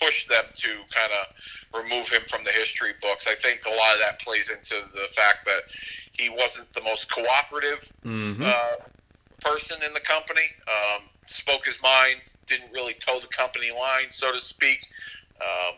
[0.00, 3.26] pushed them to kind of remove him from the history books.
[3.28, 5.62] I think a lot of that plays into the fact that
[6.12, 8.42] he wasn't the most cooperative Mm-hmm.
[8.44, 8.84] uh,
[9.40, 10.42] person in the company.
[10.68, 14.86] Um, spoke his mind, didn't really toe the company line, so to speak.
[15.40, 15.76] Um,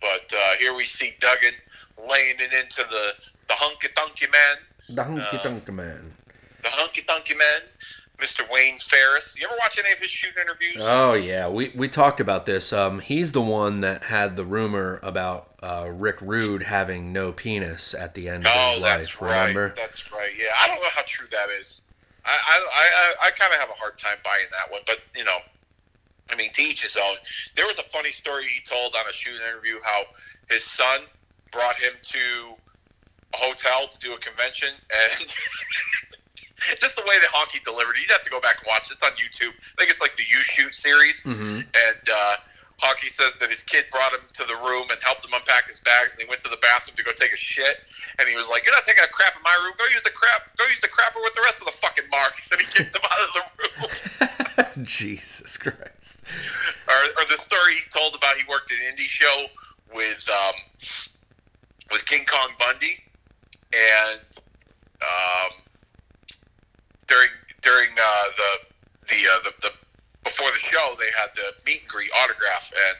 [0.00, 1.54] but uh, here we see Duggan
[1.98, 3.12] laying it into the
[3.48, 4.56] the hunky dunky man,
[4.96, 6.14] the hunky uh, dunky man.
[6.62, 7.62] the hunky dunky man,
[8.18, 8.40] Mr.
[8.50, 9.34] Wayne Farris.
[9.36, 10.76] You ever watch any of his shoot interviews?
[10.80, 12.72] Oh yeah, we we talked about this.
[12.72, 17.94] Um, he's the one that had the rumor about uh, Rick Rude having no penis
[17.94, 19.22] at the end of oh, his life.
[19.22, 19.40] right.
[19.40, 19.74] Remember?
[19.76, 20.32] That's right.
[20.36, 21.82] Yeah, I don't know how true that is.
[22.24, 25.24] I I I, I kind of have a hard time buying that one, but you
[25.24, 25.38] know.
[26.30, 27.16] I mean, to each his own.
[27.56, 30.02] There was a funny story he told on a shoot interview how
[30.50, 31.00] his son
[31.52, 32.54] brought him to
[33.32, 35.26] a hotel to do a convention, and
[36.82, 38.90] just the way that Honky delivered it, you'd have to go back and watch.
[38.90, 39.54] It's on YouTube.
[39.54, 42.36] I think it's like the You Shoot series, hmm and uh,
[42.78, 45.80] Honky says that his kid brought him to the room and helped him unpack his
[45.82, 47.82] bags, and he went to the bathroom to go take a shit,
[48.18, 49.74] and he was like, "You're not taking a crap in my room.
[49.78, 50.46] Go use the crap.
[50.56, 53.02] Go use the crapper with the rest of the fucking marks." And he kicked him
[53.10, 53.42] out of the
[53.74, 53.90] room.
[54.86, 56.22] Jesus Christ.
[56.86, 59.46] or, or the story he told about he worked an indie show
[59.94, 60.54] with um,
[61.90, 63.02] with King Kong Bundy,
[63.74, 64.22] and
[65.02, 65.50] um,
[67.08, 67.30] during
[67.62, 68.50] during uh, the
[69.08, 69.72] the, uh, the the
[70.24, 72.96] before the show they had the meet and greet autograph, and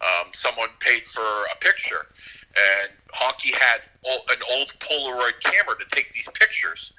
[0.00, 2.06] um, someone paid for a picture.
[2.50, 6.92] And Honky had an old Polaroid camera to take these pictures,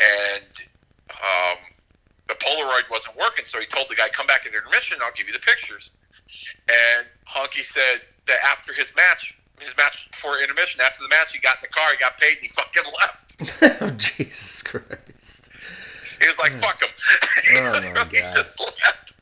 [0.00, 0.50] and
[1.10, 1.58] um,
[2.26, 5.28] the Polaroid wasn't working, so he told the guy, "Come back at intermission, I'll give
[5.28, 5.92] you the pictures."
[6.68, 11.38] And Honky said that after his match, his match before intermission, after the match, he
[11.38, 13.82] got in the car, he got paid, and he fucking left.
[13.82, 15.47] oh, Jesus Christ.
[16.20, 16.90] He was like, "Fuck him."
[17.56, 19.14] Oh, my he just left.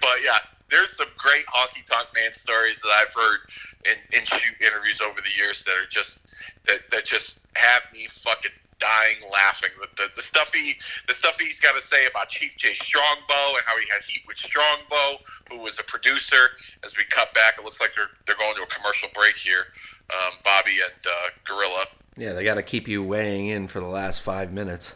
[0.00, 0.38] But yeah,
[0.70, 3.40] there's some great honky tonk man stories that I've heard
[3.84, 6.18] in, in shoot interviews over the years that are just
[6.66, 9.70] that, that just have me fucking dying laughing.
[9.80, 10.74] The, the, the stuff he
[11.06, 14.22] the stuff he's got to say about Chief Jay Strongbow and how he had heat
[14.26, 16.58] with Strongbow, who was a producer.
[16.84, 19.66] As we cut back, it looks like they're they're going to a commercial break here.
[20.10, 21.86] Um, Bobby and uh, Gorilla.
[22.16, 24.94] Yeah, they got to keep you weighing in for the last five minutes.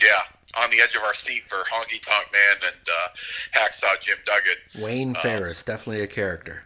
[0.00, 0.22] Yeah,
[0.60, 4.82] on the edge of our seat for Honky Tonk Man and uh, Hacksaw Jim Duggan.
[4.82, 6.64] Wayne Farris, definitely a character.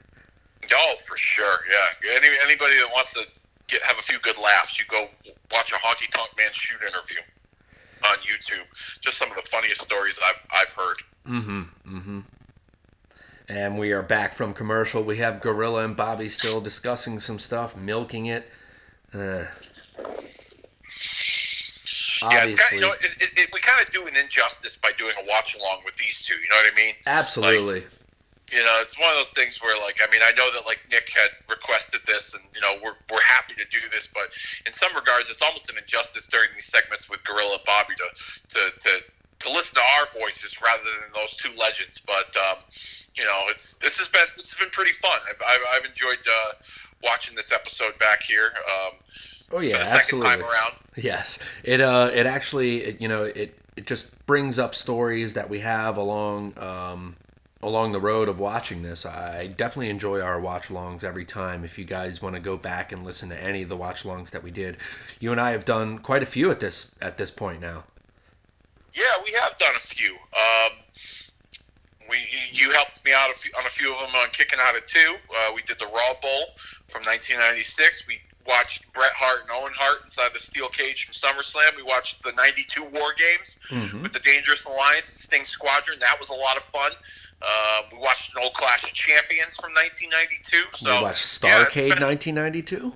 [0.72, 1.60] Oh, for sure.
[1.70, 2.10] Yeah.
[2.16, 3.24] Any, anybody that wants to
[3.68, 5.08] get have a few good laughs, you go
[5.52, 7.20] watch a Honky Tonk Man shoot interview.
[8.10, 8.64] on YouTube.
[9.00, 10.96] Just some of the funniest stories I've I've heard.
[11.26, 11.96] Mm-hmm.
[11.96, 12.20] Mm-hmm.
[13.48, 15.04] And we are back from commercial.
[15.04, 18.50] We have Gorilla and Bobby still discussing some stuff, milking it.
[19.14, 19.44] Uh,
[22.32, 24.76] yeah, it's kind of, you know, it, it, it, we kind of do an injustice
[24.76, 26.34] by doing a watch along with these two.
[26.34, 26.94] You know what I mean?
[27.06, 27.80] Absolutely.
[27.80, 27.90] Like,
[28.52, 30.78] you know, it's one of those things where, like, I mean, I know that like
[30.90, 34.30] Nick had requested this, and you know, we're we're happy to do this, but
[34.66, 38.08] in some regards, it's almost an injustice during these segments with Gorilla and Bobby to
[38.54, 38.90] to to
[39.40, 41.98] to listen to our voices rather than those two legends.
[41.98, 42.62] But um,
[43.18, 45.18] you know, it's this has been this has been pretty fun.
[45.28, 46.52] I've I've, I've enjoyed uh,
[47.02, 48.54] watching this episode back here.
[48.70, 48.94] Um,
[49.52, 50.28] oh yeah, absolutely.
[50.96, 55.60] Yes, it uh it actually you know it it just brings up stories that we
[55.60, 57.16] have along um
[57.62, 59.04] along the road of watching this.
[59.04, 61.64] I definitely enjoy our watch alongs every time.
[61.64, 64.30] If you guys want to go back and listen to any of the watch alongs
[64.30, 64.76] that we did,
[65.20, 67.84] you and I have done quite a few at this at this point now.
[68.94, 70.14] Yeah, we have done a few.
[70.14, 70.72] Um,
[72.08, 72.16] we
[72.52, 74.86] you helped me out a few, on a few of them on kicking out of
[74.86, 75.16] two.
[75.30, 76.54] Uh, we did the Raw Bowl
[76.88, 78.04] from 1996.
[78.08, 81.76] We watched Bret Hart and Owen Hart inside the steel cage from SummerSlam.
[81.76, 84.02] We watched the '92 War Games mm-hmm.
[84.02, 85.98] with the Dangerous Alliance, Sting Squadron.
[86.00, 86.92] That was a lot of fun.
[87.42, 90.78] Uh, we watched an old Clash of Champions from 1992.
[90.78, 92.92] So we watched Starcade yeah, 1992.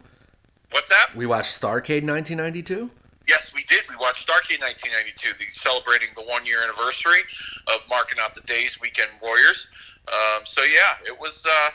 [0.71, 1.15] What's that?
[1.15, 2.91] We watched Starcade 1992.
[3.29, 3.83] Yes, we did.
[3.89, 7.23] We watched Starcade 1992, the, celebrating the one year anniversary
[7.69, 9.69] of marking out the days Weekend Warriors.
[10.09, 11.45] Um, so yeah, it was.
[11.47, 11.71] Uh,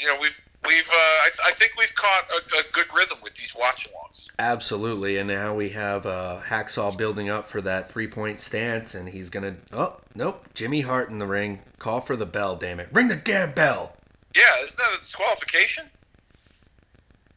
[0.00, 3.34] you know, we've we've uh, I, I, think we've caught a, a, good rhythm with
[3.34, 4.28] these watch-alongs.
[4.38, 9.30] Absolutely, and now we have uh, Hacksaw building up for that three-point stance, and he's
[9.30, 9.56] gonna.
[9.72, 11.60] Oh nope, Jimmy Hart in the ring.
[11.78, 12.88] Call for the bell, damn it!
[12.92, 13.96] Ring the damn bell.
[14.34, 15.86] Yeah, isn't that a disqualification?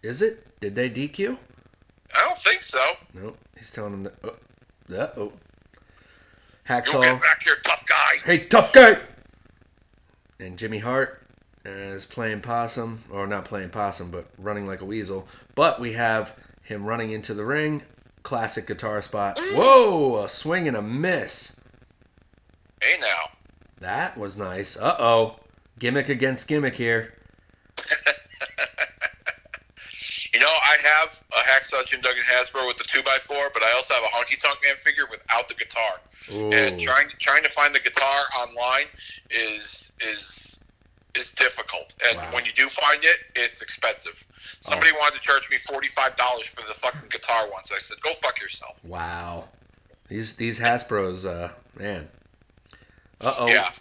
[0.01, 0.59] Is it?
[0.59, 1.37] Did they DQ?
[2.15, 2.79] I don't think so.
[3.13, 3.37] Nope.
[3.57, 4.13] He's telling him that.
[4.23, 4.35] Oh,
[4.87, 5.33] that, oh.
[6.67, 6.93] Hacksaw.
[6.93, 8.25] You'll get back here, tough guy.
[8.25, 8.97] Hey, tough guy.
[10.39, 11.18] And Jimmy Hart
[11.69, 15.27] is playing possum, or not playing possum, but running like a weasel.
[15.55, 17.83] But we have him running into the ring.
[18.23, 19.39] Classic guitar spot.
[19.53, 21.61] Whoa, a swing and a miss.
[22.81, 23.29] Hey now.
[23.79, 24.77] That was nice.
[24.77, 25.39] Uh oh.
[25.79, 27.13] Gimmick against gimmick here.
[30.33, 33.93] you know, I have a Hacksaw Jim Duggan Hasbro with the 2x4, but I also
[33.93, 36.01] have a Honky Tonk Man figure without the guitar.
[36.33, 36.51] Ooh.
[36.51, 38.85] And trying trying to find the guitar online
[39.29, 40.58] is is
[41.15, 42.29] is difficult, and wow.
[42.33, 44.13] when you do find it, it's expensive.
[44.61, 44.99] Somebody oh.
[44.99, 47.71] wanted to charge me forty five dollars for the fucking guitar once.
[47.71, 49.49] I said, "Go fuck yourself." Wow,
[50.07, 52.09] these these Hasbro's, uh, man.
[53.21, 53.47] Uh oh.
[53.47, 53.71] Yeah.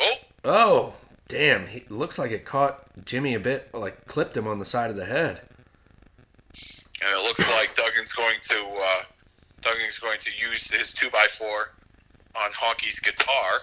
[0.00, 0.14] Oh.
[0.44, 0.94] Oh,
[1.28, 1.66] damn!
[1.66, 4.96] He looks like it caught Jimmy a bit, like clipped him on the side of
[4.96, 5.42] the head.
[7.02, 9.02] And it looks like Duggan's going to uh,
[9.62, 11.72] Duggan's going to use his two x four
[12.34, 13.60] on Honky's guitar,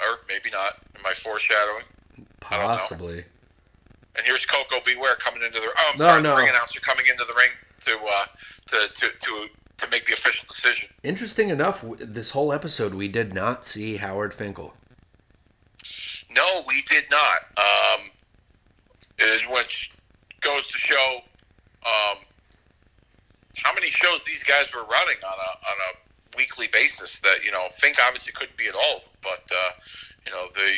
[0.00, 0.78] or maybe not.
[0.96, 1.84] Am I foreshadowing?
[2.40, 3.24] Possibly.
[4.16, 4.94] And here's Koko B.
[4.98, 5.66] Ware coming into the.
[5.66, 6.30] Oh, no, sorry, no.
[6.30, 8.26] the ring announcer coming into the ring to uh,
[8.66, 9.48] to to to
[9.78, 10.88] to make the official decision.
[11.02, 14.74] Interesting enough, this whole episode we did not see Howard Finkel.
[16.30, 17.38] No, we did not.
[17.56, 18.10] Um,
[19.48, 19.92] which
[20.40, 21.20] goes to show
[21.86, 22.18] um,
[23.62, 27.20] how many shows these guys were running on a on a weekly basis.
[27.20, 29.70] That you know, Fink obviously couldn't be at all but uh,
[30.26, 30.70] you know the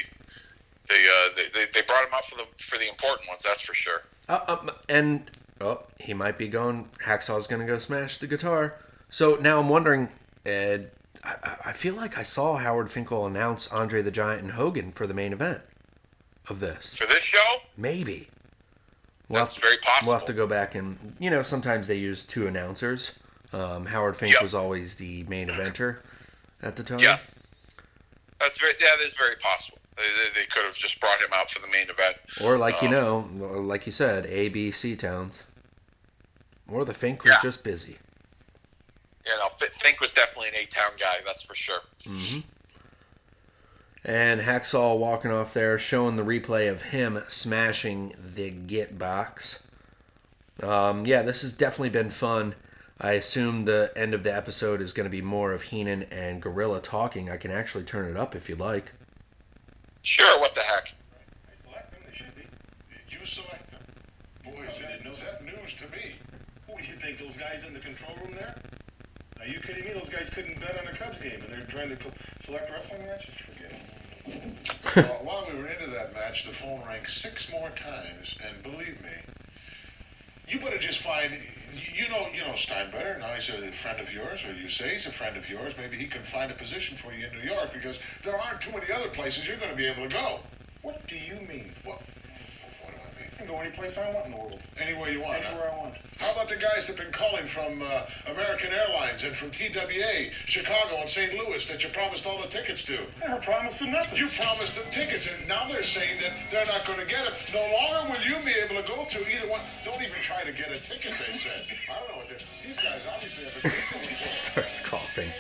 [0.89, 3.43] they, uh, they, they, brought him up for the for the important ones.
[3.43, 4.03] That's for sure.
[4.29, 5.31] Uh, um, and
[5.61, 6.91] oh, he might be going.
[7.07, 8.79] Hacksaw's going to go smash the guitar.
[9.09, 10.11] So now I'm wondering.
[10.45, 10.91] Ed,
[11.25, 15.07] I, I feel like I saw Howard Finkel announce Andre the Giant and Hogan for
[15.07, 15.63] the main event
[16.49, 16.97] of this.
[16.97, 17.63] For this show?
[17.77, 18.29] Maybe.
[19.29, 20.11] We'll That's have, very possible.
[20.11, 23.19] We'll have to go back and you know sometimes they use two announcers.
[23.53, 24.43] Um, Howard Fink yep.
[24.43, 25.99] was always the main eventer
[26.63, 26.99] at the time.
[26.99, 27.39] Yes.
[28.41, 29.79] That's very yeah, that is very possible.
[29.97, 32.17] They, they, could have just brought him out for the main event.
[32.43, 33.29] Or like um, you know,
[33.61, 35.45] like you said, A, B, C towns.
[36.69, 37.39] Or the Fink was yeah.
[37.43, 37.99] just busy.
[39.25, 41.17] Yeah, no, Fink was definitely an A town guy.
[41.25, 41.81] That's for sure.
[42.05, 42.41] Mm-hmm.
[44.05, 49.67] And Hacksaw walking off there, showing the replay of him smashing the Get Box.
[50.63, 52.55] Um, yeah, this has definitely been fun.
[53.01, 56.41] I assume the end of the episode is going to be more of Heenan and
[56.41, 57.31] Gorilla talking.
[57.31, 58.93] I can actually turn it up if you like.
[60.05, 60.93] Sure, what the heck?
[61.49, 62.43] I select them, they should be.
[63.09, 63.81] You select them?
[64.45, 66.17] Boy, is that, is that news to me.
[66.67, 68.55] What do you think, those guys in the control room there?
[69.41, 69.95] Are you kidding me?
[69.95, 71.97] Those guys couldn't bet on a Cubs game, and they're trying to
[72.39, 73.33] select wrestling matches?
[73.33, 74.97] Forget it.
[75.09, 79.03] well, while we were into that match, the phone rang six more times, and believe
[79.03, 79.17] me,
[80.49, 81.33] you better just find
[81.95, 83.19] You know, you know Steinbrenner.
[83.19, 85.75] Now he's a friend of yours, or you say he's a friend of yours.
[85.77, 88.73] Maybe he can find a position for you in New York because there aren't too
[88.73, 90.41] many other places you're going to be able to go.
[90.83, 91.73] What do you mean?
[91.85, 92.01] What?
[92.83, 93.31] What do I mean?
[93.34, 94.61] I can go any place I want in the world.
[94.81, 95.43] Anywhere you want.
[95.43, 95.53] huh?
[95.53, 95.95] Anywhere I want.
[96.19, 101.01] How about the guys that've been calling from uh, American Airlines and from TWA, Chicago
[101.01, 101.35] and St.
[101.35, 102.97] Louis that you promised all the tickets to?
[103.23, 104.19] I never promised them nothing.
[104.19, 107.35] You promised them tickets, and now they're saying that they're not going to get them.
[107.53, 109.61] No longer will you be able to go through either one.
[109.85, 111.61] Don't even try to get a ticket, they said.
[111.91, 112.43] I don't know what they're...
[112.65, 115.31] These guys obviously have a Starts coughing.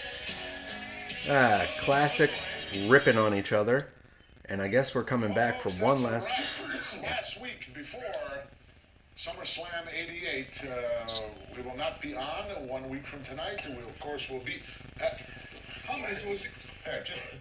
[1.30, 2.30] Ah, classic
[2.88, 3.88] ripping on each other.
[4.48, 6.30] And I guess we're coming back for one last.
[7.02, 8.02] Last week before
[9.16, 11.10] SummerSlam 88, uh,
[11.56, 13.62] we will not be on one week from tonight.
[13.66, 14.56] We, of course, will be...
[15.00, 15.22] At,
[15.86, 16.50] how am I supposed to...
[16.84, 17.34] There, just...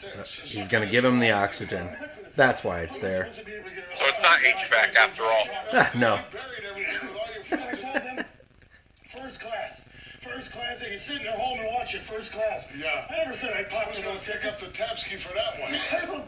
[0.00, 1.88] there, He's gonna give him the oxygen.
[2.34, 3.30] That's why it's there.
[3.30, 5.44] So it's not HVAC after all.
[5.74, 6.18] Ah, no.
[6.32, 7.80] Buried everything with all your I friends.
[7.80, 8.24] told them,
[9.06, 9.88] first class.
[10.34, 12.68] First class, they can sit in their home and watch it first class.
[12.78, 13.06] Yeah.
[13.10, 15.74] I never said I'd pop to going to pick up the Tapsky for that one?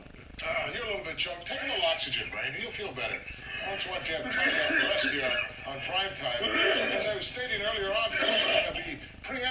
[0.42, 1.46] Uh, you're a little bit choked.
[1.46, 2.50] Take a little oxygen, Brian.
[2.58, 3.14] You'll feel better.
[3.62, 6.42] I don't want you to have cardiac arrest here on, on prime time.
[6.98, 8.90] As I was stating earlier on, folks, we're going to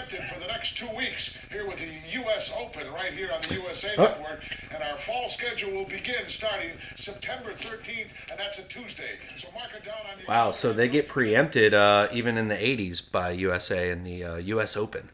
[0.10, 2.56] be for the next two weeks here with the U.S.
[2.60, 4.03] Open right here on the USA Oh.
[4.03, 4.44] Network.
[4.73, 9.18] And our fall schedule will begin starting September 13th, and that's a Tuesday.
[9.38, 12.56] So mark it down on your Wow, so they get preempted uh, even in the
[12.56, 15.10] 80s by USA and the uh, US Open.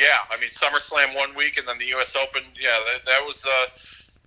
[0.00, 2.12] Yeah, I mean SummerSlam one week, and then the U.S.
[2.20, 2.42] Open.
[2.60, 3.66] Yeah, that, that was uh,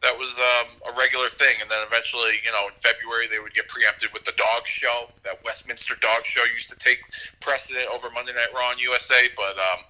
[0.01, 3.53] that was um, a regular thing, and then eventually, you know, in February they would
[3.53, 5.09] get preempted with the Dog Show.
[5.23, 6.99] That Westminster Dog Show used to take
[7.41, 9.84] precedent over Monday Night Raw on USA, but um,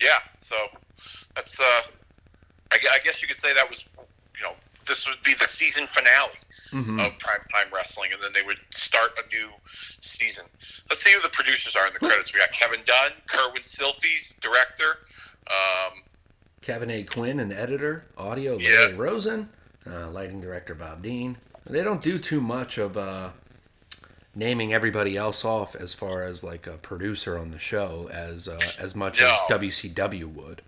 [0.00, 0.56] yeah, so
[1.34, 1.82] that's uh,
[2.72, 3.84] I, I guess you could say that was,
[4.36, 4.52] you know,
[4.86, 6.36] this would be the season finale
[7.00, 9.48] of primetime wrestling, and then they would start a new
[10.00, 10.44] season.
[10.88, 12.32] Let's see who the producers are in the credits.
[12.32, 15.04] We got Kevin Dunn, Kerwin Silfies, director.
[15.48, 16.02] Um,
[16.62, 17.02] Kevin A.
[17.02, 18.70] Quinn, an editor, audio, Yeah.
[18.70, 19.50] Larry Rosen,
[19.86, 21.36] uh, lighting director Bob Dean.
[21.66, 23.30] They don't do too much of uh,
[24.34, 28.58] naming everybody else off as far as like a producer on the show as uh,
[28.78, 29.26] as much No.
[29.28, 30.62] as WCW would.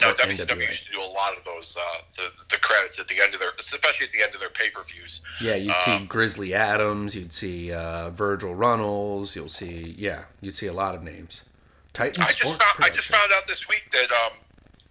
[0.00, 0.60] no, WCW NWA.
[0.68, 3.40] used to do a lot of those, uh, the, the credits at the end of
[3.40, 5.20] their, especially at the end of their pay per views.
[5.40, 10.54] Yeah, you'd Uh, see Grizzly Adams, you'd see uh, Virgil Runnels, you'll see yeah, you'd
[10.54, 11.42] see a lot of names.
[11.92, 14.32] Titan I just found, I just found out this week that um,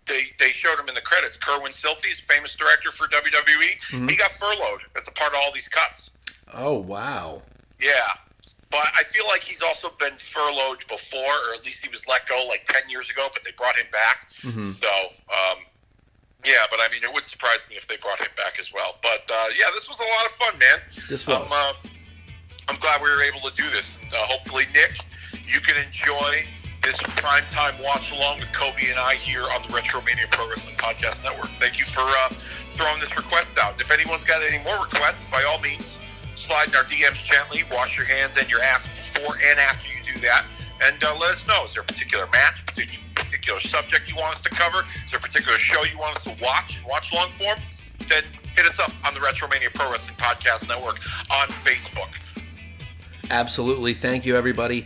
[0.10, 1.38] they they showed him in the credits.
[1.38, 4.08] Kerwin Silfies, famous director for WWE, Mm-hmm.
[4.10, 6.12] he got furloughed as a part of all these cuts.
[6.54, 7.42] Oh wow.
[7.80, 7.92] Yeah.
[8.72, 12.28] But I feel like he's also been furloughed before, or at least he was let
[12.28, 14.30] go like 10 years ago, but they brought him back.
[14.44, 14.64] Mm-hmm.
[14.66, 15.58] So, um,
[16.46, 18.98] yeah, but I mean, it would surprise me if they brought him back as well.
[19.02, 20.78] But uh, yeah, this was a lot of fun, man.
[21.10, 21.48] This was.
[21.52, 21.74] uh,
[22.68, 23.98] I'm glad we were able to do this.
[24.14, 25.00] Uh, hopefully, Nick,
[25.48, 26.46] you can enjoy
[26.90, 30.76] this is primetime watch along with Kobe and I here on the Retromania Pro Wrestling
[30.78, 31.54] Podcast Network.
[31.62, 32.34] Thank you for uh,
[32.74, 33.80] throwing this request out.
[33.80, 36.00] If anyone's got any more requests, by all means,
[36.34, 37.62] slide in our DMs gently.
[37.72, 40.46] Wash your hands and your ass before and after you do that.
[40.82, 41.62] And uh, let us know.
[41.66, 44.82] Is there a particular match, particular subject you want us to cover?
[45.06, 47.60] Is there a particular show you want us to watch and watch long form?
[48.10, 48.24] Then
[48.58, 50.98] hit us up on the Retromania Pro Wrestling Podcast Network
[51.30, 52.10] on Facebook.
[53.32, 53.94] Absolutely.
[53.94, 54.86] Thank you, everybody.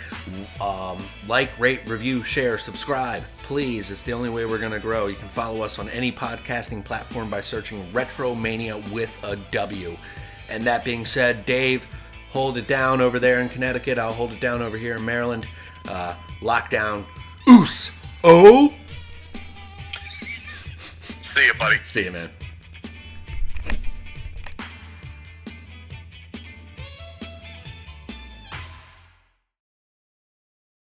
[0.60, 0.98] Um,
[1.28, 3.24] like, rate, review, share, subscribe.
[3.44, 3.90] Please.
[3.90, 5.08] It's the only way we're going to grow.
[5.08, 9.98] You can follow us on any podcasting platform by searching Retromania with a W.
[10.50, 11.88] And that being said, Dave,
[12.32, 13.98] hold it down over there in Connecticut.
[13.98, 15.48] I'll hold it down over here in Maryland.
[15.88, 17.06] Uh, lockdown.
[17.50, 17.96] Oos.
[18.24, 18.74] Oh.
[21.22, 21.78] See you, buddy.
[21.84, 22.30] See you, man.